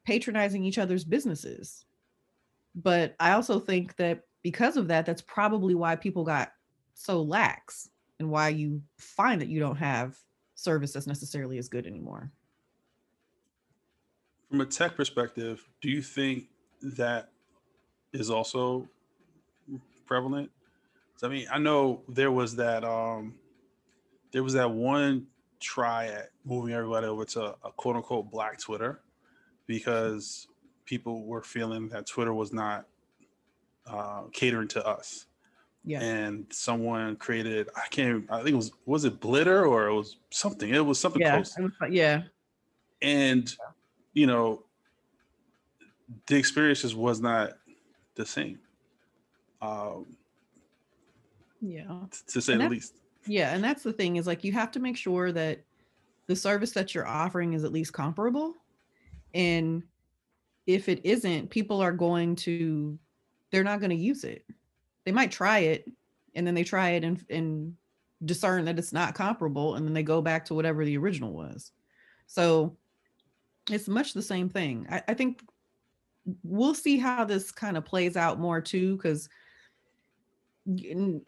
patronizing 0.05 0.63
each 0.63 0.77
other's 0.77 1.03
businesses. 1.03 1.85
But 2.75 3.15
I 3.19 3.31
also 3.31 3.59
think 3.59 3.95
that 3.95 4.21
because 4.43 4.77
of 4.77 4.89
that, 4.89 5.05
that's 5.05 5.23
probably 5.23 5.73
why 5.73 5.95
people 5.95 6.23
got 6.23 6.51
so 6.93 7.21
lax 7.21 7.89
and 8.19 8.29
why 8.29 8.49
you 8.49 8.81
find 8.97 9.41
that 9.41 9.47
you 9.47 9.59
don't 9.59 9.77
have 9.77 10.15
service 10.55 10.93
that's 10.93 11.07
necessarily 11.07 11.57
as 11.57 11.69
good 11.69 11.85
anymore. 11.85 12.31
From 14.49 14.61
a 14.61 14.65
tech 14.65 14.95
perspective, 14.95 15.67
do 15.81 15.89
you 15.89 16.01
think 16.01 16.47
that 16.81 17.29
is 18.13 18.29
also 18.29 18.87
prevalent? 20.05 20.51
'Cause, 21.13 21.23
I 21.23 21.27
mean, 21.29 21.47
I 21.51 21.59
know 21.59 22.03
there 22.07 22.31
was 22.31 22.55
that 22.57 22.83
um 22.83 23.39
there 24.31 24.43
was 24.43 24.53
that 24.53 24.71
one 24.71 25.27
try 25.59 26.07
at 26.07 26.31
moving 26.43 26.73
everybody 26.73 27.07
over 27.07 27.25
to 27.25 27.57
a 27.63 27.71
quote 27.71 27.95
unquote 27.95 28.29
black 28.29 28.59
Twitter 28.59 29.01
because 29.65 30.47
people 30.85 31.25
were 31.25 31.41
feeling 31.41 31.89
that 31.89 32.05
Twitter 32.05 32.33
was 32.33 32.53
not 32.53 32.87
uh, 33.87 34.23
catering 34.33 34.67
to 34.67 34.85
us. 34.85 35.27
Yeah. 35.85 36.01
And 36.01 36.47
someone 36.49 37.15
created, 37.15 37.69
I 37.75 37.87
can't, 37.89 38.25
I 38.31 38.37
think 38.37 38.49
it 38.49 38.55
was, 38.55 38.71
was 38.85 39.05
it 39.05 39.19
Blitter 39.19 39.69
or 39.69 39.87
it 39.87 39.93
was 39.93 40.17
something? 40.31 40.73
It 40.73 40.83
was 40.83 40.99
something 40.99 41.21
yeah. 41.21 41.35
close 41.35 41.55
was 41.57 41.71
Yeah. 41.91 42.23
and 43.01 43.55
you 44.13 44.25
know 44.25 44.63
the 46.27 46.37
experience 46.37 46.81
just 46.81 46.95
was 46.95 47.19
not 47.21 47.57
the 48.15 48.25
same 48.25 48.59
um 49.61 50.05
Yeah. 51.61 51.99
to 52.27 52.41
say 52.41 52.53
And 52.53 52.61
the 52.63 52.69
least 52.69 52.95
Yeah. 53.27 53.53
And 53.53 53.63
that's 53.63 53.83
the 53.83 53.93
thing 53.93 54.15
is 54.15 54.25
like 54.27 54.43
you 54.43 54.51
have 54.53 54.71
to 54.71 54.79
make 54.79 54.97
sure 54.97 55.31
that 55.31 55.61
the 56.27 56.35
service 56.35 56.71
that 56.71 56.95
you're 56.95 57.07
offering 57.07 57.53
is 57.53 57.63
at 57.63 57.71
least 57.71 57.93
comparable. 57.93 58.55
And 59.33 59.83
if 60.65 60.89
it 60.89 61.01
isn't, 61.03 61.49
people 61.51 61.81
are 61.81 61.91
going 61.91 62.35
to, 62.37 62.97
they're 63.51 63.63
not 63.63 63.79
going 63.79 63.91
to 63.91 63.95
use 63.95 64.23
it. 64.23 64.43
They 65.05 65.11
might 65.11 65.31
try 65.31 65.59
it 65.59 65.89
and 66.35 66.45
then 66.45 66.55
they 66.55 66.63
try 66.63 66.91
it 66.91 67.03
and, 67.03 67.23
and 67.29 67.75
discern 68.23 68.65
that 68.65 68.79
it's 68.79 68.93
not 68.93 69.15
comparable. 69.15 69.75
And 69.75 69.85
then 69.85 69.93
they 69.93 70.03
go 70.03 70.21
back 70.21 70.45
to 70.45 70.53
whatever 70.53 70.83
the 70.83 70.97
original 70.97 71.31
was. 71.31 71.71
So 72.27 72.75
it's 73.69 73.87
much 73.87 74.13
the 74.13 74.21
same 74.21 74.49
thing. 74.49 74.87
I, 74.89 75.03
I 75.09 75.13
think 75.13 75.41
we'll 76.43 76.73
see 76.73 76.97
how 76.97 77.25
this 77.25 77.51
kind 77.51 77.77
of 77.77 77.85
plays 77.85 78.17
out 78.17 78.39
more 78.39 78.61
too, 78.61 78.97
because 78.97 79.29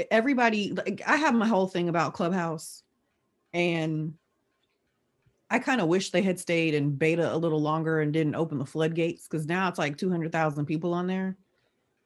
everybody, 0.10 0.74
like, 0.74 1.02
I 1.06 1.18
have 1.18 1.36
my 1.36 1.48
whole 1.48 1.68
thing 1.68 1.90
about 1.90 2.14
Clubhouse 2.14 2.84
and 3.54 4.16
I 5.50 5.60
kind 5.60 5.80
of 5.80 5.88
wish 5.88 6.10
they 6.10 6.22
had 6.22 6.40
stayed 6.40 6.74
in 6.74 6.96
beta 6.96 7.34
a 7.34 7.38
little 7.38 7.62
longer 7.62 8.02
and 8.02 8.12
didn't 8.12 8.36
open 8.36 8.58
the 8.58 8.66
floodgates 8.66 9.28
because 9.28 9.46
now 9.46 9.70
it's 9.70 9.80
like 9.80 9.98
200,000 9.98 10.66
people 10.66 10.94
on 10.94 11.08
there. 11.08 11.38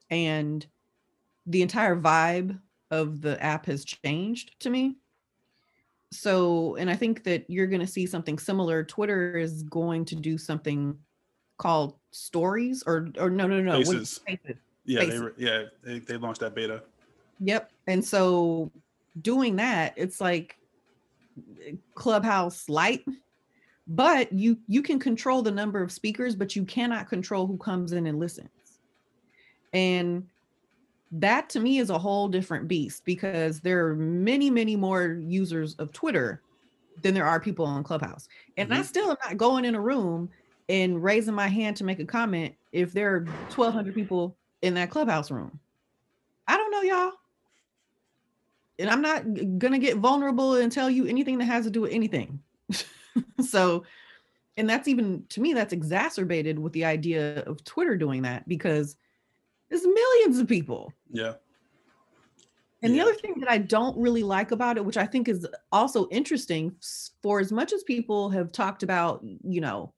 And 0.09 0.65
the 1.46 1.62
entire 1.62 1.96
vibe 1.96 2.60
of 2.89 3.22
the 3.22 3.42
app 3.42 3.66
has 3.66 3.86
changed 3.86 4.60
to 4.60 4.70
me. 4.70 4.98
So, 6.12 6.76
and 6.76 6.89
I 6.89 6.96
think 6.96 7.24
that 7.24 7.50
you're 7.50 7.68
going 7.68 7.82
to 7.82 7.88
see 7.88 8.06
something 8.06 8.38
similar. 8.38 8.84
Twitter 8.84 9.38
is 9.38 9.64
going 9.64 10.06
to 10.06 10.16
do 10.16 10.38
something 10.38 10.98
called 11.58 11.96
stories 12.12 12.84
or, 12.86 13.10
or 13.18 13.30
no, 13.30 13.48
no, 13.48 13.62
no. 13.62 13.82
Spaces. 13.82 14.20
Yeah 14.84 15.06
they, 15.06 15.20
yeah 15.38 15.64
they, 15.84 16.00
they 16.00 16.18
launched 16.18 16.42
that 16.42 16.56
beta 16.56 16.82
Yep. 17.42 17.72
And 17.88 18.06
so 18.06 18.72
doing 19.22 19.56
that, 19.58 19.94
it's 19.98 20.22
like 20.22 20.56
Clubhouse 21.96 22.70
light, 22.70 23.04
but 23.88 24.32
you 24.32 24.58
you 24.68 24.82
can 24.82 25.00
control 25.00 25.42
the 25.42 25.52
number 25.52 25.82
of 25.82 25.92
speakers, 25.92 26.36
but 26.36 26.56
you 26.56 26.64
cannot 26.64 27.10
control 27.10 27.48
who 27.48 27.58
comes 27.58 27.94
in 27.94 28.06
and 28.06 28.20
listens. 28.20 28.50
And 29.74 30.28
that 31.12 31.49
to 31.49 31.59
me 31.59 31.80
is 31.80 31.89
a 31.89 31.99
whole 31.99 32.28
different 32.28 32.68
beast 32.68 33.03
because 33.05 33.62
there 33.62 33.88
are 33.88 33.95
many, 33.95 34.49
many 34.49 34.76
more 34.76 35.20
users 35.22 35.76
of 35.76 35.91
Twitter 35.91 36.43
than 37.01 37.14
there 37.14 37.26
are 37.26 37.39
people 37.39 37.66
on 37.66 37.84
Clubhouse. 37.84 38.28
And 38.57 38.74
I 38.74 38.82
Mhm. 38.82 38.86
still 38.86 39.12
am 39.12 39.18
not 39.26 39.38
going 39.38 39.66
in 39.66 39.76
a 39.76 39.82
room 39.82 40.30
and 40.70 41.03
raising 41.03 41.34
my 41.34 41.47
hand 41.47 41.78
to 41.78 41.84
make 41.84 41.99
a 41.99 42.05
comment 42.05 42.55
if 42.72 42.93
there 42.93 43.16
are 43.16 43.26
1,200 43.49 43.93
people 43.93 44.38
in 44.62 44.76
that 44.76 44.89
Clubhouse 44.91 45.32
room. 45.32 45.59
I 46.47 46.57
don't 46.57 46.72
know, 46.72 46.82
y'all. 46.82 47.14
And 48.80 48.89
I'm 48.89 49.01
not 49.01 49.24
gonna 49.59 49.80
get 49.80 49.97
vulnerable 49.97 50.55
and 50.55 50.72
tell 50.72 50.89
you 50.89 51.05
anything 51.05 51.38
that 51.39 51.45
has 51.45 51.66
to 51.66 51.72
do 51.72 51.82
with 51.82 51.91
anything. 51.91 52.41
so, 53.41 53.86
and 54.57 54.70
that's 54.70 54.88
even 54.88 55.26
to 55.30 55.41
me, 55.41 55.53
that's 55.53 55.74
exacerbated 55.74 56.59
with 56.59 56.74
the 56.74 56.86
idea 56.86 57.43
of 57.43 57.64
Twitter 57.64 57.97
doing 57.97 58.24
that 58.24 58.47
because 58.47 58.95
there's 59.72 59.86
millions 59.88 60.38
of 60.38 60.47
people. 60.47 60.93
yeah 61.11 61.34
And 62.84 62.93
Yeah. 62.93 63.03
the 63.05 63.09
other 63.09 63.19
thing 63.19 63.39
that 63.39 63.49
I 63.49 63.57
don't 63.57 63.97
really 63.97 64.22
like 64.24 64.51
about 64.51 64.78
it, 64.78 64.86
which 64.86 64.97
I 64.97 65.05
think 65.05 65.30
is 65.30 65.47
also 65.72 66.07
interesting, 66.09 66.76
for 67.24 67.39
as 67.39 67.51
much 67.51 67.72
as 67.74 67.84
people 67.84 68.30
have 68.32 68.51
talked 68.51 68.84
about, 68.84 69.24
you 69.24 69.61
know, 69.61 69.93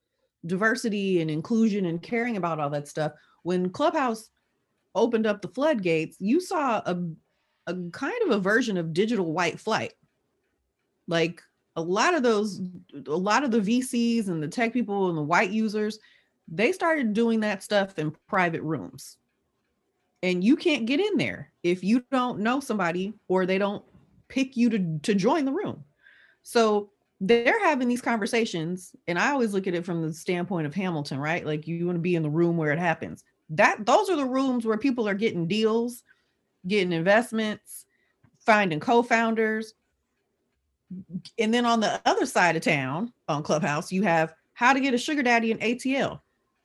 diversity 0.46 1.22
and 1.22 1.32
inclusion 1.32 1.86
and 1.86 2.02
caring 2.04 2.38
about 2.38 2.60
all 2.60 2.70
that 2.70 2.88
stuff, 2.88 3.14
when 3.42 3.70
Clubhouse 3.72 4.30
opened 4.94 5.26
up 5.26 5.42
the 5.42 5.48
floodgates, 5.48 6.18
you 6.20 6.40
saw 6.40 6.82
a, 6.86 7.04
a 7.68 7.76
kind 7.92 8.22
of 8.24 8.32
a 8.32 8.40
version 8.40 8.78
of 8.78 8.94
digital 8.94 9.34
white 9.34 9.60
flight. 9.60 9.94
Like 11.08 11.42
a 11.76 11.82
lot 11.82 12.14
of 12.14 12.22
those, 12.22 12.62
a 13.08 13.18
lot 13.18 13.44
of 13.44 13.50
the 13.50 13.60
VCs 13.60 14.28
and 14.28 14.44
the 14.44 14.48
tech 14.48 14.72
people 14.72 15.10
and 15.10 15.18
the 15.18 15.24
white 15.24 15.50
users, 15.50 15.98
they 16.48 16.72
started 16.74 17.14
doing 17.14 17.40
that 17.40 17.64
stuff 17.64 17.98
in 17.98 18.16
private 18.28 18.62
rooms 18.62 19.18
and 20.24 20.44
you 20.44 20.56
can't 20.56 20.88
get 20.88 21.02
in 21.02 21.18
there 21.18 21.52
if 21.62 21.84
you 21.84 22.04
don't 22.10 22.40
know 22.40 22.60
somebody 22.60 23.14
or 23.28 23.46
they 23.46 23.60
don't 23.60 23.84
pick 24.30 24.58
you 24.58 24.70
to 24.72 25.00
to 25.04 25.14
join 25.14 25.46
the 25.46 25.52
room. 25.52 25.84
So 26.42 26.90
they're 27.22 27.62
having 27.64 27.88
these 27.88 28.02
conversations 28.02 28.96
and 29.08 29.20
I 29.20 29.32
always 29.32 29.54
look 29.54 29.68
at 29.68 29.76
it 29.76 29.86
from 29.86 30.02
the 30.02 30.14
standpoint 30.14 30.66
of 30.66 30.74
Hamilton, 30.74 31.20
right? 31.20 31.46
Like 31.46 31.68
you 31.68 31.86
want 31.86 31.98
to 31.98 32.02
be 32.02 32.16
in 32.16 32.24
the 32.24 32.30
room 32.30 32.58
where 32.58 32.72
it 32.72 32.80
happens. 32.80 33.24
That 33.52 33.86
those 33.86 34.10
are 34.10 34.16
the 34.16 34.26
rooms 34.26 34.66
where 34.66 34.78
people 34.78 35.08
are 35.08 35.14
getting 35.14 35.48
deals, 35.48 36.04
getting 36.68 36.94
investments, 36.94 37.86
finding 38.40 38.80
co-founders. 38.80 39.74
And 41.38 41.54
then 41.54 41.66
on 41.66 41.80
the 41.80 42.02
other 42.06 42.26
side 42.26 42.56
of 42.56 42.64
town 42.64 43.14
on 43.28 43.44
Clubhouse, 43.44 43.92
you 43.92 44.04
have 44.04 44.34
how 44.54 44.74
to 44.74 44.80
get 44.80 44.94
a 44.94 44.98
sugar 44.98 45.24
daddy 45.24 45.52
in 45.52 45.60
ATL. 45.60 46.22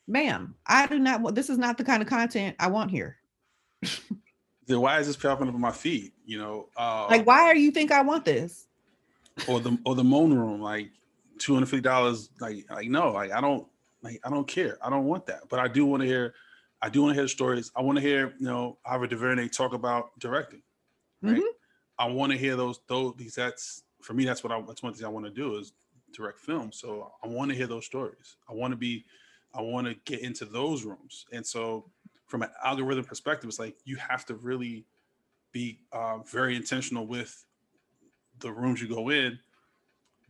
Ma'am, 0.06 0.54
I 0.66 0.86
do 0.86 0.98
not 0.98 1.20
want 1.20 1.34
this 1.34 1.50
is 1.50 1.58
not 1.58 1.76
the 1.76 1.84
kind 1.84 2.02
of 2.02 2.08
content 2.08 2.56
I 2.58 2.68
want 2.68 2.90
here. 2.90 3.17
Then 4.66 4.80
why 4.80 4.98
is 5.00 5.06
this 5.06 5.16
popping 5.16 5.48
up 5.48 5.54
on 5.54 5.60
my 5.60 5.72
feed? 5.72 6.12
You 6.26 6.38
know 6.38 6.68
uh 6.76 7.06
Like, 7.08 7.26
why 7.26 7.54
do 7.54 7.60
you 7.60 7.70
think 7.70 7.90
I 7.92 8.02
want 8.02 8.24
this? 8.24 8.66
or 9.48 9.60
the 9.60 9.78
or 9.84 9.94
the 9.94 10.04
moan 10.04 10.32
room 10.34 10.60
like 10.60 10.90
250 11.38 11.80
dollars 11.82 12.30
like 12.40 12.64
like 12.70 12.88
no 12.88 13.12
like 13.12 13.30
i 13.30 13.40
don't 13.40 13.66
like 14.02 14.20
i 14.24 14.30
don't 14.30 14.48
care. 14.48 14.78
I 14.84 14.90
don't 14.90 15.04
want 15.04 15.26
that. 15.26 15.42
But 15.48 15.60
i 15.60 15.68
do 15.68 15.86
want 15.86 16.02
to 16.02 16.06
hear 16.08 16.34
i 16.82 16.88
do 16.88 17.02
want 17.02 17.14
to 17.14 17.20
hear 17.20 17.28
stories. 17.28 17.70
I 17.76 17.82
want 17.82 17.96
to 17.98 18.02
hear 18.02 18.34
you 18.38 18.46
know 18.46 18.78
Ava 18.90 19.06
DuVernay 19.06 19.48
talk 19.48 19.74
about 19.74 20.18
directing 20.18 20.62
right? 21.22 21.36
Mhm. 21.36 21.46
i 21.98 22.06
want 22.06 22.32
to 22.32 22.38
hear 22.38 22.56
those 22.56 22.80
those 22.88 23.14
because 23.16 23.34
that's 23.34 23.82
for 24.02 24.14
me 24.14 24.24
that's 24.24 24.42
what 24.44 24.52
i 24.52 24.60
that's 24.62 24.82
one 24.82 24.94
thing 24.94 25.04
i 25.06 25.08
want 25.08 25.26
to 25.26 25.30
do 25.32 25.56
is 25.56 25.72
direct 26.14 26.40
film. 26.40 26.72
So 26.72 27.12
i 27.22 27.28
want 27.28 27.50
to 27.50 27.56
hear 27.56 27.66
those 27.68 27.86
stories. 27.86 28.36
I 28.48 28.54
want 28.54 28.72
to 28.72 28.76
be 28.76 29.04
i 29.54 29.60
want 29.62 29.86
to 29.86 29.94
get 30.04 30.20
into 30.20 30.44
those 30.46 30.84
rooms. 30.84 31.26
And 31.32 31.46
so 31.46 31.90
from 32.28 32.42
an 32.42 32.50
algorithm 32.62 33.04
perspective 33.04 33.48
it's 33.48 33.58
like 33.58 33.76
you 33.84 33.96
have 33.96 34.24
to 34.26 34.34
really 34.34 34.86
be 35.52 35.80
uh, 35.92 36.18
very 36.18 36.56
intentional 36.56 37.06
with 37.06 37.44
the 38.40 38.52
rooms 38.52 38.80
you 38.80 38.88
go 38.88 39.08
in, 39.08 39.38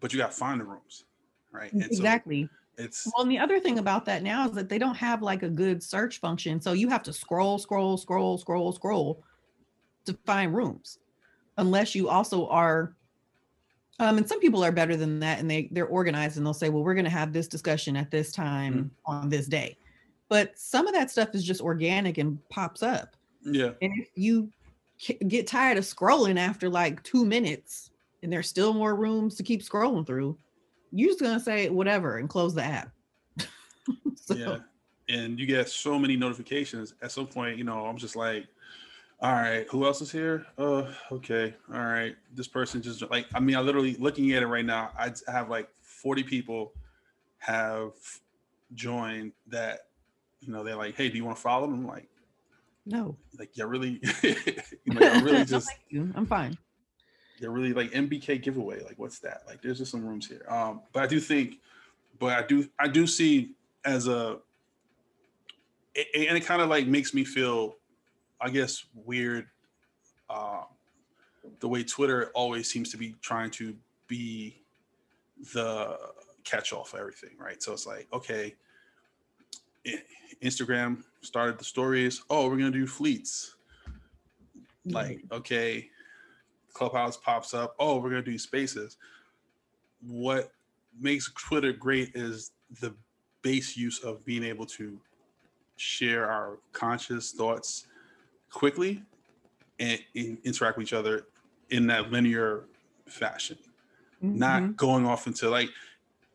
but 0.00 0.12
you 0.12 0.18
got 0.18 0.30
to 0.30 0.36
find 0.36 0.60
the 0.60 0.64
rooms, 0.64 1.04
right? 1.52 1.72
And 1.72 1.82
so 1.82 1.88
exactly. 1.88 2.48
it's 2.76 3.06
Well, 3.06 3.24
and 3.24 3.30
the 3.30 3.38
other 3.38 3.60
thing 3.60 3.78
about 3.78 4.04
that 4.06 4.22
now 4.22 4.46
is 4.46 4.52
that 4.52 4.68
they 4.68 4.78
don't 4.78 4.96
have 4.96 5.22
like 5.22 5.42
a 5.42 5.48
good 5.48 5.82
search 5.82 6.20
function. 6.20 6.60
So 6.60 6.72
you 6.72 6.88
have 6.88 7.02
to 7.04 7.12
scroll, 7.12 7.58
scroll, 7.58 7.96
scroll, 7.96 8.38
scroll, 8.38 8.72
scroll 8.72 9.24
to 10.06 10.16
find 10.24 10.54
rooms, 10.54 10.98
unless 11.56 11.94
you 11.94 12.08
also 12.08 12.46
are. 12.48 12.94
Um, 14.00 14.18
and 14.18 14.28
some 14.28 14.38
people 14.38 14.64
are 14.64 14.70
better 14.70 14.96
than 14.96 15.18
that, 15.20 15.40
and 15.40 15.50
they 15.50 15.68
they're 15.72 15.86
organized 15.86 16.36
and 16.36 16.46
they'll 16.46 16.54
say, 16.54 16.68
"Well, 16.68 16.84
we're 16.84 16.94
going 16.94 17.04
to 17.04 17.10
have 17.10 17.32
this 17.32 17.48
discussion 17.48 17.96
at 17.96 18.12
this 18.12 18.30
time 18.30 18.92
on 19.04 19.28
this 19.28 19.46
day." 19.46 19.76
But 20.28 20.58
some 20.58 20.86
of 20.86 20.94
that 20.94 21.10
stuff 21.10 21.34
is 21.34 21.44
just 21.44 21.60
organic 21.60 22.18
and 22.18 22.38
pops 22.50 22.82
up. 22.82 23.16
yeah. 23.44 23.70
And 23.80 23.92
if 23.98 24.08
you 24.14 24.50
get 25.28 25.46
tired 25.46 25.78
of 25.78 25.84
scrolling 25.84 26.38
after 26.38 26.68
like 26.68 27.02
two 27.02 27.24
minutes, 27.24 27.90
and 28.22 28.32
there's 28.32 28.48
still 28.48 28.74
more 28.74 28.94
rooms 28.94 29.36
to 29.36 29.42
keep 29.42 29.62
scrolling 29.62 30.06
through, 30.06 30.36
you're 30.90 31.10
just 31.10 31.20
gonna 31.20 31.40
say 31.40 31.68
whatever 31.68 32.18
and 32.18 32.28
close 32.28 32.54
the 32.54 32.64
app. 32.64 32.90
So- 34.16 34.34
yeah 34.34 34.58
and 35.08 35.38
you 35.40 35.46
get 35.46 35.68
so 35.68 35.98
many 35.98 36.16
notifications 36.16 36.94
at 37.02 37.10
some 37.10 37.26
point 37.26 37.56
you 37.56 37.64
know 37.64 37.86
i'm 37.86 37.96
just 37.96 38.14
like 38.16 38.46
all 39.20 39.32
right 39.32 39.66
who 39.70 39.84
else 39.86 40.00
is 40.02 40.12
here 40.12 40.44
uh 40.58 40.84
okay 41.10 41.54
all 41.72 41.80
right 41.80 42.14
this 42.34 42.46
person 42.46 42.82
just 42.82 43.08
like 43.10 43.26
i 43.34 43.40
mean 43.40 43.56
i 43.56 43.60
literally 43.60 43.94
looking 43.94 44.32
at 44.32 44.42
it 44.42 44.46
right 44.46 44.66
now 44.66 44.90
I 44.98 45.12
have 45.28 45.48
like 45.48 45.68
40 45.80 46.22
people 46.24 46.72
have 47.38 47.92
joined 48.74 49.32
that 49.46 49.87
you 50.40 50.52
know 50.52 50.62
they're 50.64 50.76
like 50.76 50.96
hey 50.96 51.08
do 51.08 51.16
you 51.16 51.24
want 51.24 51.36
to 51.36 51.42
follow 51.42 51.66
them 51.66 51.74
i'm 51.80 51.86
like 51.86 52.08
No, 52.86 53.16
like 53.38 53.56
you're 53.56 53.66
really 53.68 54.00
you 54.22 54.92
know 54.94 55.00
you're 55.00 55.22
really 55.22 55.44
just 55.44 55.70
you. 55.90 56.10
I'm 56.14 56.26
fine. 56.26 56.56
you're 57.38 57.50
really 57.50 57.72
like 57.72 57.90
mbk 57.92 58.42
giveaway 58.42 58.82
like 58.84 58.98
what's 58.98 59.18
that 59.20 59.42
like 59.46 59.60
there's 59.62 59.78
just 59.78 59.90
some 59.90 60.04
rooms 60.06 60.26
here 60.26 60.44
um 60.48 60.80
but 60.92 61.02
i 61.02 61.06
do 61.06 61.20
think 61.20 61.56
but 62.18 62.32
i 62.36 62.46
do 62.46 62.68
i 62.78 62.88
do 62.88 63.06
see 63.06 63.52
as 63.84 64.08
a 64.08 64.38
it, 65.94 66.28
and 66.28 66.36
it 66.36 66.44
kind 66.44 66.62
of 66.62 66.68
like 66.68 66.86
makes 66.86 67.12
me 67.14 67.24
feel 67.24 67.76
i 68.40 68.48
guess 68.48 68.84
weird 68.94 69.46
um 70.30 70.64
the 71.60 71.68
way 71.68 71.82
twitter 71.82 72.30
always 72.34 72.70
seems 72.70 72.90
to 72.90 72.96
be 72.96 73.14
trying 73.20 73.50
to 73.50 73.74
be 74.06 74.62
the 75.54 75.96
catch-all 76.44 76.84
for 76.84 76.98
everything 76.98 77.30
right 77.38 77.62
so 77.62 77.72
it's 77.72 77.86
like 77.86 78.06
okay 78.12 78.46
I- 78.46 78.67
instagram 80.42 81.02
started 81.22 81.58
the 81.58 81.64
stories 81.64 82.22
oh 82.30 82.48
we're 82.48 82.56
gonna 82.56 82.70
do 82.70 82.86
fleets. 82.86 83.56
Like 84.84 85.20
okay 85.32 85.88
clubhouse 86.72 87.16
pops 87.16 87.54
up 87.54 87.74
oh 87.78 87.96
we're 87.98 88.10
going 88.10 88.24
to 88.24 88.30
do 88.30 88.38
spaces. 88.38 88.96
What 90.00 90.52
makes 90.98 91.30
twitter 91.36 91.72
great 91.72 92.12
is 92.14 92.52
the 92.80 92.94
base 93.42 93.76
use 93.76 93.98
of 94.04 94.24
being 94.24 94.42
able 94.44 94.64
to 94.66 94.98
share 95.76 96.30
our 96.30 96.58
conscious 96.72 97.32
thoughts 97.32 97.86
quickly 98.50 99.02
and, 99.78 99.98
and 100.16 100.38
interact 100.44 100.76
with 100.78 100.86
each 100.86 100.92
other 100.92 101.26
in 101.70 101.86
that 101.88 102.10
linear 102.10 102.64
fashion. 103.06 103.58
Not 104.20 104.62
Mhm. 104.62 104.76
going 104.76 105.06
off 105.06 105.26
into 105.26 105.48
like 105.50 105.70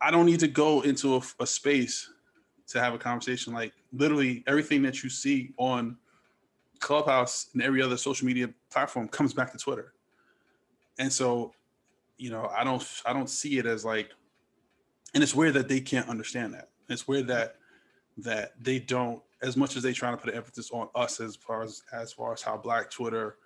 i 0.02 0.12
don't 0.12 0.26
need 0.26 0.40
to 0.42 0.48
go 0.48 0.82
into 0.82 1.16
a, 1.16 1.22
a 1.40 1.48
space 1.48 2.10
to 2.74 2.82
have 2.82 2.94
a 2.94 2.98
conversation 2.98 3.54
like 3.54 3.72
literally 3.94 4.44
everything 4.48 4.82
that 4.82 5.04
you 5.04 5.10
see 5.10 5.54
on 5.58 5.96
clubhouse 6.80 7.48
and 7.54 7.62
every 7.62 7.82
other 7.82 7.96
social 7.96 8.26
media 8.28 8.50
platform 8.70 9.08
comes 9.08 9.34
back 9.34 9.52
to 9.52 9.58
twitter. 9.58 9.94
And 11.00 11.12
so 11.12 11.54
you 12.18 12.30
know 12.30 12.52
i 12.56 12.64
don't 12.64 12.86
i 13.06 13.14
don't 13.14 13.30
see 13.30 13.58
it 13.58 13.66
as 13.66 13.84
like 13.84 14.10
and 15.14 15.24
it's 15.24 15.34
weird 15.36 15.54
that 15.54 15.68
they 15.68 15.80
can't 15.80 16.10
understand 16.10 16.54
that. 16.56 16.70
It's 16.90 17.08
weird 17.08 17.28
that 17.28 17.58
that 18.18 18.54
they 18.62 18.80
don't 18.80 19.22
as 19.44 19.56
much 19.56 19.76
as 19.76 19.84
they 19.84 19.94
trying 19.94 20.14
to 20.14 20.18
put 20.22 20.32
an 20.32 20.36
emphasis 20.38 20.72
on 20.72 20.90
us 20.96 21.20
as 21.20 21.36
far 21.36 21.62
as 21.64 21.84
as 21.92 22.12
far 22.12 22.34
as 22.34 22.42
how 22.42 22.58
black 22.58 22.90
twitter 22.90 23.38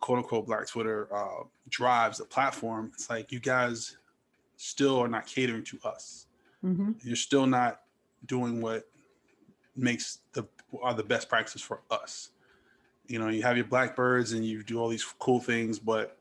quote 0.00 0.18
unquote 0.18 0.46
black 0.46 0.66
twitter 0.66 1.08
uh, 1.14 1.44
drives 1.68 2.18
the 2.18 2.24
platform 2.24 2.90
it's 2.94 3.08
like 3.10 3.30
you 3.32 3.40
guys 3.40 3.96
still 4.56 4.98
are 4.98 5.08
not 5.08 5.26
catering 5.26 5.64
to 5.64 5.78
us. 5.84 6.26
Mhm. 6.64 6.94
you're 7.04 7.16
still 7.16 7.46
not 7.46 7.80
doing 8.26 8.60
what 8.60 8.88
makes 9.76 10.18
the 10.32 10.46
are 10.82 10.94
the 10.94 11.02
best 11.02 11.28
practices 11.28 11.62
for 11.62 11.80
us. 11.90 12.30
You 13.06 13.18
know, 13.18 13.28
you 13.28 13.42
have 13.42 13.56
your 13.56 13.66
blackbirds 13.66 14.32
and 14.32 14.44
you 14.44 14.62
do 14.62 14.78
all 14.78 14.88
these 14.88 15.04
cool 15.18 15.40
things, 15.40 15.78
but 15.78 16.18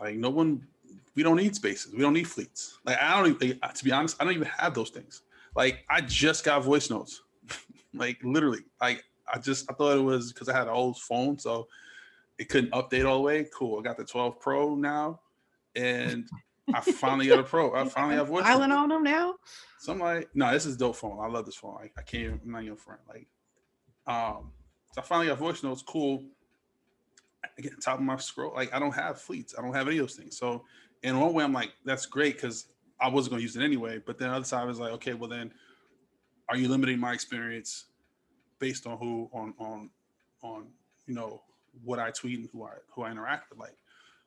like 0.00 0.16
no 0.16 0.30
one, 0.30 0.66
we 1.14 1.22
don't 1.22 1.36
need 1.36 1.54
spaces. 1.54 1.92
We 1.92 2.00
don't 2.00 2.12
need 2.12 2.28
fleets. 2.28 2.78
Like 2.84 2.98
I 3.00 3.16
don't 3.16 3.42
even, 3.42 3.58
to 3.74 3.84
be 3.84 3.92
honest, 3.92 4.16
I 4.20 4.24
don't 4.24 4.34
even 4.34 4.48
have 4.48 4.74
those 4.74 4.90
things. 4.90 5.22
Like 5.56 5.84
I 5.88 6.00
just 6.00 6.44
got 6.44 6.62
voice 6.64 6.90
notes, 6.90 7.22
like 7.94 8.18
literally. 8.22 8.64
Like 8.80 9.04
I 9.32 9.38
just 9.38 9.70
I 9.70 9.74
thought 9.74 9.96
it 9.96 10.02
was 10.02 10.32
because 10.32 10.48
I 10.48 10.56
had 10.56 10.68
an 10.68 10.74
old 10.74 10.98
phone, 10.98 11.38
so 11.38 11.68
it 12.38 12.48
couldn't 12.48 12.72
update 12.72 13.06
all 13.06 13.16
the 13.16 13.22
way. 13.22 13.46
Cool. 13.52 13.78
I 13.78 13.82
got 13.82 13.96
the 13.96 14.04
12 14.04 14.40
Pro 14.40 14.74
now, 14.74 15.20
and 15.74 16.28
I 16.74 16.80
finally 16.80 17.26
got 17.26 17.38
a 17.38 17.42
Pro. 17.42 17.74
I 17.74 17.88
finally 17.88 18.16
have 18.16 18.28
voice. 18.28 18.44
Island 18.44 18.72
on 18.72 18.88
them 18.88 19.02
now. 19.02 19.34
So 19.78 19.92
I'm 19.92 19.98
like, 19.98 20.28
no, 20.34 20.50
this 20.52 20.66
is 20.66 20.76
dope 20.76 20.96
phone. 20.96 21.18
I 21.20 21.28
love 21.28 21.46
this 21.46 21.54
phone. 21.54 21.76
I, 21.80 21.90
I 21.96 22.02
can't 22.02 22.24
even, 22.24 22.40
I'm 22.44 22.50
not 22.50 22.64
your 22.64 22.76
front. 22.76 23.00
Like, 23.08 23.26
um, 24.06 24.52
so 24.92 25.00
I 25.00 25.04
finally 25.04 25.28
got 25.28 25.38
voice 25.38 25.62
notes. 25.62 25.82
Cool. 25.82 26.24
I 27.44 27.62
get 27.62 27.80
top 27.80 27.98
of 27.98 28.04
my 28.04 28.16
scroll. 28.16 28.52
Like, 28.54 28.74
I 28.74 28.78
don't 28.78 28.94
have 28.94 29.20
fleets. 29.20 29.54
I 29.56 29.62
don't 29.62 29.74
have 29.74 29.86
any 29.86 29.98
of 29.98 30.04
those 30.04 30.16
things. 30.16 30.36
So, 30.36 30.64
in 31.02 31.18
one 31.18 31.32
way, 31.32 31.44
I'm 31.44 31.52
like, 31.52 31.72
that's 31.84 32.06
great 32.06 32.34
because 32.34 32.66
I 33.00 33.08
wasn't 33.08 33.32
going 33.32 33.40
to 33.40 33.44
use 33.44 33.56
it 33.56 33.62
anyway. 33.62 34.00
But 34.04 34.18
then 34.18 34.30
the 34.30 34.36
other 34.36 34.44
side 34.44 34.66
was 34.66 34.80
like, 34.80 34.92
okay, 34.94 35.14
well 35.14 35.28
then, 35.28 35.52
are 36.48 36.56
you 36.56 36.68
limiting 36.68 36.98
my 36.98 37.12
experience 37.12 37.86
based 38.58 38.86
on 38.86 38.98
who 38.98 39.30
on 39.32 39.54
on 39.58 39.90
on 40.42 40.66
you 41.06 41.14
know 41.14 41.42
what 41.84 41.98
I 41.98 42.10
tweet 42.10 42.40
and 42.40 42.48
who 42.52 42.64
I 42.64 42.72
who 42.90 43.02
I 43.02 43.10
interact 43.10 43.50
with? 43.50 43.58
Like, 43.58 43.76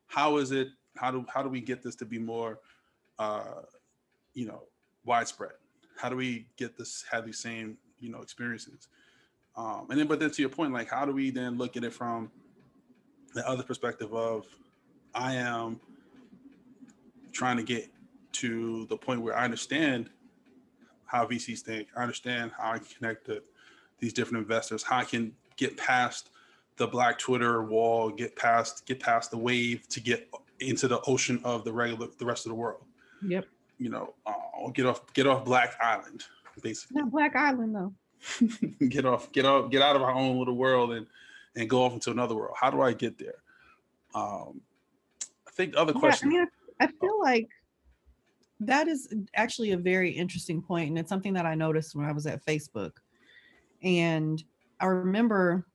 how 0.08 0.38
is 0.38 0.52
it? 0.52 0.70
How 0.98 1.12
do 1.12 1.26
how 1.34 1.42
do 1.44 1.50
we 1.50 1.62
get 1.62 1.82
this 1.84 1.96
to 1.98 2.06
be 2.06 2.20
more, 2.20 2.60
uh, 3.20 3.62
you 4.34 4.46
know, 4.46 4.64
widespread? 5.06 5.54
How 5.98 6.10
do 6.10 6.16
we 6.16 6.48
get 6.58 6.78
this 6.78 7.04
have 7.12 7.26
these 7.26 7.40
same 7.40 7.78
you 8.00 8.10
know 8.10 8.22
experiences? 8.22 8.88
Um, 9.56 9.88
and 9.90 10.00
then, 10.00 10.08
but 10.08 10.20
then 10.20 10.32
to 10.32 10.42
your 10.42 10.50
point, 10.50 10.74
like 10.74 10.90
how 10.90 11.06
do 11.06 11.12
we 11.12 11.30
then 11.30 11.58
look 11.58 11.76
at 11.76 11.84
it 11.84 11.94
from 11.94 12.32
the 13.34 13.48
other 13.48 13.64
perspective 13.64 14.14
of 14.14 14.46
I 15.14 15.36
am 15.36 15.80
trying 17.32 17.58
to 17.58 17.64
get 17.64 17.90
to 18.34 18.86
the 18.88 18.98
point 18.98 19.22
where 19.22 19.36
I 19.36 19.44
understand 19.44 20.10
how 21.06 21.26
VCs 21.26 21.60
think. 21.60 21.90
I 21.96 22.02
understand 22.02 22.52
how 22.58 22.72
I 22.72 22.78
can 22.78 22.88
connect 22.98 23.26
to 23.26 23.42
these 24.00 24.14
different 24.14 24.44
investors. 24.44 24.84
How 24.84 24.98
I 24.98 25.04
can 25.04 25.34
get 25.58 25.78
past 25.78 26.30
the 26.78 26.88
black 26.88 27.20
Twitter 27.20 27.64
wall, 27.64 28.10
get 28.10 28.36
past 28.36 28.86
get 28.86 29.00
past 29.00 29.32
the 29.32 29.38
wave 29.38 29.88
to 29.90 30.00
get 30.00 30.30
into 30.62 30.88
the 30.88 31.02
ocean 31.02 31.42
of 31.44 31.64
the 31.64 31.74
regular 31.74 32.08
the 32.18 32.26
rest 32.26 32.46
of 32.46 32.50
the 32.50 32.56
world 32.56 32.84
Yep. 33.28 33.46
you 33.78 33.90
know, 33.90 34.14
uh, 34.26 34.70
get 34.74 34.86
off 34.86 35.12
get 35.14 35.28
off 35.28 35.46
Black 35.46 35.76
Island, 35.82 36.24
basically. 36.62 37.02
Not 37.02 37.12
Black 37.12 37.36
Island 37.36 37.76
though. 37.76 37.94
get 38.88 39.06
off, 39.06 39.32
get 39.32 39.46
off, 39.46 39.70
get 39.72 39.82
out 39.82 39.96
of 39.96 40.02
our 40.02 40.12
own 40.12 40.38
little 40.40 40.56
world 40.56 40.94
and 40.94 41.06
and 41.56 41.70
go 41.70 41.84
off 41.84 41.94
into 41.94 42.12
another 42.12 42.36
world. 42.36 42.56
How 42.60 42.70
do 42.72 42.82
I 42.82 42.94
get 42.94 43.18
there? 43.18 43.36
Um, 44.16 44.62
I 45.48 45.52
think 45.52 45.74
the 45.74 45.80
other 45.80 45.94
Yeah, 45.94 46.00
question. 46.00 46.30
I 46.30 46.32
mean, 46.32 46.48
I, 46.80 46.86
I 46.86 46.88
feel 46.88 47.20
like 47.22 47.50
that 48.62 48.88
is 48.88 49.14
actually 49.36 49.72
a 49.72 49.78
very 49.78 50.12
interesting 50.12 50.62
point, 50.62 50.90
and 50.90 50.98
it's 50.98 51.10
something 51.10 51.34
that 51.34 51.46
I 51.46 51.56
noticed 51.56 51.96
when 51.96 52.06
I 52.06 52.12
was 52.12 52.26
at 52.26 52.46
Facebook. 52.46 52.94
And 53.84 54.44
I 54.80 54.86
remember 54.86 55.66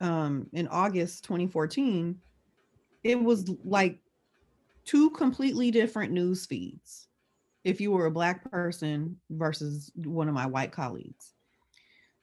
um, 0.00 0.48
in 0.52 0.68
August 0.68 1.24
2014, 1.24 2.18
it 3.04 3.20
was 3.20 3.50
like 3.64 3.98
two 4.84 5.10
completely 5.10 5.70
different 5.70 6.12
news 6.12 6.46
feeds. 6.46 7.08
If 7.64 7.80
you 7.80 7.92
were 7.92 8.06
a 8.06 8.10
black 8.10 8.50
person 8.50 9.20
versus 9.30 9.90
one 9.94 10.28
of 10.28 10.34
my 10.34 10.46
white 10.46 10.72
colleagues, 10.72 11.32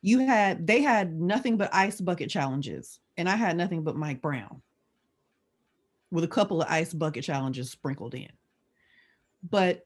you 0.02 0.20
had 0.20 0.66
they 0.68 0.82
had 0.82 1.20
nothing 1.20 1.58
but 1.58 1.74
ice 1.74 2.00
bucket 2.00 2.30
challenges, 2.30 3.00
and 3.18 3.30
I 3.30 3.36
had 3.36 3.58
nothing 3.58 3.84
but 3.84 3.96
Mike 3.96 4.22
Brown 4.22 4.62
with 6.12 6.24
a 6.24 6.28
couple 6.28 6.62
of 6.62 6.70
ice 6.70 6.94
bucket 6.94 7.24
challenges 7.24 7.72
sprinkled 7.72 8.16
in. 8.16 8.30
But 9.48 9.86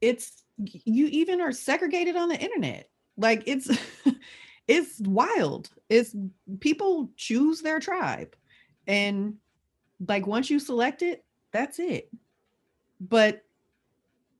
it's 0.00 0.42
you 0.56 1.06
even 1.06 1.40
are 1.40 1.52
segregated 1.52 2.16
on 2.16 2.28
the 2.28 2.38
internet. 2.38 2.88
Like 3.16 3.42
it's 3.46 3.70
it's 4.68 5.00
wild. 5.00 5.70
It's 5.88 6.14
people 6.60 7.10
choose 7.16 7.62
their 7.62 7.80
tribe. 7.80 8.36
And 8.86 9.36
like 10.08 10.26
once 10.26 10.50
you 10.50 10.58
select 10.58 11.02
it, 11.02 11.24
that's 11.52 11.78
it. 11.78 12.10
But 13.00 13.42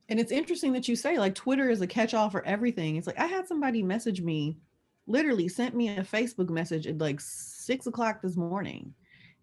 and 0.09 0.21
it's 0.21 0.33
interesting 0.33 0.73
that 0.73 0.89
you 0.89 0.97
say 0.97 1.19
like 1.19 1.35
Twitter 1.35 1.71
is 1.71 1.81
a 1.81 1.87
catch-all 1.87 2.31
for 2.31 2.45
everything. 2.45 2.97
It's 2.97 3.07
like 3.07 3.19
I 3.19 3.27
had 3.27 3.47
somebody 3.47 3.83
message 3.83 4.21
me, 4.21 4.59
literally 5.07 5.49
sent 5.49 5.75
me 5.75 5.97
a 5.97 6.03
Facebook 6.03 6.51
message 6.51 6.87
at 6.87 6.99
like 6.99 7.21
six 7.21 7.87
o'clock 7.87 8.21
this 8.23 8.37
morning 8.37 8.93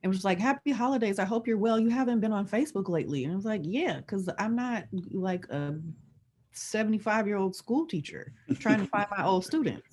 and 0.04 0.12
was 0.12 0.26
like, 0.26 0.40
Happy 0.40 0.72
holidays. 0.72 1.20
I 1.20 1.26
hope 1.26 1.48
you're 1.48 1.58
well. 1.58 1.80
You 1.80 1.90
haven't 1.90 2.20
been 2.20 2.32
on 2.32 2.48
Facebook 2.48 2.90
lately. 2.90 3.24
And 3.24 3.34
I 3.34 3.36
was 3.36 3.46
like, 3.46 3.62
Yeah, 3.64 3.98
because 3.98 4.30
I'm 4.38 4.56
not 4.56 4.86
like 5.12 5.46
a 5.50 5.76
75 6.52 7.28
year 7.28 7.38
old 7.38 7.56
school 7.56 7.86
teacher 7.86 8.34
trying 8.60 8.80
to 8.80 8.86
find 8.86 9.08
my 9.16 9.26
old 9.26 9.46
students. 9.46 9.88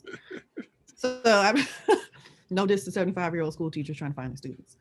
So 0.94 1.20
I'm 1.24 1.56
no 2.50 2.66
diss 2.66 2.84
to 2.84 2.90
75 2.90 3.34
year 3.34 3.42
old 3.42 3.52
school 3.52 3.70
teachers 3.70 3.96
trying 3.96 4.12
to 4.12 4.16
find 4.16 4.32
the 4.32 4.38
students. 4.38 4.76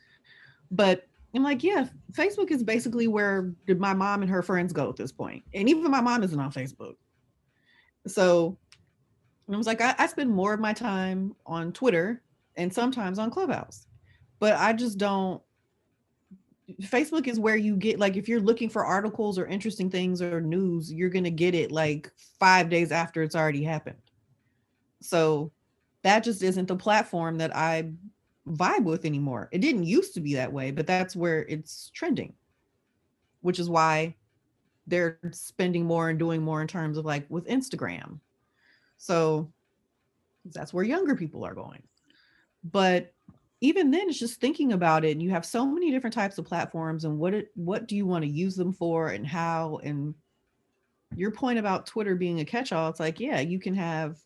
But 0.72 1.08
I'm 1.36 1.44
like, 1.44 1.64
yeah, 1.64 1.88
Facebook 2.14 2.52
is 2.52 2.64
basically 2.64 3.08
where 3.08 3.54
my 3.68 3.94
mom 3.94 4.22
and 4.22 4.32
her 4.32 4.42
friends 4.42 4.74
go 4.74 4.90
at 4.90 4.96
this 4.96 5.12
point. 5.12 5.44
And 5.54 5.68
even 5.70 5.90
my 5.92 6.02
mom 6.02 6.24
isn't 6.24 6.40
on 6.40 6.52
Facebook. 6.52 6.96
So 8.08 8.58
I 9.52 9.58
was 9.58 9.68
like, 9.68 9.82
I, 9.82 9.96
I 9.98 10.08
spend 10.08 10.32
more 10.32 10.54
of 10.54 10.60
my 10.60 10.74
time 10.74 11.36
on 11.46 11.74
Twitter 11.74 12.22
and 12.56 12.74
sometimes 12.74 13.20
on 13.20 13.32
Clubhouse. 13.32 13.88
But 14.40 14.56
I 14.56 14.74
just 14.74 14.98
don't 14.98 15.42
Facebook 16.82 17.28
is 17.28 17.40
where 17.40 17.56
you 17.56 17.76
get 17.76 18.00
like 18.00 18.18
if 18.18 18.28
you're 18.28 18.40
looking 18.40 18.70
for 18.70 18.84
articles 18.84 19.38
or 19.38 19.46
interesting 19.46 19.90
things 19.90 20.22
or 20.22 20.42
news, 20.42 20.92
you're 20.92 21.10
gonna 21.10 21.30
get 21.30 21.54
it 21.54 21.72
like 21.72 22.12
five 22.40 22.70
days 22.70 22.92
after 22.92 23.22
it's 23.22 23.36
already 23.36 23.64
happened. 23.64 23.98
So 25.02 25.52
that 26.04 26.24
just 26.24 26.42
isn't 26.42 26.68
the 26.68 26.76
platform 26.76 27.38
that 27.38 27.56
I 27.56 27.92
vibe 28.48 28.84
with 28.84 29.06
anymore. 29.06 29.50
It 29.52 29.60
didn't 29.60 29.86
used 29.86 30.14
to 30.16 30.22
be 30.22 30.36
that 30.36 30.54
way, 30.54 30.72
but 30.72 30.88
that's 30.88 31.16
where 31.16 31.46
it's 31.46 31.90
trending, 31.94 32.34
which 33.42 33.60
is 33.60 33.70
why 33.70 34.16
they're 34.88 35.20
spending 35.32 35.86
more 35.86 36.10
and 36.10 36.20
doing 36.20 36.42
more 36.42 36.62
in 36.62 36.68
terms 36.68 36.98
of 36.98 37.06
like 37.06 37.26
with 37.30 37.48
Instagram. 37.48 38.20
So 38.98 39.52
that's 40.54 40.74
where 40.74 40.84
younger 40.84 41.16
people 41.16 41.44
are 41.44 41.56
going. 41.56 41.84
But 42.64 43.12
even 43.62 43.90
then 43.90 44.10
it's 44.10 44.20
just 44.20 44.40
thinking 44.40 44.74
about 44.74 45.06
it 45.06 45.12
and 45.12 45.22
you 45.22 45.32
have 45.32 45.46
so 45.46 45.66
many 45.66 45.92
different 45.92 46.14
types 46.14 46.38
of 46.38 46.46
platforms 46.46 47.06
and 47.06 47.18
what 47.18 47.34
it 47.34 47.52
what 47.56 47.88
do 47.88 47.96
you 47.96 48.06
want 48.06 48.24
to 48.24 48.30
use 48.30 48.56
them 48.56 48.74
for 48.74 49.10
and 49.10 49.26
how 49.26 49.80
and 49.84 50.14
your 51.16 51.32
point 51.32 51.58
about 51.58 51.88
Twitter 51.88 52.16
being 52.16 52.42
a 52.42 52.46
catch-all 52.46 52.90
it's 52.90 53.00
like 53.00 53.20
yeah 53.20 53.40
you 53.40 53.60
can 53.60 53.74
have 53.74 54.18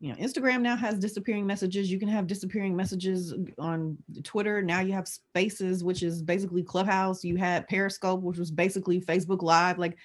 you 0.00 0.10
know 0.10 0.16
Instagram 0.16 0.60
now 0.60 0.76
has 0.76 0.98
disappearing 0.98 1.46
messages 1.46 1.90
you 1.90 1.98
can 1.98 2.08
have 2.08 2.26
disappearing 2.26 2.76
messages 2.76 3.34
on 3.58 3.96
Twitter 4.22 4.62
now 4.62 4.80
you 4.80 4.92
have 4.92 5.08
Spaces 5.08 5.82
which 5.82 6.02
is 6.02 6.22
basically 6.22 6.62
Clubhouse 6.62 7.24
you 7.24 7.36
had 7.36 7.66
Periscope 7.68 8.20
which 8.22 8.38
was 8.38 8.50
basically 8.50 9.00
Facebook 9.00 9.42
live 9.42 9.78
like 9.78 9.96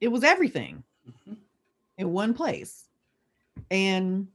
it 0.00 0.08
was 0.08 0.24
everything 0.24 0.82
mm-hmm. 1.08 1.34
in 1.98 2.12
one 2.12 2.32
place 2.32 2.86
and 3.70 4.28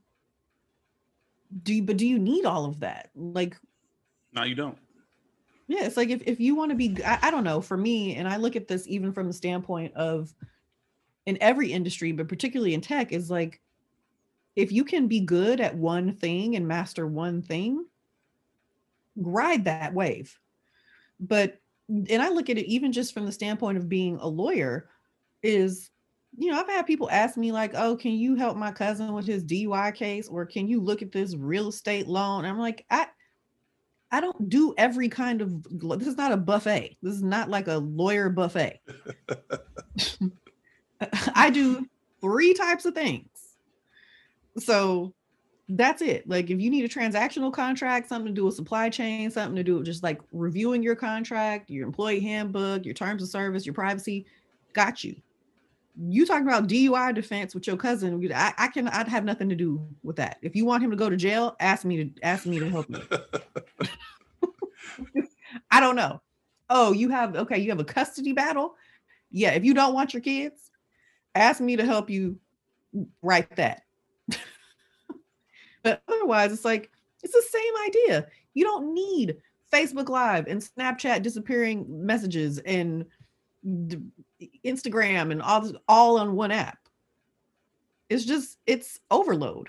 do 1.62 1.74
you, 1.74 1.82
but 1.82 1.96
do 1.96 2.06
you 2.06 2.18
need 2.18 2.44
all 2.44 2.64
of 2.64 2.80
that? 2.80 3.10
Like, 3.14 3.56
no, 4.32 4.42
you 4.42 4.54
don't. 4.54 4.76
Yeah, 5.66 5.84
it's 5.84 5.96
like 5.96 6.10
if, 6.10 6.22
if 6.26 6.40
you 6.40 6.54
want 6.54 6.70
to 6.70 6.76
be, 6.76 7.02
I, 7.04 7.18
I 7.22 7.30
don't 7.30 7.44
know, 7.44 7.60
for 7.60 7.76
me, 7.76 8.16
and 8.16 8.28
I 8.28 8.36
look 8.36 8.56
at 8.56 8.68
this 8.68 8.86
even 8.86 9.12
from 9.12 9.28
the 9.28 9.32
standpoint 9.32 9.94
of 9.94 10.34
in 11.26 11.38
every 11.40 11.72
industry, 11.72 12.12
but 12.12 12.28
particularly 12.28 12.74
in 12.74 12.80
tech, 12.80 13.12
is 13.12 13.30
like 13.30 13.60
if 14.56 14.72
you 14.72 14.84
can 14.84 15.08
be 15.08 15.20
good 15.20 15.60
at 15.60 15.76
one 15.76 16.14
thing 16.14 16.56
and 16.56 16.66
master 16.66 17.06
one 17.06 17.42
thing, 17.42 17.84
ride 19.16 19.64
that 19.64 19.94
wave. 19.94 20.38
But, 21.20 21.60
and 21.88 22.22
I 22.22 22.28
look 22.28 22.50
at 22.50 22.58
it 22.58 22.66
even 22.66 22.92
just 22.92 23.14
from 23.14 23.26
the 23.26 23.32
standpoint 23.32 23.78
of 23.78 23.88
being 23.88 24.16
a 24.20 24.26
lawyer, 24.26 24.88
is 25.42 25.90
you 26.36 26.50
know, 26.50 26.58
I've 26.58 26.68
had 26.68 26.86
people 26.86 27.08
ask 27.10 27.36
me 27.36 27.52
like, 27.52 27.74
"Oh, 27.74 27.96
can 27.96 28.12
you 28.12 28.34
help 28.34 28.56
my 28.56 28.72
cousin 28.72 29.12
with 29.12 29.26
his 29.26 29.44
DUI 29.44 29.94
case, 29.94 30.26
or 30.26 30.44
can 30.44 30.66
you 30.66 30.80
look 30.80 31.00
at 31.00 31.12
this 31.12 31.36
real 31.36 31.68
estate 31.68 32.08
loan?" 32.08 32.44
I'm 32.44 32.58
like, 32.58 32.84
I, 32.90 33.06
I 34.10 34.20
don't 34.20 34.48
do 34.48 34.74
every 34.76 35.08
kind 35.08 35.40
of. 35.40 35.62
This 35.98 36.08
is 36.08 36.16
not 36.16 36.32
a 36.32 36.36
buffet. 36.36 36.96
This 37.02 37.14
is 37.14 37.22
not 37.22 37.50
like 37.50 37.68
a 37.68 37.76
lawyer 37.76 38.30
buffet. 38.30 38.80
I 41.34 41.50
do 41.50 41.86
three 42.20 42.54
types 42.54 42.84
of 42.84 42.94
things. 42.94 43.28
So 44.58 45.14
that's 45.68 46.02
it. 46.02 46.28
Like 46.28 46.50
if 46.50 46.60
you 46.60 46.70
need 46.70 46.84
a 46.84 46.88
transactional 46.88 47.52
contract, 47.52 48.08
something 48.08 48.34
to 48.34 48.40
do 48.40 48.44
with 48.44 48.54
supply 48.54 48.90
chain, 48.90 49.30
something 49.30 49.56
to 49.56 49.64
do 49.64 49.76
with 49.76 49.86
just 49.86 50.02
like 50.02 50.20
reviewing 50.32 50.82
your 50.82 50.96
contract, 50.96 51.70
your 51.70 51.86
employee 51.86 52.20
handbook, 52.20 52.84
your 52.84 52.94
terms 52.94 53.22
of 53.22 53.28
service, 53.28 53.66
your 53.66 53.74
privacy, 53.74 54.26
got 54.72 55.04
you 55.04 55.16
you 55.96 56.26
talking 56.26 56.46
about 56.46 56.66
DUI 56.66 57.14
defense 57.14 57.54
with 57.54 57.66
your 57.66 57.76
cousin. 57.76 58.32
I, 58.34 58.52
I 58.58 58.68
can 58.68 58.88
I'd 58.88 59.08
have 59.08 59.24
nothing 59.24 59.48
to 59.48 59.54
do 59.54 59.86
with 60.02 60.16
that. 60.16 60.38
If 60.42 60.56
you 60.56 60.64
want 60.64 60.82
him 60.82 60.90
to 60.90 60.96
go 60.96 61.08
to 61.08 61.16
jail, 61.16 61.56
ask 61.60 61.84
me 61.84 62.04
to 62.04 62.22
ask 62.22 62.46
me 62.46 62.58
to 62.58 62.68
help 62.68 62.86
you. 62.90 63.00
I 65.70 65.80
don't 65.80 65.96
know. 65.96 66.20
Oh, 66.68 66.92
you 66.92 67.10
have 67.10 67.36
okay, 67.36 67.58
you 67.58 67.70
have 67.70 67.80
a 67.80 67.84
custody 67.84 68.32
battle. 68.32 68.74
Yeah, 69.30 69.52
if 69.52 69.64
you 69.64 69.74
don't 69.74 69.94
want 69.94 70.14
your 70.14 70.22
kids, 70.22 70.70
ask 71.34 71.60
me 71.60 71.76
to 71.76 71.84
help 71.84 72.10
you 72.10 72.38
write 73.22 73.54
that. 73.56 73.82
But 75.84 76.02
otherwise, 76.08 76.52
it's 76.52 76.64
like 76.64 76.90
it's 77.22 77.32
the 77.32 77.44
same 77.48 77.72
idea. 77.86 78.26
You 78.54 78.64
don't 78.64 78.92
need 78.92 79.36
Facebook 79.72 80.08
Live 80.08 80.48
and 80.48 80.60
Snapchat 80.60 81.22
disappearing 81.22 81.86
messages 81.88 82.58
and 82.58 83.04
Instagram 84.64 85.30
and 85.30 85.40
all 85.40 85.70
all 85.86 86.18
on 86.18 86.34
one 86.34 86.50
app. 86.50 86.78
It's 88.08 88.24
just 88.24 88.58
it's 88.66 88.98
overload. 89.10 89.68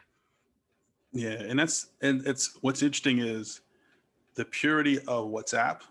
Yeah, 1.12 1.42
and 1.42 1.60
that's 1.60 1.88
and 2.02 2.26
it's 2.26 2.58
what's 2.62 2.82
interesting 2.82 3.20
is 3.20 3.62
the 4.36 4.46
purity 4.46 5.00
of 5.00 5.30
WhatsApp, 5.30 5.82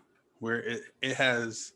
where 0.40 0.60
it 0.62 0.82
it 1.02 1.16
has 1.16 1.72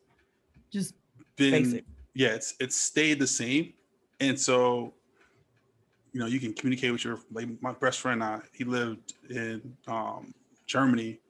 just 0.71 0.95
been 1.37 1.65
basic. 1.65 1.85
yeah, 2.15 2.29
it's 2.29 2.55
it's 2.61 2.77
stayed 2.77 3.19
the 3.19 3.27
same, 3.27 3.73
and 4.21 4.39
so 4.39 4.95
you 6.13 6.21
know 6.21 6.27
you 6.27 6.41
can 6.41 6.53
communicate 6.53 6.93
with 6.93 7.05
your 7.05 7.19
like 7.33 7.49
my 7.61 7.73
best 7.73 8.01
friend. 8.01 8.23
I 8.23 8.41
he 8.53 8.65
lived 8.65 9.15
in 9.31 9.77
um, 9.87 10.35
Germany 10.67 11.21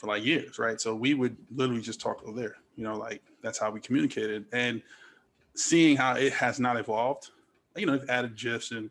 for 0.00 0.06
like 0.06 0.24
years, 0.24 0.58
right? 0.58 0.80
So 0.80 0.94
we 0.94 1.14
would 1.14 1.36
literally 1.54 1.82
just 1.82 2.00
talk 2.00 2.22
over 2.24 2.40
there, 2.40 2.56
you 2.76 2.84
know, 2.84 2.96
like 2.96 3.22
that's 3.42 3.58
how 3.58 3.70
we 3.70 3.80
communicated. 3.80 4.46
And 4.52 4.82
seeing 5.54 5.96
how 5.96 6.14
it 6.14 6.32
has 6.32 6.58
not 6.58 6.78
evolved, 6.78 7.30
you 7.76 7.86
know, 7.86 7.98
they've 7.98 8.08
added 8.08 8.36
GIFs 8.36 8.70
and 8.70 8.90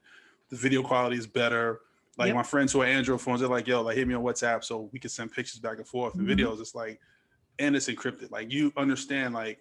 the 0.50 0.56
video 0.56 0.84
quality 0.84 1.18
is 1.18 1.26
better. 1.26 1.82
Like 2.18 2.28
yep. 2.28 2.36
my 2.36 2.44
friends 2.44 2.74
who 2.74 2.82
are 2.82 2.86
Android 2.86 3.22
phones, 3.22 3.40
they're 3.40 3.50
like, 3.50 3.68
yo, 3.68 3.82
like 3.82 3.98
hit 3.98 4.08
me 4.08 4.14
on 4.14 4.24
WhatsApp 4.24 4.64
so 4.64 4.90
we 4.92 5.00
can 5.00 5.10
send 5.10 5.32
pictures 5.32 5.60
back 5.60 5.78
and 5.78 5.88
forth 5.88 6.14
and 6.16 6.28
mm-hmm. 6.28 6.40
videos. 6.40 6.60
It's 6.60 6.76
like, 6.76 7.00
and 7.58 7.76
it's 7.76 7.88
encrypted. 7.88 8.30
Like 8.30 8.52
you 8.52 8.72
understand, 8.78 9.34
like 9.34 9.60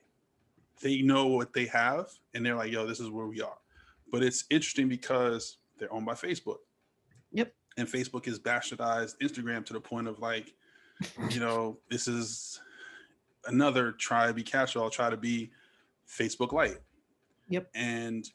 they 0.83 1.03
know 1.03 1.27
what 1.27 1.53
they 1.53 1.67
have 1.67 2.11
and 2.35 2.45
they're 2.45 2.57
like, 2.57 2.73
yo, 2.73 2.87
this 2.87 3.01
is 3.01 3.11
where 3.11 3.27
we 3.27 3.41
are. 3.41 3.57
But 4.11 4.23
it's 4.23 4.45
interesting 4.51 4.89
because 4.89 5.59
they're 5.79 5.93
owned 5.93 6.07
by 6.07 6.15
Facebook. 6.15 6.59
Yep. 7.33 7.53
And 7.77 7.87
Facebook 7.87 8.27
has 8.27 8.39
bastardized 8.39 9.15
Instagram 9.23 9.65
to 9.67 9.73
the 9.73 9.81
point 9.81 10.09
of 10.09 10.19
like, 10.19 10.55
you 11.31 11.41
know, 11.41 11.79
this 11.91 12.09
is 12.09 12.61
another 13.47 13.93
try 13.93 14.27
to 14.27 14.35
be 14.35 14.43
catch-all, 14.43 14.91
try 14.91 15.11
to 15.11 15.17
be 15.17 15.51
Facebook 16.09 16.53
Lite. 16.53 16.79
Yep. 17.49 17.71
And 17.75 18.29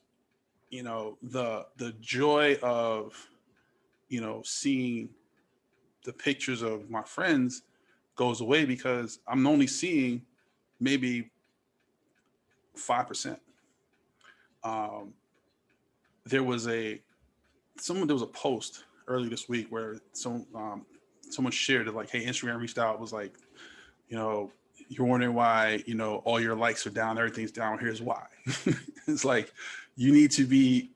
you 0.69 0.81
know, 0.81 1.17
the 1.21 1.67
the 1.77 1.91
joy 2.01 2.57
of 2.63 3.13
you 4.09 4.21
know 4.21 4.41
seeing 4.43 5.09
the 6.03 6.13
pictures 6.13 6.61
of 6.61 6.89
my 6.89 7.03
friends 7.03 7.63
goes 8.15 8.41
away 8.41 8.65
because 8.65 9.19
I'm 9.27 9.45
only 9.45 9.67
seeing 9.67 10.23
maybe 10.79 11.31
five 12.75 13.07
percent. 13.07 13.39
Um, 14.63 15.13
there 16.25 16.43
was 16.43 16.67
a 16.67 17.01
someone 17.77 18.07
there 18.07 18.15
was 18.15 18.23
a 18.23 18.27
post 18.27 18.83
early 19.07 19.29
this 19.29 19.49
week 19.49 19.67
where 19.69 19.97
some 20.13 20.45
um, 20.55 20.85
someone 21.29 21.51
shared 21.51 21.87
it 21.87 21.95
like, 21.95 22.09
hey, 22.09 22.25
Instagram 22.25 22.59
reached 22.59 22.77
out 22.77 22.99
was 22.99 23.13
like, 23.13 23.33
you 24.07 24.17
know, 24.17 24.51
you're 24.89 25.07
wondering 25.07 25.33
why 25.33 25.83
you 25.85 25.95
know 25.95 26.17
all 26.25 26.39
your 26.39 26.55
likes 26.55 26.85
are 26.85 26.91
down 26.91 27.17
everything's 27.17 27.51
down 27.51 27.79
here's 27.79 28.01
why. 28.01 28.25
It's 29.05 29.25
like 29.25 29.51
you 29.97 30.13
need 30.13 30.31
to 30.31 30.45
be 30.45 30.91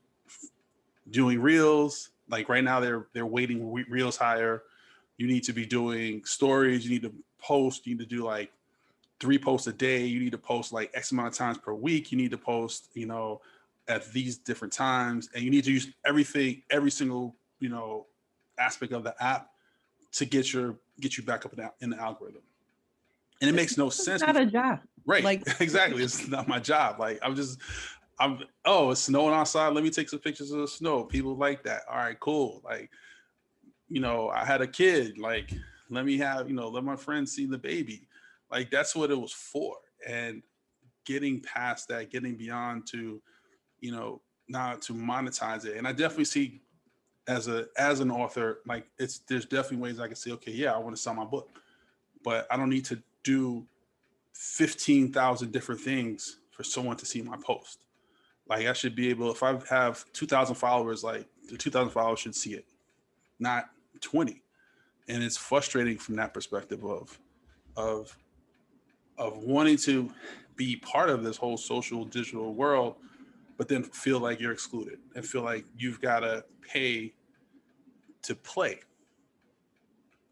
doing 1.10 1.40
reels 1.40 2.08
like 2.30 2.48
right 2.48 2.64
now 2.64 2.80
they're 2.80 3.06
they're 3.12 3.26
weighting 3.26 3.72
reels 3.88 4.16
higher. 4.16 4.62
You 5.18 5.26
need 5.26 5.44
to 5.44 5.52
be 5.52 5.66
doing 5.66 6.24
stories 6.24 6.84
you 6.84 6.90
need 6.90 7.02
to 7.02 7.12
post 7.38 7.86
you 7.86 7.94
need 7.94 8.08
to 8.08 8.16
do 8.16 8.24
like 8.24 8.50
three 9.20 9.38
posts 9.38 9.66
a 9.66 9.72
day 9.72 10.06
you 10.06 10.20
need 10.20 10.32
to 10.32 10.38
post 10.38 10.72
like 10.72 10.90
x 10.94 11.12
amount 11.12 11.28
of 11.28 11.34
times 11.34 11.58
per 11.58 11.72
week 11.72 12.12
you 12.12 12.18
need 12.18 12.30
to 12.30 12.38
post 12.38 12.88
you 12.94 13.06
know 13.06 13.40
at 13.88 14.10
these 14.12 14.38
different 14.38 14.72
times 14.72 15.28
and 15.34 15.42
you 15.42 15.50
need 15.50 15.64
to 15.64 15.72
use 15.72 15.88
everything 16.06 16.62
every 16.70 16.90
single 16.90 17.36
you 17.60 17.68
know 17.68 18.06
aspect 18.58 18.92
of 18.92 19.02
the 19.04 19.14
app 19.22 19.50
to 20.12 20.24
get 20.24 20.52
your 20.52 20.76
get 21.00 21.16
you 21.16 21.22
back 21.22 21.46
up 21.46 21.52
in 21.52 21.58
the, 21.58 21.72
in 21.80 21.90
the 21.90 21.98
algorithm 21.98 22.42
and 23.40 23.50
it 23.50 23.54
makes 23.54 23.76
no 23.76 23.88
it's 23.88 24.04
sense. 24.04 24.22
Not 24.22 24.36
a 24.36 24.46
job, 24.46 24.80
right? 25.06 25.22
Like 25.22 25.42
exactly, 25.60 26.02
it's 26.02 26.28
not 26.28 26.48
my 26.48 26.58
job. 26.58 26.98
Like 26.98 27.18
I'm 27.22 27.34
just, 27.34 27.60
I'm. 28.18 28.40
Oh, 28.64 28.90
it's 28.90 29.02
snowing 29.02 29.34
outside. 29.34 29.72
Let 29.74 29.84
me 29.84 29.90
take 29.90 30.08
some 30.08 30.18
pictures 30.18 30.50
of 30.50 30.60
the 30.60 30.68
snow. 30.68 31.04
People 31.04 31.36
like 31.36 31.62
that. 31.64 31.82
All 31.90 31.96
right, 31.98 32.18
cool. 32.18 32.60
Like, 32.64 32.90
you 33.88 34.00
know, 34.00 34.28
I 34.30 34.44
had 34.44 34.60
a 34.60 34.66
kid. 34.66 35.18
Like, 35.18 35.52
let 35.90 36.04
me 36.04 36.18
have, 36.18 36.48
you 36.48 36.54
know, 36.54 36.68
let 36.68 36.84
my 36.84 36.96
friends 36.96 37.32
see 37.32 37.46
the 37.46 37.58
baby. 37.58 38.08
Like 38.50 38.70
that's 38.70 38.96
what 38.96 39.10
it 39.10 39.20
was 39.20 39.32
for. 39.32 39.76
And 40.06 40.42
getting 41.04 41.40
past 41.40 41.88
that, 41.88 42.10
getting 42.10 42.36
beyond 42.36 42.86
to, 42.88 43.20
you 43.80 43.92
know, 43.92 44.20
now 44.48 44.74
to 44.74 44.94
monetize 44.94 45.64
it. 45.64 45.76
And 45.76 45.86
I 45.86 45.92
definitely 45.92 46.24
see 46.24 46.60
as 47.26 47.48
a 47.48 47.66
as 47.76 48.00
an 48.00 48.10
author, 48.10 48.60
like 48.66 48.86
it's 48.98 49.18
there's 49.20 49.44
definitely 49.44 49.78
ways 49.78 50.00
I 50.00 50.06
can 50.06 50.16
say, 50.16 50.32
okay, 50.32 50.52
yeah, 50.52 50.74
I 50.74 50.78
want 50.78 50.96
to 50.96 51.02
sell 51.02 51.14
my 51.14 51.24
book, 51.24 51.50
but 52.24 52.46
I 52.50 52.56
don't 52.56 52.70
need 52.70 52.86
to 52.86 53.02
do 53.22 53.66
fifteen 54.32 55.12
thousand 55.12 55.52
different 55.52 55.80
things 55.80 56.38
for 56.50 56.64
someone 56.64 56.96
to 56.96 57.06
see 57.06 57.22
my 57.22 57.36
post. 57.36 57.84
Like 58.48 58.66
I 58.66 58.72
should 58.72 58.96
be 58.96 59.10
able, 59.10 59.30
if 59.30 59.42
I 59.42 59.58
have 59.68 60.10
two 60.12 60.26
thousand 60.26 60.54
followers, 60.54 61.04
like 61.04 61.26
the 61.50 61.56
two 61.58 61.70
thousand 61.70 61.90
followers 61.90 62.20
should 62.20 62.34
see 62.34 62.54
it, 62.54 62.64
not 63.38 63.66
twenty. 64.00 64.42
And 65.10 65.22
it's 65.22 65.36
frustrating 65.36 65.98
from 65.98 66.16
that 66.16 66.32
perspective 66.34 66.84
of 66.84 67.18
of 67.76 68.16
of 69.18 69.36
wanting 69.38 69.76
to 69.78 70.10
be 70.56 70.76
part 70.76 71.10
of 71.10 71.22
this 71.22 71.36
whole 71.36 71.56
social 71.56 72.04
digital 72.04 72.54
world, 72.54 72.96
but 73.58 73.68
then 73.68 73.82
feel 73.82 74.20
like 74.20 74.40
you're 74.40 74.52
excluded 74.52 75.00
and 75.14 75.26
feel 75.26 75.42
like 75.42 75.66
you've 75.76 76.00
got 76.00 76.20
to 76.20 76.44
pay 76.62 77.12
to 78.22 78.34
play. 78.34 78.78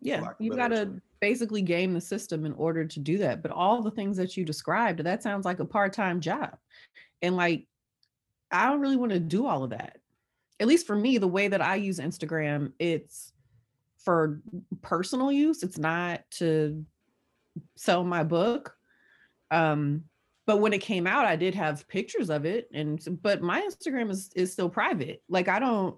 Yeah, 0.01 0.31
you've 0.39 0.57
got 0.57 0.68
to 0.68 1.01
basically 1.20 1.62
game 1.62 1.93
the 1.93 2.01
system 2.01 2.47
in 2.47 2.53
order 2.53 2.85
to 2.85 3.01
do 3.01 3.18
that. 3.18 3.43
But 3.43 3.51
all 3.51 3.83
the 3.83 3.91
things 3.91 4.16
that 4.16 4.37
you 4.37 4.45
described, 4.45 5.01
that 5.01 5.22
sounds 5.22 5.45
like 5.45 5.59
a 5.59 5.64
part 5.64 5.93
time 5.93 6.20
job. 6.20 6.57
And 7.20 7.37
like, 7.37 7.66
I 8.53 8.68
don't 8.68 8.81
really 8.81 8.97
want 8.97 9.12
to 9.12 9.18
do 9.18 9.47
all 9.47 9.64
of 9.64 9.70
that. 9.70 9.99
At 10.61 10.68
least 10.68 10.87
for 10.87 10.95
me, 10.95 11.18
the 11.18 11.27
way 11.27 11.49
that 11.49 11.61
I 11.61 11.74
use 11.74 11.99
Instagram, 11.99 12.72
it's 12.79 13.33
for 13.99 14.41
personal 14.83 15.33
use, 15.33 15.64
it's 15.64 15.79
not 15.79 16.22
to 16.33 16.85
sell 17.74 18.05
my 18.05 18.22
book. 18.22 18.77
Um, 19.51 20.05
but 20.47 20.61
when 20.61 20.73
it 20.73 20.81
came 20.81 21.09
out, 21.09 21.27
I 21.27 21.35
did 21.35 21.55
have 21.57 21.87
pictures 21.89 22.31
of 22.31 22.45
it, 22.47 22.69
and 22.73 23.05
but 23.23 23.43
my 23.43 23.61
Instagram 23.61 24.11
is 24.11 24.31
is 24.37 24.53
still 24.53 24.69
private. 24.69 25.23
Like 25.29 25.49
I 25.49 25.59
don't, 25.59 25.97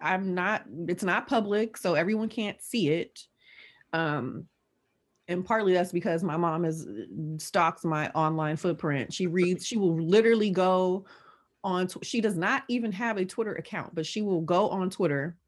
I'm 0.00 0.34
not. 0.34 0.64
It's 0.88 1.02
not 1.02 1.26
public, 1.26 1.78
so 1.78 1.94
everyone 1.94 2.28
can't 2.28 2.60
see 2.62 2.90
it. 2.90 3.26
Um, 3.94 4.46
and 5.26 5.44
partly 5.44 5.72
that's 5.72 5.92
because 5.92 6.22
my 6.22 6.36
mom 6.36 6.66
is 6.66 6.86
stalks 7.38 7.82
my 7.84 8.10
online 8.10 8.56
footprint. 8.56 9.12
She 9.12 9.26
reads. 9.26 9.66
She 9.66 9.78
will 9.78 9.96
literally 9.96 10.50
go 10.50 11.06
on. 11.64 11.88
She 12.02 12.20
does 12.20 12.36
not 12.36 12.64
even 12.68 12.92
have 12.92 13.16
a 13.16 13.24
Twitter 13.24 13.54
account, 13.54 13.94
but 13.94 14.04
she 14.04 14.20
will 14.20 14.42
go 14.42 14.68
on 14.68 14.90
Twitter, 14.90 15.38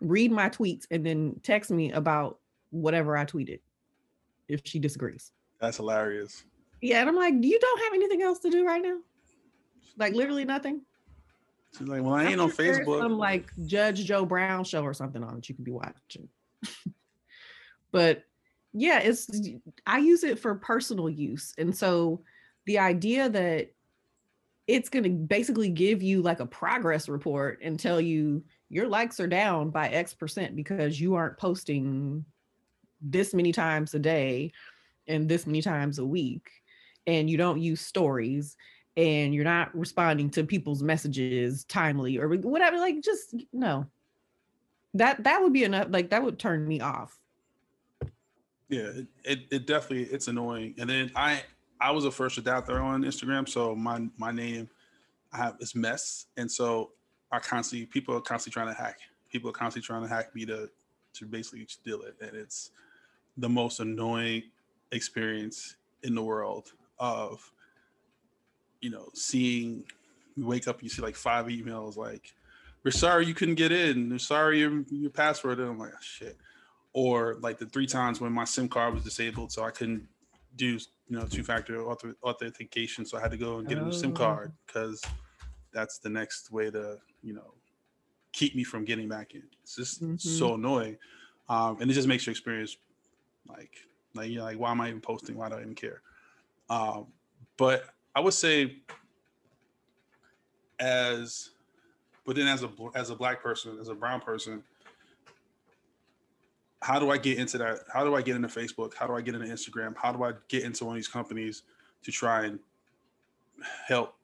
read 0.00 0.32
my 0.32 0.48
tweets, 0.48 0.86
and 0.90 1.06
then 1.06 1.38
text 1.44 1.70
me 1.70 1.92
about 1.92 2.40
whatever 2.70 3.16
I 3.16 3.24
tweeted 3.24 3.60
if 4.48 4.62
she 4.64 4.80
disagrees. 4.80 5.30
That's 5.60 5.76
hilarious. 5.76 6.42
Yeah, 6.80 7.00
and 7.00 7.08
I'm 7.08 7.16
like, 7.16 7.34
you 7.40 7.58
don't 7.58 7.82
have 7.84 7.94
anything 7.94 8.22
else 8.22 8.38
to 8.40 8.50
do 8.50 8.66
right 8.66 8.82
now? 8.82 8.98
Like 9.98 10.14
literally 10.14 10.44
nothing. 10.44 10.82
She's 11.76 11.86
like, 11.86 12.02
well, 12.02 12.14
I 12.14 12.24
ain't 12.24 12.40
on 12.40 12.50
Facebook. 12.50 13.00
Some 13.00 13.18
like 13.18 13.50
Judge 13.66 14.04
Joe 14.04 14.24
Brown 14.24 14.64
show 14.64 14.82
or 14.82 14.94
something 14.94 15.22
on 15.22 15.36
that 15.36 15.48
you 15.48 15.54
could 15.54 15.64
be 15.64 15.70
watching. 15.70 16.28
but 17.92 18.24
yeah, 18.72 19.00
it's 19.00 19.30
I 19.86 19.98
use 19.98 20.24
it 20.24 20.38
for 20.38 20.54
personal 20.54 21.08
use. 21.08 21.54
And 21.58 21.76
so 21.76 22.22
the 22.66 22.78
idea 22.78 23.28
that 23.28 23.72
it's 24.66 24.88
going 24.88 25.02
to 25.02 25.10
basically 25.10 25.68
give 25.68 26.02
you 26.02 26.22
like 26.22 26.40
a 26.40 26.46
progress 26.46 27.08
report 27.08 27.58
and 27.62 27.78
tell 27.78 28.00
you 28.00 28.42
your 28.68 28.86
likes 28.86 29.18
are 29.18 29.26
down 29.26 29.70
by 29.70 29.88
X 29.88 30.14
percent 30.14 30.56
because 30.56 31.00
you 31.00 31.14
aren't 31.14 31.38
posting 31.38 32.24
this 33.00 33.34
many 33.34 33.52
times 33.52 33.94
a 33.94 33.98
day 33.98 34.52
and 35.08 35.28
this 35.28 35.46
many 35.46 35.62
times 35.62 35.98
a 35.98 36.04
week 36.04 36.59
and 37.10 37.28
you 37.28 37.36
don't 37.36 37.60
use 37.60 37.80
stories 37.80 38.56
and 38.96 39.34
you're 39.34 39.44
not 39.44 39.76
responding 39.76 40.30
to 40.30 40.44
people's 40.44 40.82
messages 40.82 41.64
timely 41.64 42.18
or 42.18 42.28
whatever 42.28 42.78
like 42.78 43.00
just 43.00 43.34
no. 43.52 43.86
That 44.94 45.24
that 45.24 45.42
would 45.42 45.52
be 45.52 45.64
enough 45.64 45.88
like 45.90 46.10
that 46.10 46.22
would 46.22 46.38
turn 46.38 46.66
me 46.66 46.80
off. 46.80 47.18
Yeah 48.68 48.78
it, 48.78 49.06
it, 49.24 49.38
it 49.50 49.66
definitely 49.66 50.04
it's 50.04 50.28
annoying 50.28 50.74
and 50.78 50.88
then 50.88 51.10
i 51.16 51.42
i 51.80 51.90
was 51.90 52.04
a 52.04 52.10
first 52.10 52.38
adapter 52.38 52.80
on 52.80 53.02
instagram 53.02 53.48
so 53.48 53.74
my 53.74 54.08
my 54.16 54.30
name 54.30 54.68
i 55.32 55.38
have 55.38 55.56
is 55.58 55.74
mess 55.74 56.26
and 56.36 56.48
so 56.48 56.90
i 57.32 57.40
constantly 57.40 57.86
people 57.86 58.14
are 58.14 58.20
constantly 58.20 58.54
trying 58.54 58.72
to 58.72 58.80
hack 58.80 59.00
people 59.28 59.50
are 59.50 59.52
constantly 59.52 59.84
trying 59.84 60.02
to 60.02 60.08
hack 60.08 60.32
me 60.36 60.46
to 60.46 60.70
to 61.14 61.26
basically 61.26 61.66
steal 61.68 62.02
it 62.02 62.14
and 62.20 62.36
it's 62.36 62.70
the 63.38 63.48
most 63.48 63.80
annoying 63.80 64.42
experience 64.92 65.74
in 66.04 66.14
the 66.14 66.22
world 66.22 66.72
of 67.00 67.50
you 68.80 68.90
know 68.90 69.08
seeing 69.14 69.82
you 70.36 70.46
wake 70.46 70.68
up 70.68 70.82
you 70.82 70.88
see 70.88 71.02
like 71.02 71.16
five 71.16 71.46
emails 71.46 71.96
like 71.96 72.34
we're 72.84 72.90
sorry 72.90 73.26
you 73.26 73.34
couldn't 73.34 73.56
get 73.56 73.72
in. 73.72 74.08
We're 74.08 74.18
sorry 74.18 74.60
your, 74.60 74.82
your 74.90 75.10
password. 75.10 75.58
And 75.58 75.68
i'm 75.68 75.78
like 75.78 75.92
oh, 75.92 75.98
shit. 76.00 76.36
Or 76.92 77.36
like 77.40 77.58
the 77.58 77.66
three 77.66 77.86
times 77.86 78.20
when 78.20 78.32
my 78.32 78.44
sim 78.44 78.68
card 78.68 78.94
was 78.94 79.04
disabled 79.04 79.52
so 79.52 79.64
i 79.64 79.70
couldn't 79.70 80.06
do 80.56 80.66
you 80.66 80.80
know 81.08 81.24
two-factor 81.24 81.82
author- 81.84 82.16
authentication 82.24 83.04
so 83.04 83.16
i 83.16 83.20
had 83.20 83.30
to 83.30 83.36
go 83.36 83.58
and 83.58 83.68
get 83.68 83.78
a 83.78 83.82
new 83.82 83.92
sim 83.92 84.12
card 84.12 84.52
because 84.66 85.00
oh. 85.06 85.10
that's 85.72 85.98
the 85.98 86.08
next 86.08 86.50
way 86.50 86.70
to 86.70 86.96
you 87.22 87.32
know 87.32 87.54
keep 88.32 88.54
me 88.54 88.64
from 88.64 88.84
getting 88.84 89.08
back 89.08 89.34
in. 89.34 89.42
It's 89.62 89.76
just 89.76 90.02
mm-hmm. 90.02 90.16
so 90.16 90.54
annoying. 90.54 90.96
Um, 91.48 91.78
and 91.80 91.90
it 91.90 91.94
just 91.94 92.06
makes 92.06 92.26
your 92.26 92.32
experience 92.32 92.76
like 93.48 93.72
like 94.14 94.30
you're 94.30 94.42
like 94.42 94.58
why 94.58 94.70
am 94.70 94.80
i 94.80 94.88
even 94.88 95.00
posting? 95.00 95.36
Why 95.36 95.48
do 95.48 95.56
i 95.56 95.60
even 95.60 95.74
care 95.74 96.02
um, 96.70 97.08
but 97.56 97.84
I 98.14 98.20
would 98.20 98.32
say, 98.32 98.76
as, 100.78 101.50
but 102.24 102.36
then 102.36 102.46
as 102.46 102.62
a 102.62 102.70
as 102.94 103.10
a 103.10 103.14
black 103.14 103.42
person, 103.42 103.76
as 103.80 103.88
a 103.88 103.94
brown 103.94 104.20
person, 104.20 104.62
how 106.80 106.98
do 106.98 107.10
I 107.10 107.18
get 107.18 107.38
into 107.38 107.58
that? 107.58 107.80
How 107.92 108.04
do 108.04 108.14
I 108.14 108.22
get 108.22 108.36
into 108.36 108.48
Facebook? 108.48 108.94
How 108.94 109.06
do 109.06 109.14
I 109.14 109.20
get 109.20 109.34
into 109.34 109.46
Instagram? 109.46 109.94
How 109.96 110.12
do 110.12 110.22
I 110.22 110.32
get 110.48 110.62
into 110.62 110.84
one 110.84 110.94
of 110.94 110.98
these 110.98 111.08
companies 111.08 111.62
to 112.02 112.10
try 112.10 112.46
and 112.46 112.58
help 113.86 114.14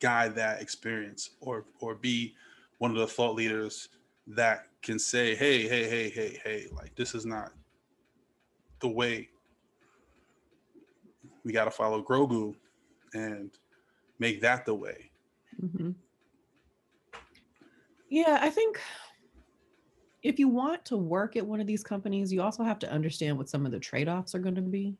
guide 0.00 0.34
that 0.36 0.60
experience 0.60 1.30
or 1.40 1.64
or 1.80 1.94
be 1.94 2.34
one 2.78 2.90
of 2.90 2.96
the 2.98 3.06
thought 3.06 3.34
leaders 3.34 3.88
that 4.26 4.66
can 4.82 4.98
say, 4.98 5.34
hey, 5.34 5.66
hey, 5.66 5.88
hey, 5.88 6.10
hey, 6.10 6.38
hey, 6.44 6.66
like 6.72 6.94
this 6.94 7.14
is 7.14 7.24
not 7.24 7.52
the 8.80 8.88
way 8.88 9.28
we 11.44 11.52
got 11.52 11.64
to 11.64 11.70
follow 11.70 12.02
Grogu 12.02 12.54
and 13.12 13.50
make 14.18 14.40
that 14.40 14.64
the 14.64 14.74
way. 14.74 15.10
Mm-hmm. 15.62 15.90
Yeah, 18.08 18.38
I 18.40 18.50
think 18.50 18.80
if 20.22 20.38
you 20.38 20.48
want 20.48 20.84
to 20.86 20.96
work 20.96 21.36
at 21.36 21.46
one 21.46 21.60
of 21.60 21.66
these 21.66 21.84
companies, 21.84 22.32
you 22.32 22.42
also 22.42 22.64
have 22.64 22.78
to 22.80 22.90
understand 22.90 23.36
what 23.36 23.48
some 23.48 23.66
of 23.66 23.72
the 23.72 23.78
trade 23.78 24.08
offs 24.08 24.34
are 24.34 24.38
going 24.38 24.54
to 24.54 24.62
be. 24.62 24.96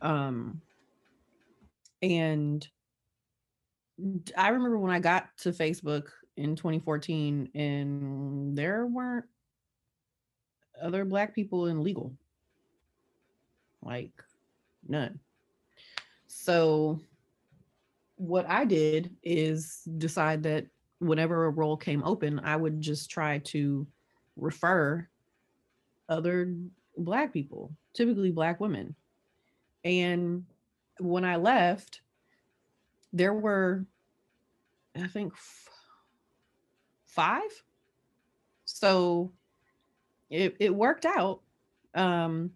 Um, 0.00 0.60
and 2.02 2.66
I 4.36 4.48
remember 4.48 4.78
when 4.78 4.90
I 4.90 4.98
got 4.98 5.28
to 5.38 5.52
Facebook 5.52 6.08
in 6.36 6.56
2014, 6.56 7.50
and 7.54 8.56
there 8.56 8.86
weren't 8.86 9.26
other 10.82 11.04
Black 11.04 11.34
people 11.34 11.66
in 11.66 11.84
legal, 11.84 12.12
like 13.82 14.10
none. 14.88 15.20
So 16.42 16.98
what 18.16 18.50
I 18.50 18.64
did 18.64 19.14
is 19.22 19.82
decide 19.98 20.42
that 20.42 20.66
whenever 20.98 21.44
a 21.44 21.50
role 21.50 21.76
came 21.76 22.02
open, 22.02 22.40
I 22.40 22.56
would 22.56 22.80
just 22.80 23.12
try 23.12 23.38
to 23.38 23.86
refer 24.34 25.06
other 26.08 26.52
black 26.96 27.32
people, 27.32 27.70
typically 27.94 28.32
black 28.32 28.58
women. 28.58 28.96
And 29.84 30.44
when 30.98 31.24
I 31.24 31.36
left, 31.36 32.00
there 33.12 33.34
were, 33.34 33.86
I 35.00 35.06
think, 35.06 35.34
f- 35.34 35.68
five. 37.04 37.62
So 38.64 39.30
it, 40.28 40.56
it 40.58 40.74
worked 40.74 41.06
out. 41.06 41.42
Um, 41.94 42.50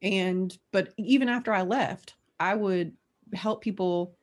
and, 0.00 0.56
but 0.70 0.94
even 0.96 1.28
after 1.28 1.52
I 1.52 1.62
left, 1.62 2.14
I 2.40 2.54
would 2.54 2.92
help 3.32 3.62
people 3.62 4.16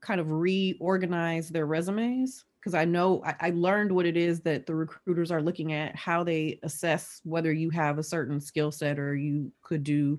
kind 0.00 0.20
of 0.20 0.30
reorganize 0.30 1.48
their 1.48 1.66
resumes 1.66 2.44
because 2.60 2.74
I 2.74 2.84
know 2.84 3.22
I, 3.24 3.34
I, 3.40 3.50
learned 3.50 3.92
what 3.92 4.06
it 4.06 4.16
is 4.16 4.40
that 4.40 4.66
the 4.66 4.74
recruiters 4.74 5.30
are 5.30 5.42
looking 5.42 5.72
at, 5.72 5.94
how 5.94 6.24
they 6.24 6.58
assess 6.62 7.20
whether 7.24 7.52
you 7.52 7.70
have 7.70 7.98
a 7.98 8.02
certain 8.02 8.40
skill 8.40 8.72
set 8.72 8.98
or 8.98 9.14
you 9.14 9.52
could 9.62 9.84
do, 9.84 10.18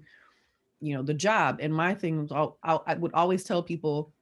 you 0.80 0.96
know, 0.96 1.04
the 1.04 1.14
job. 1.14 1.60
And 1.62 1.74
my 1.74 1.94
thing 1.94 2.22
was, 2.22 2.32
I'll, 2.32 2.84
I 2.88 2.96
would 2.96 3.14
always 3.14 3.44
tell 3.44 3.62
people 3.62 4.14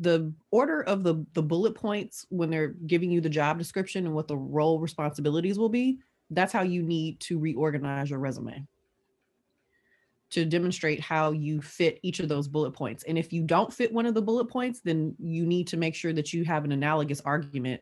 the 0.00 0.32
order 0.50 0.82
of 0.82 1.02
the 1.02 1.26
the 1.34 1.42
bullet 1.42 1.74
points 1.74 2.24
when 2.30 2.50
they're 2.50 2.68
giving 2.86 3.10
you 3.10 3.20
the 3.20 3.28
job 3.28 3.58
description 3.58 4.06
and 4.06 4.14
what 4.14 4.28
the 4.28 4.36
role 4.36 4.80
responsibilities 4.80 5.58
will 5.58 5.68
be. 5.68 5.98
That's 6.30 6.52
how 6.52 6.62
you 6.62 6.82
need 6.82 7.20
to 7.20 7.38
reorganize 7.38 8.10
your 8.10 8.20
resume 8.20 8.66
to 10.30 10.44
demonstrate 10.44 11.00
how 11.00 11.32
you 11.32 11.62
fit 11.62 11.98
each 12.02 12.20
of 12.20 12.28
those 12.28 12.48
bullet 12.48 12.72
points. 12.72 13.02
And 13.04 13.16
if 13.16 13.32
you 13.32 13.42
don't 13.42 13.72
fit 13.72 13.92
one 13.92 14.06
of 14.06 14.14
the 14.14 14.22
bullet 14.22 14.46
points, 14.46 14.80
then 14.80 15.14
you 15.18 15.46
need 15.46 15.66
to 15.68 15.76
make 15.76 15.94
sure 15.94 16.12
that 16.12 16.32
you 16.32 16.44
have 16.44 16.64
an 16.64 16.72
analogous 16.72 17.20
argument 17.22 17.80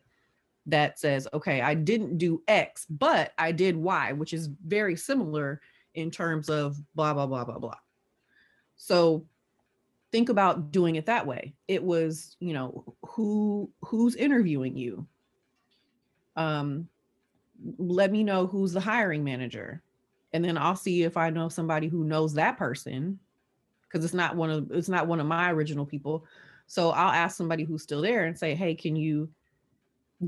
that 0.67 0.99
says, 0.99 1.27
okay, 1.33 1.61
I 1.61 1.75
didn't 1.75 2.19
do 2.19 2.43
X, 2.47 2.87
but 2.89 3.33
I 3.39 3.53
did 3.53 3.77
Y, 3.77 4.13
which 4.13 4.33
is 4.33 4.49
very 4.65 4.97
similar 4.97 5.61
in 5.95 6.11
terms 6.11 6.49
of 6.49 6.77
blah, 6.95 7.15
blah, 7.15 7.27
blah, 7.27 7.45
blah, 7.45 7.59
blah. 7.59 7.79
So 8.77 9.27
think 10.13 10.29
about 10.29 10.71
doing 10.71 10.97
it 10.97 11.07
that 11.07 11.27
way. 11.27 11.55
It 11.69 11.83
was, 11.83 12.37
you 12.41 12.53
know, 12.53 12.85
who 13.07 13.71
who's 13.83 14.15
interviewing 14.15 14.77
you? 14.77 15.07
Um, 16.37 16.89
let 17.79 18.13
me 18.13 18.23
know 18.23 18.47
who's 18.47 18.73
the 18.73 18.81
hiring 18.81 19.25
manager. 19.25 19.83
And 20.37 20.45
then 20.45 20.59
I'll 20.59 20.77
see 20.77 21.03
if 21.03 21.17
I 21.17 21.31
know 21.31 21.49
somebody 21.49 21.89
who 21.89 22.05
knows 22.05 22.35
that 22.35 22.59
person 22.59 23.19
because 23.83 24.05
it's 24.05 24.13
not 24.13 24.37
one 24.37 24.51
of 24.51 24.71
it's 24.71 24.91
not 24.91 25.07
one 25.07 25.19
of 25.19 25.27
my 25.27 25.51
original 25.51 25.87
people. 25.87 26.27
So 26.67 26.91
I'll 26.91 27.11
ask 27.11 27.39
somebody 27.39 27.65
who's 27.65 27.83
still 27.83 28.03
there 28.03 28.27
and 28.27 28.39
say, 28.39 28.55
"Hey, 28.55 28.75
can 28.75 28.97
you 28.97 29.31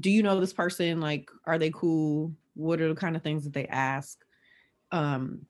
do 0.00 0.10
you 0.10 0.22
know 0.22 0.40
this 0.40 0.54
person? 0.54 0.98
Like, 0.98 1.30
are 1.44 1.58
they 1.58 1.70
cool? 1.70 2.32
What 2.54 2.80
are 2.80 2.88
the 2.88 2.94
kind 2.94 3.16
of 3.16 3.22
things 3.22 3.44
that 3.44 3.52
they 3.52 3.66
ask? 3.66 4.24
Um, 4.92 5.44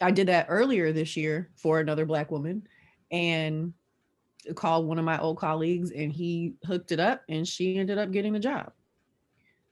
I 0.00 0.10
did 0.12 0.28
that 0.28 0.46
earlier 0.48 0.90
this 0.90 1.14
year 1.14 1.50
for 1.54 1.78
another 1.78 2.06
black 2.06 2.30
woman 2.30 2.66
and 3.10 3.74
called 4.54 4.86
one 4.86 4.98
of 4.98 5.04
my 5.04 5.18
old 5.18 5.36
colleagues 5.36 5.90
and 5.90 6.10
he 6.10 6.54
hooked 6.64 6.90
it 6.90 7.00
up 7.00 7.22
and 7.28 7.46
she 7.46 7.76
ended 7.76 7.98
up 7.98 8.12
getting 8.12 8.32
the 8.32 8.40
job. 8.40 8.72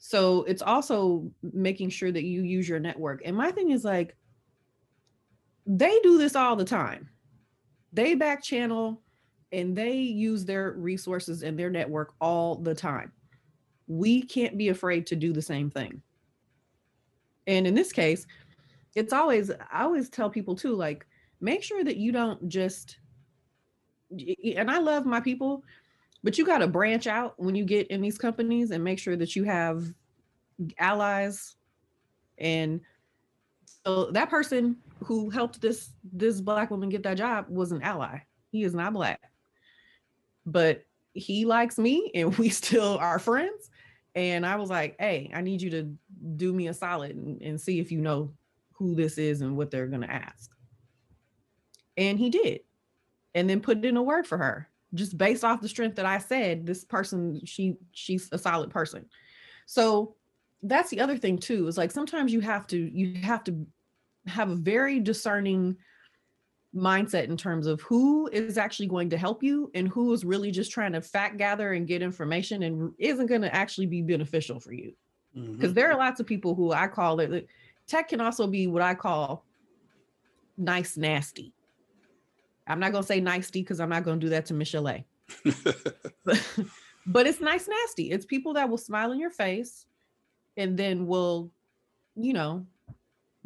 So 0.05 0.43
it's 0.45 0.63
also 0.63 1.31
making 1.43 1.91
sure 1.91 2.11
that 2.11 2.25
you 2.25 2.43
use 2.43 2.69
your 2.69 2.81
network. 2.81 3.23
And 3.25 3.37
my 3.37 3.53
thing 3.53 3.71
is 3.71 3.85
like, 3.85 4.17
they 5.65 5.97
do 6.03 6.19
this 6.19 6.35
all 6.35 6.57
the 6.57 6.65
time. 6.65 7.09
They 7.93 8.15
back 8.15 8.43
channel 8.43 9.01
and 9.53 9.77
they 9.77 9.95
use 9.95 10.45
their 10.45 10.73
resources 10.73 11.43
and 11.43 11.57
their 11.57 11.71
network 11.71 12.15
all 12.21 12.57
the 12.57 12.75
time 12.75 13.13
we 13.87 14.23
can't 14.23 14.57
be 14.57 14.69
afraid 14.69 15.07
to 15.07 15.17
do 15.17 15.33
the 15.33 15.43
same 15.43 15.71
thing. 15.71 16.03
And 17.47 17.67
in 17.67 17.75
this 17.75 17.93
case, 17.93 18.27
it's 18.95 19.13
always, 19.13 19.51
I 19.51 19.83
always 19.83 20.09
tell 20.09 20.31
people 20.31 20.55
too, 20.55 20.75
like, 20.75 21.07
make 21.41 21.63
sure 21.63 21.85
that 21.85 21.97
you 21.97 22.13
don't 22.13 22.49
just, 22.49 22.99
and 24.57 24.71
I 24.71 24.79
love 24.79 25.05
my 25.05 25.21
people, 25.21 25.65
but 26.23 26.39
you 26.39 26.47
got 26.47 26.59
to 26.59 26.69
branch 26.69 27.07
out 27.07 27.35
when 27.37 27.55
you 27.55 27.65
get 27.65 27.89
in 27.89 28.01
these 28.01 28.19
companies 28.19 28.71
and 28.71 28.85
make 28.85 28.99
sure 28.99 29.17
that 29.17 29.35
you 29.35 29.45
have 29.45 29.85
allies. 30.79 31.57
And 32.39 32.81
so 33.85 34.11
that 34.13 34.31
person 34.31 34.77
who 35.05 35.31
helped 35.31 35.61
this 35.61 35.91
this 36.13 36.41
black 36.41 36.71
woman 36.71 36.89
get 36.89 37.03
that 37.03 37.19
job 37.19 37.47
was 37.49 37.73
an 37.73 37.83
ally. 37.83 38.21
He 38.51 38.63
is 38.63 38.75
not 38.75 38.93
black. 38.93 39.21
But 40.47 40.85
he 41.15 41.45
likes 41.45 41.79
me 41.79 42.11
and 42.15 42.37
we 42.39 42.49
still 42.49 42.99
are 42.99 43.19
friends. 43.19 43.71
And 44.15 44.45
I 44.45 44.57
was 44.57 44.69
like, 44.69 44.97
hey, 44.99 45.31
I 45.35 45.41
need 45.41 45.63
you 45.63 45.71
to 45.71 45.97
do 46.37 46.53
me 46.53 46.69
a 46.69 46.75
solid 46.75 47.17
and, 47.17 47.41
and 47.41 47.61
see 47.61 47.81
if 47.81 47.91
you 47.91 48.01
know 48.01 48.31
who 48.73 48.95
this 48.95 49.17
is 49.17 49.41
and 49.41 49.57
what 49.57 49.71
they're 49.71 49.87
going 49.87 50.03
to 50.03 50.11
ask. 50.11 50.51
And 51.97 52.19
he 52.19 52.29
did. 52.29 52.61
And 53.35 53.49
then 53.49 53.61
put 53.61 53.83
in 53.83 53.97
a 53.97 54.03
word 54.03 54.27
for 54.27 54.37
her 54.37 54.69
just 54.95 55.17
based 55.17 55.45
off 55.45 55.61
the 55.61 55.69
strength 55.69 55.97
that 55.97 56.07
I 56.07 56.19
said, 56.19 56.67
this 56.67 56.85
person, 56.85 57.41
she 57.45 57.77
she's 57.93 58.29
a 58.33 58.39
solid 58.39 58.71
person. 58.71 59.07
So 59.67 60.17
that's 60.63 60.91
the 60.91 61.01
other 61.01 61.17
thing 61.17 61.39
too, 61.39 61.67
is 61.67 61.79
like 61.79 61.91
sometimes 61.91 62.33
you 62.33 62.41
have 62.41 62.67
to 62.69 62.77
you 62.77 63.21
have 63.23 63.45
to 63.45 63.67
have 64.27 64.51
a 64.51 64.57
very 64.57 65.01
discerning 65.01 65.77
mindset 66.75 67.25
in 67.25 67.37
terms 67.37 67.67
of 67.67 67.81
who 67.83 68.29
is 68.33 68.57
actually 68.57 68.87
going 68.87 69.11
to 69.11 69.19
help 69.19 69.43
you 69.43 69.71
and 69.75 69.89
who 69.89 70.13
is 70.13 70.25
really 70.25 70.51
just 70.51 70.73
trying 70.73 70.93
to 70.93 71.03
fact 71.03 71.37
gather 71.37 71.73
and 71.73 71.87
get 71.87 72.03
information 72.03 72.63
and 72.63 72.93
isn't 72.99 73.27
going 73.27 73.43
to 73.43 73.55
actually 73.55 73.87
be 73.87 74.01
beneficial 74.01 74.59
for 74.59 74.73
you. 74.73 74.93
Because 75.35 75.51
mm-hmm. 75.51 75.73
there 75.73 75.91
are 75.91 75.99
lots 75.99 76.21
of 76.21 76.27
people 76.27 76.55
who 76.55 76.73
I 76.73 76.87
call 76.87 77.21
it 77.21 77.49
tech 77.87 78.09
can 78.09 78.21
also 78.21 78.47
be 78.47 78.67
what 78.67 78.83
I 78.83 78.95
call 78.95 79.45
nice 80.57 80.97
nasty. 80.97 81.53
I'm 82.67 82.81
not 82.81 82.93
going 82.93 83.03
to 83.03 83.07
say 83.07 83.21
nasty 83.21 83.63
because 83.63 83.81
I'm 83.81 83.89
not 83.89 84.05
going 84.05 84.21
to 84.21 84.27
do 84.27 84.31
that 84.31 84.47
to 84.47 84.55
Michelle 84.55 84.89
A. 84.89 85.05
but, 86.25 86.47
but 87.07 87.27
it's 87.27 87.41
nice 87.41 87.69
nasty. 87.69 88.11
It's 88.11 88.27
people 88.27 88.55
that 88.55 88.69
will 88.69 88.79
smile 88.79 89.13
in 89.13 89.19
your 89.19 89.31
face 89.31 89.87
and 90.57 90.77
then 90.77 91.07
will, 91.07 91.51
you 92.15 92.33
know, 92.33 92.67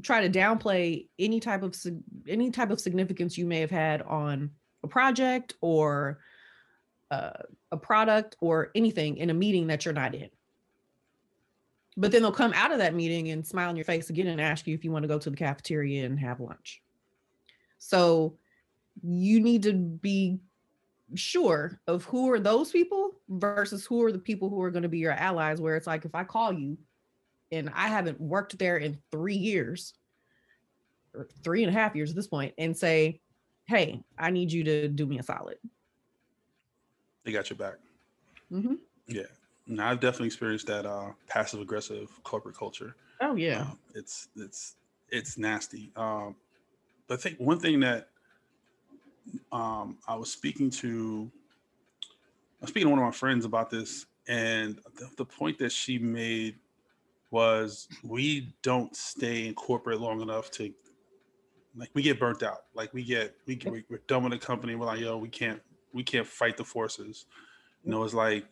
try 0.03 0.27
to 0.27 0.39
downplay 0.39 1.07
any 1.19 1.41
type 1.41 1.63
of 1.63 1.75
any 2.29 2.51
type 2.51 2.71
of 2.71 2.81
significance 2.81 3.39
you 3.39 3.47
may 3.47 3.61
have 3.61 3.71
had 3.71 4.03
on 4.03 4.51
a 4.83 4.89
project 4.89 5.55
or 5.61 6.19
uh, 7.11 7.31
a 7.73 7.77
product 7.77 8.37
or 8.41 8.71
anything 8.75 9.17
in 9.17 9.31
a 9.31 9.35
meeting 9.35 9.67
that 9.69 9.85
you're 9.85 9.95
not 9.95 10.15
in. 10.15 10.29
But 11.97 12.13
then 12.13 12.21
they'll 12.21 12.33
come 12.33 12.53
out 12.55 12.73
of 12.73 12.79
that 12.79 12.95
meeting 12.95 13.31
and 13.31 13.47
smile 13.47 13.71
in 13.71 13.77
your 13.77 13.85
face 13.85 14.11
again 14.11 14.27
and 14.27 14.41
ask 14.41 14.67
you 14.67 14.75
if 14.75 14.85
you 14.85 14.91
want 14.91 15.05
to 15.05 15.09
go 15.09 15.19
to 15.19 15.31
the 15.31 15.37
cafeteria 15.37 16.05
and 16.05 16.19
have 16.21 16.41
lunch. 16.41 16.83
So 17.79 18.37
you 19.03 19.41
need 19.41 19.63
to 19.65 19.73
be 19.73 20.39
sure 21.15 21.81
of 21.87 22.05
who 22.05 22.31
are 22.31 22.41
those 22.41 22.71
people 22.71 23.13
versus 23.29 23.87
who 23.87 24.03
are 24.03 24.13
the 24.13 24.19
people 24.19 24.49
who 24.49 24.61
are 24.61 24.71
going 24.71 24.83
to 24.83 24.89
be 24.89 24.99
your 24.99 25.13
allies 25.13 25.61
where 25.61 25.77
it's 25.77 25.87
like 25.87 26.05
if 26.05 26.15
I 26.15 26.25
call 26.25 26.53
you 26.53 26.77
and 27.53 27.71
I 27.75 27.89
haven't 27.89 28.21
worked 28.21 28.59
there 28.59 28.79
in 28.79 28.99
three 29.13 29.37
years 29.37 29.95
or 31.15 31.29
three 31.45 31.63
and 31.63 31.75
a 31.75 31.79
half 31.79 31.95
years 31.95 32.11
at 32.11 32.17
this 32.17 32.27
point 32.27 32.55
and 32.59 32.77
say, 32.77 33.21
Hey, 33.67 34.03
I 34.19 34.31
need 34.31 34.53
you 34.53 34.63
to 34.65 34.89
do 34.89 35.07
me 35.07 35.19
a 35.19 35.23
solid. 35.23 35.59
They 37.25 37.33
got 37.33 37.51
your 37.51 37.57
back. 37.57 37.75
Mm-hmm. 38.53 38.75
Yeah. 39.09 39.23
Now 39.67 39.91
I've 39.91 40.01
definitely 40.01 40.29
experienced 40.29 40.69
that 40.69 40.87
uh, 40.87 41.11
passive 41.29 41.61
aggressive 41.61 42.09
corporate 42.23 42.57
culture. 42.57 42.95
Oh 43.21 43.35
yeah. 43.35 43.63
Uh, 43.63 43.75
it's, 43.95 44.29
it's, 44.37 44.77
it's 45.09 45.39
nasty. 45.39 45.91
Um, 45.97 46.37
but 47.09 47.19
I 47.19 47.23
think 47.23 47.39
one 47.39 47.59
thing 47.59 47.81
that 47.81 48.09
um, 49.53 49.99
I 50.07 50.17
was 50.17 50.31
speaking 50.31 50.71
to, 50.71 51.31
I 52.03 52.65
was 52.65 52.71
speaking 52.71 52.87
to 52.87 52.91
one 52.91 52.99
of 52.99 53.05
my 53.05 53.11
friends 53.11 53.45
about 53.45 53.71
this, 53.71 54.07
and 54.29 54.79
the, 54.97 55.09
the 55.17 55.25
point 55.25 55.59
that 55.59 55.73
she 55.73 55.99
made 55.99 56.57
was 57.31 57.89
we 58.03 58.55
don't 58.63 58.95
stay 58.95 59.47
in 59.47 59.55
corporate 59.55 60.01
long 60.01 60.21
enough 60.21 60.51
to 60.53 60.73
like 61.77 61.91
we 61.95 62.03
get 62.03 62.19
burnt 62.19 62.43
out. 62.43 62.65
Like 62.75 62.93
we 62.95 63.05
get 63.05 63.35
we 63.47 63.57
get, 63.57 63.73
we're 63.91 64.01
done 64.07 64.23
with 64.25 64.33
the 64.33 64.39
company. 64.39 64.75
We're 64.75 64.87
like 64.87 65.01
yo 65.01 65.19
we 65.19 65.29
can't 65.29 65.61
we 65.93 66.03
can't 66.03 66.27
fight 66.27 66.57
the 66.57 66.65
forces. 66.65 67.27
You 67.85 67.91
know 67.91 68.03
it's 68.05 68.15
like 68.15 68.47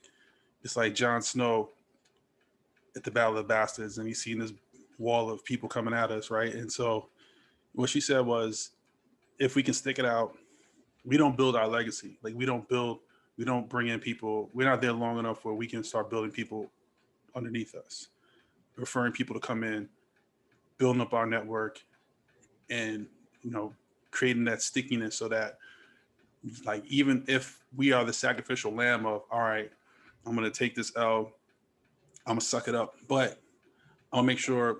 it's 0.62 0.76
like 0.76 0.94
Jon 0.94 1.22
Snow 1.22 1.70
at 2.96 3.04
the 3.04 3.10
Battle 3.10 3.32
of 3.32 3.36
the 3.38 3.48
Bastards 3.48 3.98
and 3.98 4.06
he's 4.06 4.22
seeing 4.22 4.38
this 4.38 4.52
wall 4.98 5.30
of 5.30 5.44
people 5.44 5.68
coming 5.68 5.94
at 5.94 6.10
us 6.10 6.30
right? 6.30 6.54
And 6.54 6.70
so 6.70 7.08
what 7.74 7.90
she 7.90 8.00
said 8.00 8.20
was 8.20 8.70
if 9.38 9.56
we 9.56 9.62
can 9.62 9.74
stick 9.74 9.98
it 9.98 10.04
out 10.04 10.36
we 11.04 11.16
don't 11.16 11.36
build 11.36 11.56
our 11.56 11.68
legacy. 11.68 12.18
Like 12.22 12.34
we 12.34 12.46
don't 12.46 12.68
build 12.68 13.00
we 13.36 13.44
don't 13.44 13.68
bring 13.68 13.88
in 13.88 13.98
people 13.98 14.48
we're 14.54 14.68
not 14.68 14.80
there 14.80 14.92
long 14.92 15.18
enough 15.18 15.44
where 15.44 15.54
we 15.54 15.66
can 15.66 15.82
start 15.82 16.08
building 16.08 16.30
people 16.30 16.70
underneath 17.34 17.74
us 17.74 18.08
referring 18.76 19.12
people 19.12 19.34
to 19.34 19.40
come 19.40 19.62
in, 19.64 19.88
building 20.78 21.00
up 21.00 21.14
our 21.14 21.26
network, 21.26 21.82
and 22.70 23.06
you 23.42 23.50
know, 23.50 23.72
creating 24.10 24.44
that 24.44 24.62
stickiness 24.62 25.16
so 25.16 25.28
that 25.28 25.58
like 26.64 26.84
even 26.86 27.24
if 27.26 27.62
we 27.76 27.92
are 27.92 28.04
the 28.04 28.12
sacrificial 28.12 28.72
lamb 28.72 29.06
of 29.06 29.22
all 29.30 29.40
right, 29.40 29.70
I'm 30.26 30.34
gonna 30.34 30.50
take 30.50 30.74
this 30.74 30.92
L, 30.96 31.32
I'm 32.26 32.32
gonna 32.32 32.40
suck 32.40 32.68
it 32.68 32.74
up, 32.74 32.94
but 33.08 33.40
I'll 34.12 34.22
make 34.22 34.38
sure 34.38 34.78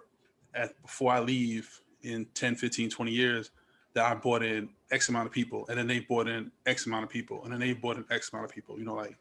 at 0.55 0.81
before 0.83 1.13
I 1.13 1.21
leave 1.21 1.81
in 2.03 2.27
10, 2.35 2.55
15, 2.57 2.91
20 2.91 3.11
years 3.11 3.51
that 3.95 4.05
I 4.05 4.15
brought 4.15 4.43
in 4.43 4.69
X 4.91 5.09
amount 5.09 5.27
of 5.27 5.33
people, 5.33 5.67
and 5.69 5.79
then 5.79 5.87
they 5.87 6.01
brought 6.01 6.29
in 6.29 6.51
X 6.67 6.87
amount 6.87 7.05
of 7.05 7.11
people, 7.11 7.43
and 7.45 7.53
then 7.53 7.61
they 7.61 7.73
brought 7.73 7.97
in 7.97 8.05
X 8.11 8.33
amount 8.33 8.45
of 8.45 8.55
people. 8.55 8.79
You 8.79 8.85
know, 8.85 8.95
like 8.95 9.17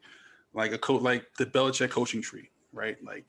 like 0.54 0.72
a 0.72 0.78
coach, 0.78 1.02
like 1.02 1.26
the 1.38 1.46
Belichick 1.46 1.90
coaching 1.90 2.22
tree, 2.22 2.50
right? 2.72 2.98
Like 3.04 3.26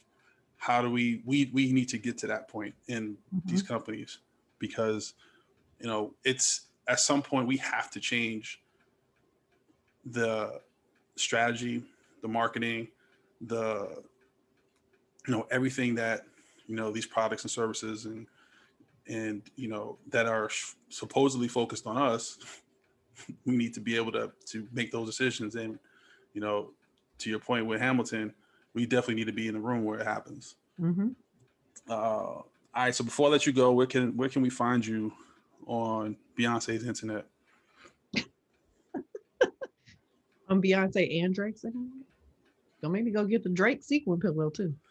how 0.65 0.81
do 0.81 0.91
we 0.91 1.23
we 1.27 1.51
we 1.53 1.73
need 1.73 1.89
to 1.91 1.99
get 1.99 2.17
to 2.19 2.27
that 2.27 2.49
point 2.49 2.75
in 2.89 3.17
mm-hmm. 3.35 3.51
these 3.51 3.63
companies 3.63 4.19
because 4.59 5.13
you 5.79 5.87
know 5.87 6.15
it's 6.25 6.69
at 6.89 7.01
some 7.01 7.21
point 7.21 7.47
we 7.47 7.57
have 7.59 7.91
to 7.91 8.01
change 8.01 8.63
the 10.07 10.61
strategy 11.17 11.83
the 12.23 12.29
marketing 12.29 12.89
the 13.43 14.03
you 15.27 15.35
know 15.35 15.47
everything 15.51 15.95
that 15.95 16.23
you 16.67 16.77
know 16.77 16.91
these 16.91 17.07
products 17.07 17.43
and 17.43 17.51
services 17.51 18.07
and 18.07 18.27
and 19.09 19.43
you 19.57 19.69
know 19.69 19.99
that 20.09 20.27
are 20.27 20.49
supposedly 20.89 21.49
focused 21.49 21.87
on 21.87 21.97
us 21.97 22.39
we 23.45 23.57
need 23.57 23.75
to 23.75 23.81
be 23.81 23.97
able 23.97 24.13
to 24.13 24.33
to 24.47 24.67
make 24.73 24.91
those 24.91 25.07
decisions 25.07 25.55
and 25.57 25.79
you 26.33 26.41
know 26.41 26.71
to 27.19 27.31
your 27.31 27.39
point 27.39 27.67
with 27.67 27.81
hamilton 27.81 28.33
we 28.75 28.85
definitely 28.87 29.15
need 29.15 29.27
to 29.27 29.33
be 29.33 29.49
in 29.49 29.55
the 29.55 29.61
room 29.61 29.85
where 29.85 30.01
it 30.01 30.07
happens. 30.07 30.57
Mm-hmm. 30.81 31.09
Uh, 31.89 31.93
all 31.95 32.47
right. 32.75 32.95
So 32.95 33.05
before 33.05 33.29
I 33.29 33.31
let 33.33 33.47
you 33.47 33.53
go, 33.53 33.73
where 33.73 33.87
can 33.87 34.17
where 34.17 34.29
can 34.29 34.43
we 34.43 34.51
find 34.51 34.85
you 34.85 35.13
on 35.67 36.17
Beyonce's 36.39 36.85
internet? 36.85 37.25
On 40.49 40.61
Beyonce 40.61 41.25
and 41.25 41.35
Drake's 41.35 41.65
internet. 41.65 41.89
Don't 42.83 42.93
make 42.93 43.05
me 43.05 43.11
go 43.13 43.25
get 43.25 43.43
the 43.43 43.49
Drake 43.49 43.83
sequin 43.83 44.21
pillow 44.21 44.51
too. 44.51 44.75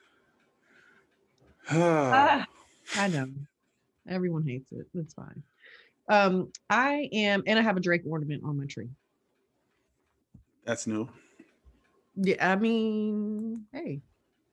Ah, 1.70 2.46
I 2.98 3.08
know. 3.08 3.30
Everyone 4.08 4.46
hates 4.48 4.72
it. 4.72 4.86
That's 4.94 5.14
fine. 5.14 5.44
Um, 6.10 6.52
I 6.70 7.10
am, 7.14 7.44
and 7.48 7.58
I 7.58 7.62
have 7.62 7.78
a 7.78 7.80
Drake 7.80 8.02
ornament 8.06 8.44
on 8.46 8.58
my 8.58 8.66
tree. 8.66 8.90
That's 10.66 10.88
new. 10.88 11.10
Yeah, 12.16 12.52
I 12.52 12.56
mean, 12.56 13.66
hey, 13.72 14.02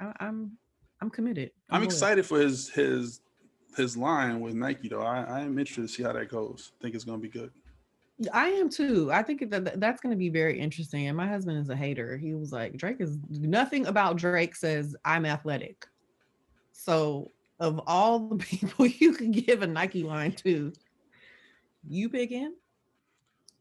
I, 0.01 0.13
I'm 0.21 0.53
I'm 1.01 1.11
committed. 1.11 1.51
I'm 1.69 1.81
loyal. 1.81 1.87
excited 1.91 2.27
for 2.27 2.39
his 2.41 2.69
his 2.71 3.21
his 3.77 3.97
line 3.97 4.41
with 4.41 4.55
Nike 4.55 4.89
though. 4.89 5.03
I, 5.03 5.23
I 5.23 5.41
am 5.41 5.59
interested 5.59 5.83
to 5.83 5.89
see 5.89 6.03
how 6.03 6.13
that 6.13 6.29
goes. 6.29 6.73
I 6.79 6.83
think 6.83 6.95
it's 6.95 7.05
gonna 7.05 7.19
be 7.19 7.29
good. 7.29 7.51
I 8.33 8.49
am 8.49 8.69
too. 8.69 9.11
I 9.13 9.23
think 9.23 9.49
that 9.51 9.65
that- 9.65 9.81
that's 9.81 10.03
going 10.03 10.11
to 10.11 10.19
be 10.19 10.29
very 10.29 10.61
interesting. 10.61 11.07
And 11.07 11.17
my 11.17 11.27
husband 11.27 11.57
is 11.59 11.71
a 11.71 11.77
hater. 11.77 12.19
He 12.19 12.35
was 12.35 12.53
like, 12.53 12.77
Drake 12.77 12.99
is 13.01 13.17
nothing 13.31 13.87
about 13.87 14.17
Drake 14.19 14.55
says 14.55 14.95
I'm 15.07 15.25
athletic. 15.25 15.87
So 16.73 17.31
of 17.61 17.81
all 17.87 18.19
the 18.21 18.37
people 18.45 18.87
you 18.87 19.13
could 19.13 19.33
give 19.33 19.63
a 19.63 19.67
Nike 19.67 20.03
line 20.03 20.33
to, 20.33 20.73
you 21.87 22.09
pick 22.09 22.31
him. 22.31 22.55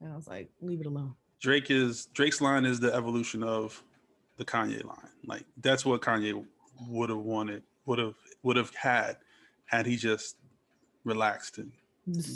And 0.01 0.11
I 0.11 0.15
was 0.15 0.27
like, 0.27 0.49
leave 0.61 0.79
it 0.79 0.87
alone. 0.87 1.13
Drake 1.41 1.69
is 1.69 2.07
Drake's 2.07 2.41
line 2.41 2.65
is 2.65 2.79
the 2.79 2.93
evolution 2.93 3.43
of 3.43 3.81
the 4.37 4.45
Kanye 4.45 4.83
line. 4.83 5.09
Like 5.25 5.43
that's 5.61 5.85
what 5.85 6.01
Kanye 6.01 6.43
would 6.87 7.09
have 7.09 7.19
wanted, 7.19 7.63
would 7.85 7.99
have 7.99 8.15
would 8.43 8.55
have 8.57 8.73
had 8.75 9.17
had 9.65 9.85
he 9.85 9.95
just 9.95 10.37
relaxed 11.03 11.59
and 11.59 11.71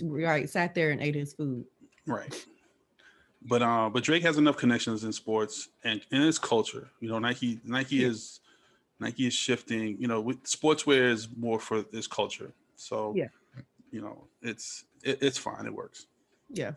right, 0.03 0.49
sat 0.49 0.75
there 0.75 0.91
and 0.91 1.01
ate 1.01 1.15
his 1.15 1.33
food. 1.33 1.65
right. 2.05 2.45
But 3.45 3.61
uh, 3.61 3.89
but 3.89 4.03
Drake 4.03 4.23
has 4.23 4.37
enough 4.37 4.55
connections 4.55 5.03
in 5.03 5.11
sports 5.11 5.67
and 5.83 6.01
in 6.11 6.21
his 6.21 6.39
culture. 6.39 6.89
You 7.01 7.09
know, 7.09 7.19
Nike 7.19 7.59
Nike 7.65 7.97
Yeah. 7.97 8.07
is 8.07 8.39
Nike 8.99 9.27
is 9.27 9.33
shifting. 9.33 9.97
You 9.99 10.07
know, 10.07 10.21
with, 10.21 10.43
sportswear 10.43 11.09
is 11.11 11.27
more 11.35 11.59
for 11.59 11.81
this 11.81 12.07
culture. 12.07 12.51
So 12.75 13.13
Yeah. 13.15 13.27
you 13.91 14.01
know, 14.01 14.27
it's 14.41 14.85
it, 15.03 15.19
it's 15.21 15.37
fine. 15.37 15.65
It 15.65 15.73
works. 15.73 16.07
Yeah. 16.49 16.71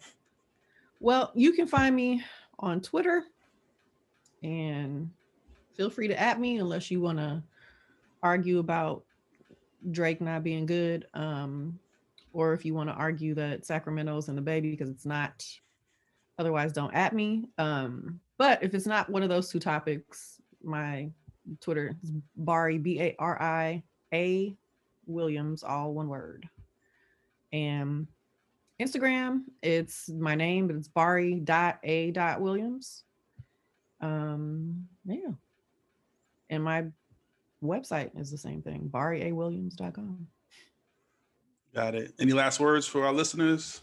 Well, 1.00 1.30
you 1.34 1.52
can 1.52 1.66
find 1.66 1.94
me 1.94 2.24
on 2.58 2.80
Twitter 2.80 3.24
and 4.42 5.10
feel 5.76 5.90
free 5.90 6.08
to 6.08 6.18
at 6.20 6.40
me 6.40 6.58
unless 6.58 6.90
you 6.90 7.00
want 7.00 7.18
to 7.18 7.42
argue 8.22 8.58
about 8.58 9.04
Drake 9.90 10.20
not 10.20 10.42
being 10.42 10.66
good. 10.66 11.06
Um, 11.14 11.78
or 12.32 12.52
if 12.52 12.64
you 12.64 12.74
want 12.74 12.88
to 12.90 12.94
argue 12.94 13.34
that 13.34 13.64
Sacramento's 13.64 14.28
and 14.28 14.36
the 14.36 14.42
baby 14.42 14.70
because 14.70 14.90
it's 14.90 15.06
not. 15.06 15.44
Otherwise, 16.38 16.70
don't 16.72 16.92
at 16.94 17.14
me. 17.14 17.46
Um, 17.56 18.20
but 18.36 18.62
if 18.62 18.74
it's 18.74 18.86
not 18.86 19.08
one 19.08 19.22
of 19.22 19.30
those 19.30 19.48
two 19.48 19.58
topics, 19.58 20.40
my 20.62 21.10
Twitter 21.60 21.96
is 22.02 22.12
Bari 22.36 22.78
B 22.78 23.00
A 23.00 23.16
R 23.18 23.40
I 23.40 23.82
A 24.12 24.56
Williams, 25.06 25.62
all 25.62 25.94
one 25.94 26.08
word. 26.08 26.48
And 27.52 28.06
Instagram, 28.80 29.42
it's 29.62 30.08
my 30.08 30.34
name, 30.34 30.66
but 30.66 30.76
it's 30.76 30.88
Bari 30.88 31.36
dot 31.36 31.78
A 31.82 32.10
dot 32.10 32.40
Williams. 32.40 33.04
Um, 34.00 34.86
yeah. 35.04 35.30
And 36.50 36.62
my 36.62 36.86
website 37.62 38.18
is 38.18 38.30
the 38.30 38.38
same 38.38 38.62
thing, 38.62 38.88
bari 38.88 39.28
a-williams.com 39.28 40.26
Got 41.74 41.94
it. 41.94 42.14
Any 42.18 42.32
last 42.32 42.58
words 42.58 42.86
for 42.86 43.04
our 43.04 43.12
listeners? 43.12 43.82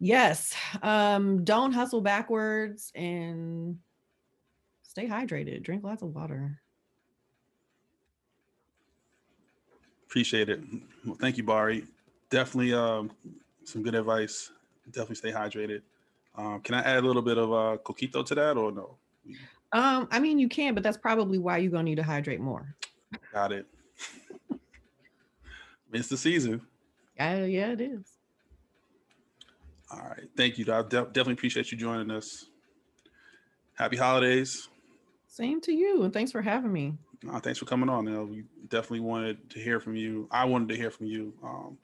Yes. 0.00 0.56
Um, 0.82 1.44
don't 1.44 1.72
hustle 1.72 2.00
backwards 2.00 2.90
and 2.96 3.78
stay 5.00 5.08
hydrated. 5.08 5.62
Drink 5.62 5.82
lots 5.82 6.02
of 6.02 6.14
water. 6.14 6.60
Appreciate 10.04 10.48
it. 10.48 10.60
Well, 11.06 11.16
thank 11.20 11.36
you, 11.36 11.44
Bari. 11.44 11.84
Definitely 12.30 12.74
um, 12.74 13.10
some 13.64 13.82
good 13.82 13.94
advice. 13.94 14.50
Definitely 14.86 15.16
stay 15.16 15.32
hydrated. 15.32 15.82
Um, 16.34 16.60
can 16.60 16.74
I 16.74 16.80
add 16.80 17.02
a 17.02 17.06
little 17.06 17.22
bit 17.22 17.38
of 17.38 17.52
uh, 17.52 17.76
coquito 17.84 18.24
to 18.26 18.34
that 18.34 18.56
or 18.56 18.72
no? 18.72 18.96
Um, 19.72 20.08
I 20.10 20.18
mean 20.18 20.38
you 20.38 20.48
can, 20.48 20.74
but 20.74 20.82
that's 20.82 20.96
probably 20.96 21.38
why 21.38 21.58
you're 21.58 21.70
gonna 21.70 21.84
need 21.84 21.96
to 21.96 22.02
hydrate 22.02 22.40
more. 22.40 22.74
Got 23.32 23.52
it. 23.52 23.66
it's 25.92 26.08
the 26.08 26.16
season. 26.16 26.60
Uh, 27.18 27.44
yeah, 27.46 27.68
it 27.72 27.80
is. 27.80 28.02
All 29.92 30.00
right. 30.00 30.28
Thank 30.36 30.58
you. 30.58 30.64
I 30.72 30.82
de- 30.82 30.88
definitely 30.88 31.34
appreciate 31.34 31.70
you 31.70 31.78
joining 31.78 32.10
us. 32.10 32.46
Happy 33.74 33.96
holidays. 33.96 34.68
Same 35.30 35.60
to 35.60 35.72
you, 35.72 36.02
and 36.02 36.12
thanks 36.12 36.32
for 36.32 36.42
having 36.42 36.72
me. 36.72 36.92
Thanks 37.42 37.60
for 37.60 37.64
coming 37.64 37.88
on. 37.88 38.08
Uh, 38.08 38.24
we 38.24 38.42
definitely 38.66 39.00
wanted 39.00 39.48
to 39.50 39.60
hear 39.60 39.78
from 39.78 39.94
you. 39.94 40.26
I 40.32 40.44
wanted 40.44 40.68
to 40.70 40.76
hear 40.76 40.90
from 40.90 41.06
you, 41.06 41.32
um, 41.44 41.78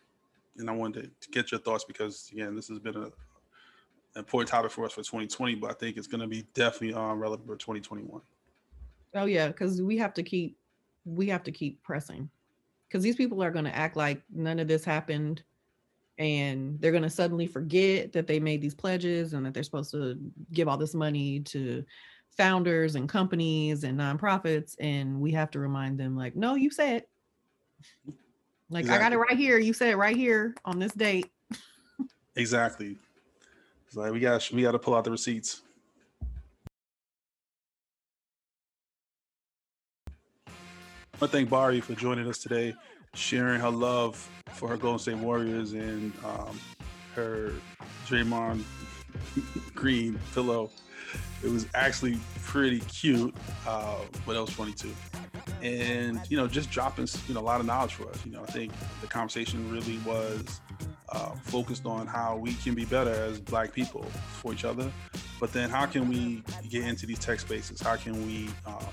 and 0.58 0.68
I 0.68 0.72
wanted 0.72 1.12
to 1.20 1.30
get 1.30 1.52
your 1.52 1.60
thoughts 1.60 1.84
because 1.84 2.28
again, 2.32 2.56
this 2.56 2.66
has 2.68 2.80
been 2.80 2.96
a 2.96 3.04
an 3.04 4.20
important 4.20 4.48
topic 4.48 4.72
for 4.72 4.84
us 4.84 4.92
for 4.92 5.02
2020, 5.02 5.54
but 5.56 5.70
I 5.70 5.74
think 5.74 5.96
it's 5.96 6.08
going 6.08 6.22
to 6.22 6.26
be 6.26 6.44
definitely 6.54 6.94
um, 6.94 7.20
relevant 7.20 7.46
for 7.46 7.54
2021. 7.54 8.20
Oh 9.14 9.26
yeah, 9.26 9.46
because 9.46 9.80
we 9.80 9.96
have 9.98 10.12
to 10.14 10.24
keep 10.24 10.58
we 11.04 11.28
have 11.28 11.44
to 11.44 11.52
keep 11.52 11.80
pressing. 11.84 12.28
Because 12.88 13.04
these 13.04 13.16
people 13.16 13.44
are 13.44 13.52
gonna 13.52 13.70
act 13.70 13.96
like 13.96 14.22
none 14.34 14.58
of 14.58 14.66
this 14.66 14.84
happened 14.84 15.44
and 16.18 16.80
they're 16.80 16.92
gonna 16.92 17.08
suddenly 17.08 17.46
forget 17.46 18.12
that 18.12 18.26
they 18.26 18.40
made 18.40 18.60
these 18.60 18.74
pledges 18.74 19.34
and 19.34 19.46
that 19.46 19.54
they're 19.54 19.62
supposed 19.62 19.92
to 19.92 20.18
give 20.52 20.66
all 20.66 20.76
this 20.76 20.94
money 20.94 21.40
to 21.40 21.84
founders 22.36 22.94
and 22.94 23.08
companies 23.08 23.84
and 23.84 23.98
nonprofits. 23.98 24.76
And 24.80 25.20
we 25.20 25.32
have 25.32 25.50
to 25.52 25.58
remind 25.58 25.98
them, 25.98 26.16
like, 26.16 26.36
no, 26.36 26.54
you 26.54 26.70
said 26.70 27.04
like 28.70 28.88
I 28.88 28.98
got 28.98 29.12
it 29.12 29.18
right 29.18 29.36
here. 29.36 29.58
You 29.58 29.72
said 29.72 29.90
it 29.90 29.96
right 29.96 30.16
here 30.16 30.54
on 30.64 30.78
this 30.78 30.92
date. 30.92 31.30
Exactly. 32.34 32.96
It's 33.86 33.96
like 33.96 34.12
we 34.12 34.20
got 34.20 34.50
we 34.52 34.62
got 34.62 34.72
to 34.72 34.78
pull 34.78 34.94
out 34.94 35.04
the 35.04 35.10
receipts. 35.10 35.62
I 40.48 41.20
want 41.20 41.32
to 41.32 41.38
thank 41.38 41.48
Bari 41.48 41.80
for 41.80 41.94
joining 41.94 42.28
us 42.28 42.38
today, 42.38 42.74
sharing 43.14 43.60
her 43.60 43.70
love 43.70 44.16
for 44.50 44.68
her 44.68 44.76
Golden 44.76 44.98
State 44.98 45.16
Warriors 45.16 45.72
and 45.72 46.12
um, 46.24 46.60
her 47.14 47.52
Draymond 48.06 48.62
Green 49.74 50.18
pillow. 50.34 50.70
It 51.42 51.50
was 51.50 51.66
actually 51.74 52.18
pretty 52.42 52.80
cute, 52.80 53.34
uh, 53.66 53.98
but 54.24 54.36
it 54.36 54.40
was 54.40 54.50
funny 54.50 54.72
too. 54.72 54.94
And 55.62 56.20
you 56.28 56.36
know, 56.36 56.46
just 56.46 56.70
dropping 56.70 57.08
you 57.28 57.34
know 57.34 57.40
a 57.40 57.42
lot 57.42 57.60
of 57.60 57.66
knowledge 57.66 57.94
for 57.94 58.08
us. 58.08 58.24
You 58.24 58.32
know, 58.32 58.42
I 58.42 58.46
think 58.46 58.72
the 59.00 59.06
conversation 59.06 59.70
really 59.70 59.98
was 60.06 60.60
uh, 61.10 61.30
focused 61.42 61.86
on 61.86 62.06
how 62.06 62.36
we 62.36 62.54
can 62.54 62.74
be 62.74 62.84
better 62.84 63.10
as 63.10 63.40
Black 63.40 63.72
people 63.72 64.04
for 64.40 64.52
each 64.52 64.64
other, 64.64 64.90
but 65.38 65.52
then 65.52 65.70
how 65.70 65.86
can 65.86 66.08
we 66.08 66.42
get 66.68 66.84
into 66.84 67.06
these 67.06 67.18
tech 67.18 67.40
spaces? 67.40 67.80
How 67.80 67.96
can 67.96 68.26
we 68.26 68.48
um, 68.66 68.86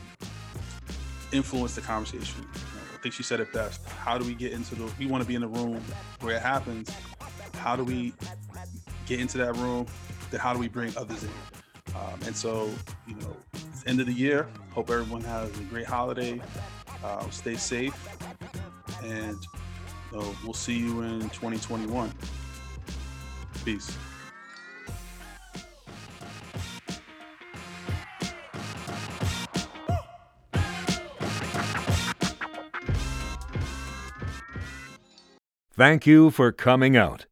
influence 1.31 1.75
the 1.75 1.81
conversation? 1.81 2.41
You 2.41 2.47
know, 2.47 2.81
I 2.93 3.01
think 3.01 3.13
she 3.13 3.23
said 3.23 3.39
it 3.39 3.51
best. 3.53 3.83
How 3.87 4.17
do 4.17 4.25
we 4.25 4.33
get 4.35 4.51
into 4.51 4.75
the? 4.75 4.91
We 4.99 5.07
want 5.07 5.23
to 5.23 5.27
be 5.27 5.35
in 5.35 5.41
the 5.41 5.47
room 5.47 5.81
where 6.21 6.35
it 6.35 6.41
happens. 6.41 6.91
How 7.55 7.75
do 7.75 7.83
we 7.83 8.13
get 9.05 9.19
into 9.19 9.37
that 9.39 9.55
room? 9.57 9.87
Then 10.31 10.39
how 10.39 10.53
do 10.53 10.59
we 10.59 10.67
bring 10.67 10.95
others 10.97 11.23
in? 11.23 11.29
Um, 11.95 12.19
and 12.25 12.35
so, 12.35 12.69
you 13.07 13.15
know, 13.15 13.35
it's 13.53 13.85
end 13.85 13.99
of 13.99 14.07
the 14.07 14.13
year. 14.13 14.47
Hope 14.71 14.89
everyone 14.89 15.21
has 15.21 15.49
a 15.59 15.63
great 15.63 15.85
holiday. 15.85 16.41
Uh, 17.03 17.29
stay 17.29 17.55
safe, 17.55 18.07
and 19.03 19.37
uh, 20.15 20.25
we'll 20.43 20.53
see 20.53 20.77
you 20.77 21.01
in 21.01 21.21
2021. 21.29 22.11
Peace. 23.65 23.97
Thank 35.75 36.05
you 36.05 36.29
for 36.29 36.51
coming 36.51 36.95
out. 36.95 37.25